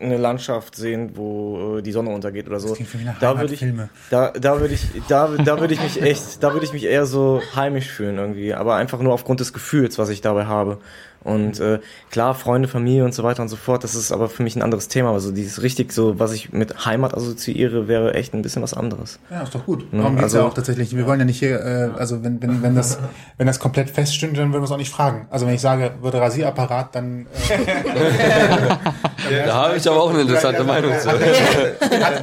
[0.00, 2.74] eine Landschaft sehen, wo äh, die Sonne untergeht oder so.
[3.20, 3.64] Da würde ich,
[4.10, 7.06] da, da würde ich, da, da würde ich mich echt, da würde ich mich eher
[7.06, 10.78] so heimisch fühlen irgendwie, aber einfach nur aufgrund des Gefühls, was ich dabei habe.
[11.22, 14.42] Und äh, klar, Freunde, Familie und so weiter und so fort, das ist aber für
[14.42, 15.12] mich ein anderes Thema.
[15.12, 19.18] Also dieses richtig so, was ich mit Heimat assoziiere, wäre echt ein bisschen was anderes.
[19.30, 19.84] Ja, ist doch gut.
[19.92, 20.96] Darum geht's also- ja auch tatsächlich.
[20.96, 22.98] Wir wollen ja nicht hier, äh, also wenn, wenn, wenn, das,
[23.36, 25.26] wenn das komplett feststünde, dann würden wir es auch nicht fragen.
[25.30, 28.70] Also wenn ich sage, würde Rasierapparat, dann äh,
[29.46, 31.08] Da habe ich aber auch eine interessante Meinung zu.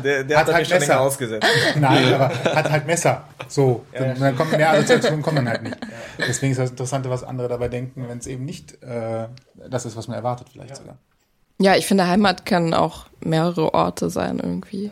[0.04, 1.00] Der, der Hat halt Messer.
[1.02, 1.48] ausgesetzt.
[1.80, 3.24] nein, aber hat halt Messer.
[3.48, 5.78] So, dann, dann kommt mehr Assoziationen kommen dann halt nicht.
[6.18, 9.28] Deswegen ist das Interessante, was andere dabei denken, wenn es eben nicht äh,
[9.70, 10.98] das ist, was man erwartet vielleicht sogar.
[11.60, 14.92] Ja, ich finde, Heimat können auch mehrere Orte sein irgendwie.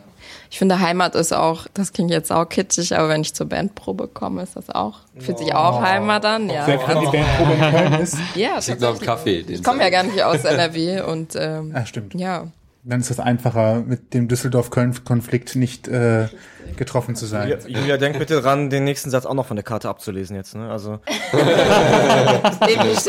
[0.50, 4.08] Ich finde, Heimat ist auch, das klingt jetzt auch kitschig, aber wenn ich zur Bandprobe
[4.08, 6.50] komme, ist das auch, fühlt sich auch Heimat an.
[6.50, 8.16] Ja, Selbst wenn die Bandprobe in Köln ist.
[8.34, 9.00] ja Liegt noch am tatsächlich.
[9.06, 9.42] Kaffee.
[9.44, 12.14] den Ich komme ja gar nicht aus NRW und ähm, Ah, stimmt.
[12.14, 12.48] ja.
[12.88, 16.28] Dann ist es einfacher, mit dem Düsseldorf-Köln-Konflikt nicht äh,
[16.76, 17.48] getroffen zu sein.
[17.48, 20.54] Julia, Julia, denk bitte dran, den nächsten Satz auch noch von der Karte abzulesen jetzt.
[20.54, 20.70] Ne?
[20.70, 23.06] Also Ich habe das,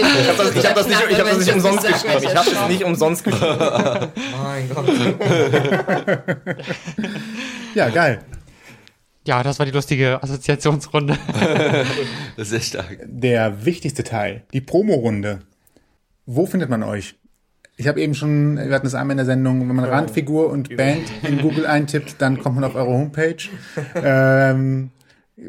[0.55, 2.23] ich hab das nicht, ich hab das nicht umsonst geschrieben.
[2.23, 3.57] Ich habe das nicht umsonst geschrieben.
[4.43, 4.89] mein Gott.
[7.75, 8.21] Ja, geil.
[9.27, 11.17] Ja, das war die lustige Assoziationsrunde.
[12.35, 12.97] Das ist sehr stark.
[13.03, 15.41] Der wichtigste Teil, die Promo-Runde.
[16.25, 17.15] Wo findet man euch?
[17.79, 20.75] Ich habe eben schon, wir hatten es einmal in der Sendung, wenn man Randfigur und
[20.75, 23.37] Band in Google eintippt, dann kommt man auf eure Homepage.
[23.95, 24.89] ähm,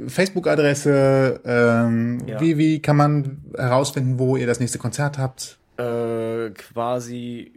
[0.06, 2.40] Facebook-Adresse, ähm, Ja.
[2.40, 5.58] wie, wie kann man herausfinden, wo ihr das nächste Konzert habt?
[5.78, 7.52] Äh, quasi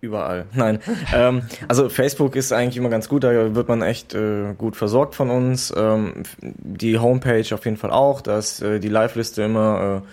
[0.00, 0.46] überall.
[0.54, 0.78] Nein.
[1.14, 5.14] ähm, also Facebook ist eigentlich immer ganz gut, da wird man echt äh, gut versorgt
[5.16, 5.72] von uns.
[5.76, 10.08] Ähm, die Homepage auf jeden Fall auch, da ist äh, die Live-Liste immer äh,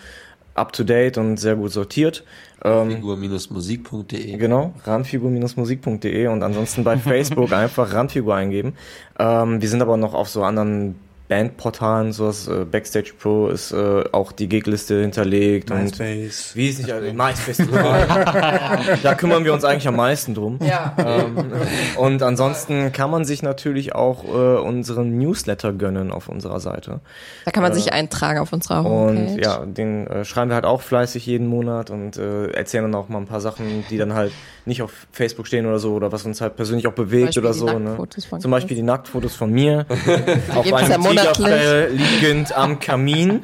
[0.55, 2.23] up to date und sehr gut sortiert.
[2.63, 4.37] Ähm, Figur-musik.de.
[4.37, 8.73] Genau, randfigur-musik.de und ansonsten bei Facebook einfach Randfigur eingeben.
[9.19, 10.95] Ähm, wir sind aber noch auf so anderen
[11.27, 16.51] Bandportalen, sowas, äh, Backstage Pro ist äh, auch die Gigliste hinterlegt und MySpace.
[16.55, 17.57] wie ist nicht, also MySpace.
[19.03, 20.59] da kümmern wir uns eigentlich am meisten drum.
[20.61, 20.93] Ja.
[20.97, 21.51] Ähm,
[21.97, 27.01] und ansonsten kann man sich natürlich auch äh, unseren Newsletter gönnen auf unserer Seite.
[27.45, 29.33] Da kann man sich eintragen auf unserer Homepage.
[29.33, 32.95] Und ja, den äh, schreiben wir halt auch fleißig jeden Monat und äh, erzählen dann
[32.95, 34.31] auch mal ein paar Sachen, die dann halt
[34.65, 37.53] nicht auf Facebook stehen oder so oder was uns halt persönlich auch bewegt Beispiel oder
[37.53, 37.79] so.
[37.79, 37.97] Ne?
[38.39, 39.85] Zum Beispiel die Nacktfotos von mir
[40.55, 43.41] auf einem Tigerfell liegend am Kamin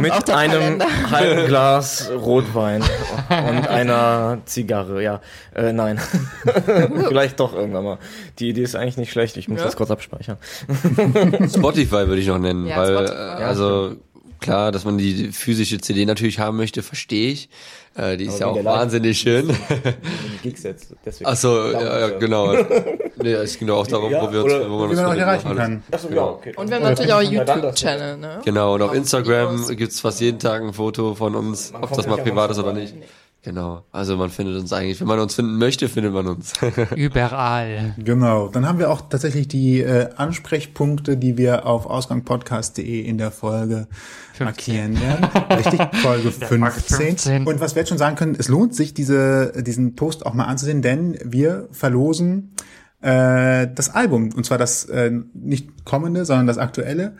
[0.00, 2.82] mit einem halben Glas Rotwein
[3.28, 5.02] und einer Zigarre.
[5.02, 5.20] Ja,
[5.54, 6.00] äh, nein.
[7.08, 7.98] Vielleicht doch irgendwann mal.
[8.38, 9.36] Die Idee ist eigentlich nicht schlecht.
[9.36, 9.66] Ich muss Ja.
[9.66, 10.36] das kurz abspeichern.
[11.48, 13.12] Spotify würde ich noch nennen, Ja, weil Spotify.
[13.14, 13.96] äh, also
[14.40, 17.48] klar, dass man die physische CD natürlich haben möchte, verstehe ich.
[17.94, 19.56] Äh, die ist ja auch wahnsinnig schön.
[20.42, 21.30] Gigs jetzt, deswegen.
[21.30, 22.52] Ach so, ja, ja, genau.
[23.22, 25.56] nee, es ging doch auch darum, Ja, wo wir uns, wo man uns man erreichen
[25.56, 25.82] kann.
[25.90, 26.52] Achso, ja, okay.
[26.56, 28.40] Und wir haben natürlich auch YouTube-Channel, ne?
[28.44, 32.18] Genau, und auf Instagram gibt's fast jeden Tag ein Foto von uns, ob das mal
[32.18, 32.94] privat ist oder nicht.
[33.46, 36.54] Genau, also man findet uns eigentlich, wenn man uns finden möchte, findet man uns.
[36.96, 37.94] Überall.
[37.96, 43.30] Genau, dann haben wir auch tatsächlich die äh, Ansprechpunkte, die wir auf ausgangpodcast.de in der
[43.30, 43.86] Folge
[44.32, 44.44] 15.
[44.44, 45.24] markieren werden.
[45.56, 46.98] Richtig, Folge 15.
[46.98, 47.46] 15.
[47.46, 50.46] Und was wir jetzt schon sagen können, es lohnt sich, diese, diesen Post auch mal
[50.46, 52.52] anzusehen, denn wir verlosen
[53.00, 57.16] äh, das Album, und zwar das äh, nicht kommende, sondern das aktuelle.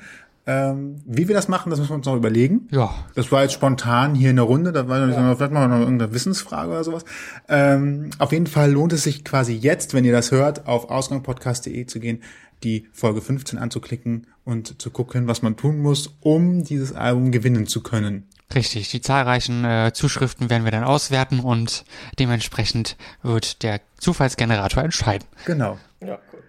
[0.48, 2.68] Ähm, wie wir das machen, das müssen wir uns noch überlegen.
[2.70, 2.94] Ja.
[3.16, 5.34] Das war jetzt spontan hier in der Runde, da war ja.
[5.34, 7.04] vielleicht machen wir noch irgendeine Wissensfrage oder sowas.
[7.48, 11.86] Ähm, auf jeden Fall lohnt es sich quasi jetzt, wenn ihr das hört, auf ausgangpodcast.de
[11.86, 12.22] zu gehen,
[12.62, 17.66] die Folge 15 anzuklicken und zu gucken, was man tun muss, um dieses Album gewinnen
[17.66, 18.28] zu können.
[18.54, 21.84] Richtig, die zahlreichen äh, Zuschriften werden wir dann auswerten und
[22.20, 25.26] dementsprechend wird der Zufallsgenerator entscheiden.
[25.44, 25.78] Genau.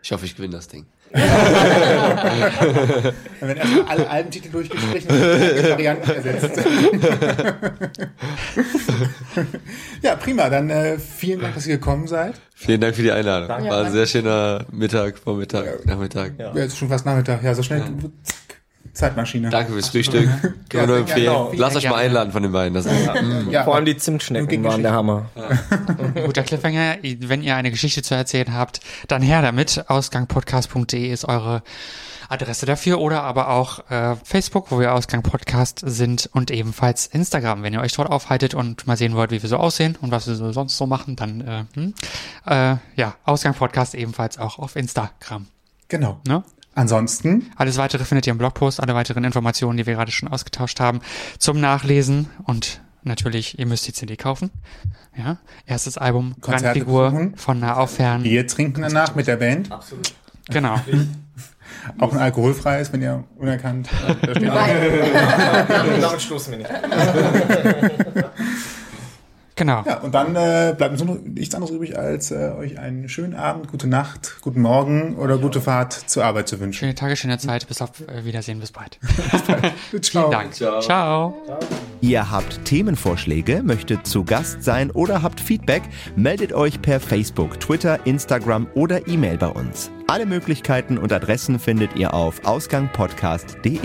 [0.03, 0.85] Ich hoffe, ich gewinne das Ding.
[1.13, 1.23] Dann
[3.41, 6.59] werden erstmal alle Albentitel durchgestrichen und Varianten ersetzt.
[10.01, 10.49] ja, prima.
[10.49, 12.35] Dann äh, vielen Dank, dass ihr gekommen seid.
[12.55, 13.47] Vielen Dank für die Einladung.
[13.47, 13.69] Danke.
[13.69, 16.33] War ein sehr schöner Mittag, Vormittag, Nachmittag.
[16.37, 16.53] Ja.
[16.55, 17.43] Ja, ist schon fast Nachmittag.
[17.43, 17.83] Ja, so schnell.
[18.23, 18.46] Zack.
[18.97, 19.49] Zeitmaschine.
[19.49, 20.27] Danke fürs Frühstück.
[20.69, 21.25] Kann man nur Ja, empfehlen.
[21.25, 21.51] genau.
[21.55, 22.73] Lasst euch mal einladen von den beiden.
[22.73, 22.93] Das ist,
[23.49, 25.29] Ja, Vor allem die Zimtschnecken waren der Hammer.
[26.25, 29.85] Guter Cliffhanger, wenn ihr eine Geschichte zu erzählen habt, dann her damit.
[29.87, 31.61] Ausgangpodcast.de ist eure
[32.29, 37.63] Adresse dafür oder aber auch äh, Facebook, wo wir Ausgang Podcast sind und ebenfalls Instagram.
[37.63, 40.27] Wenn ihr euch dort aufhaltet und mal sehen wollt, wie wir so aussehen und was
[40.27, 41.93] wir so sonst so machen, dann äh, hm,
[42.45, 45.47] äh, ja, Ausgang Podcast ebenfalls auch auf Instagram.
[45.87, 46.19] genau.
[46.27, 46.43] Ne?
[46.77, 50.79] Ansonsten, Alles weitere findet ihr im Blogpost, alle weiteren Informationen, die wir gerade schon ausgetauscht
[50.79, 50.99] haben,
[51.39, 54.51] zum Nachlesen und natürlich, ihr müsst die CD kaufen.
[55.17, 57.35] Ja, erstes Album, Konzerte Randfigur besuchen.
[57.35, 58.21] von nah auf fern.
[58.21, 59.69] Bier trinken danach mit der Band.
[60.49, 60.79] Genau.
[61.99, 63.87] Auch ein alkoholfreies, wenn ihr unerkannt.
[63.87, 66.69] steht Damit stoßen wir nicht.
[69.57, 69.83] Genau.
[69.85, 73.09] Ja, und dann äh, bleibt uns nur noch nichts anderes übrig, als äh, euch einen
[73.09, 76.79] schönen Abend, gute Nacht, guten Morgen oder gute Fahrt zur Arbeit zu wünschen.
[76.79, 77.67] Schöne Tage, schöne Zeit.
[77.67, 78.59] Bis auf äh, Wiedersehen.
[78.59, 78.99] Bis bald.
[80.01, 80.29] Ciao.
[80.29, 80.53] Vielen Dank.
[80.53, 81.35] Ciao.
[82.01, 85.81] Ihr habt Themenvorschläge, möchtet zu Gast sein oder habt Feedback,
[86.15, 89.89] meldet euch per Facebook, Twitter, Instagram oder E-Mail bei uns.
[90.05, 93.79] Alle Möglichkeiten und Adressen findet ihr auf ausgangpodcast.de.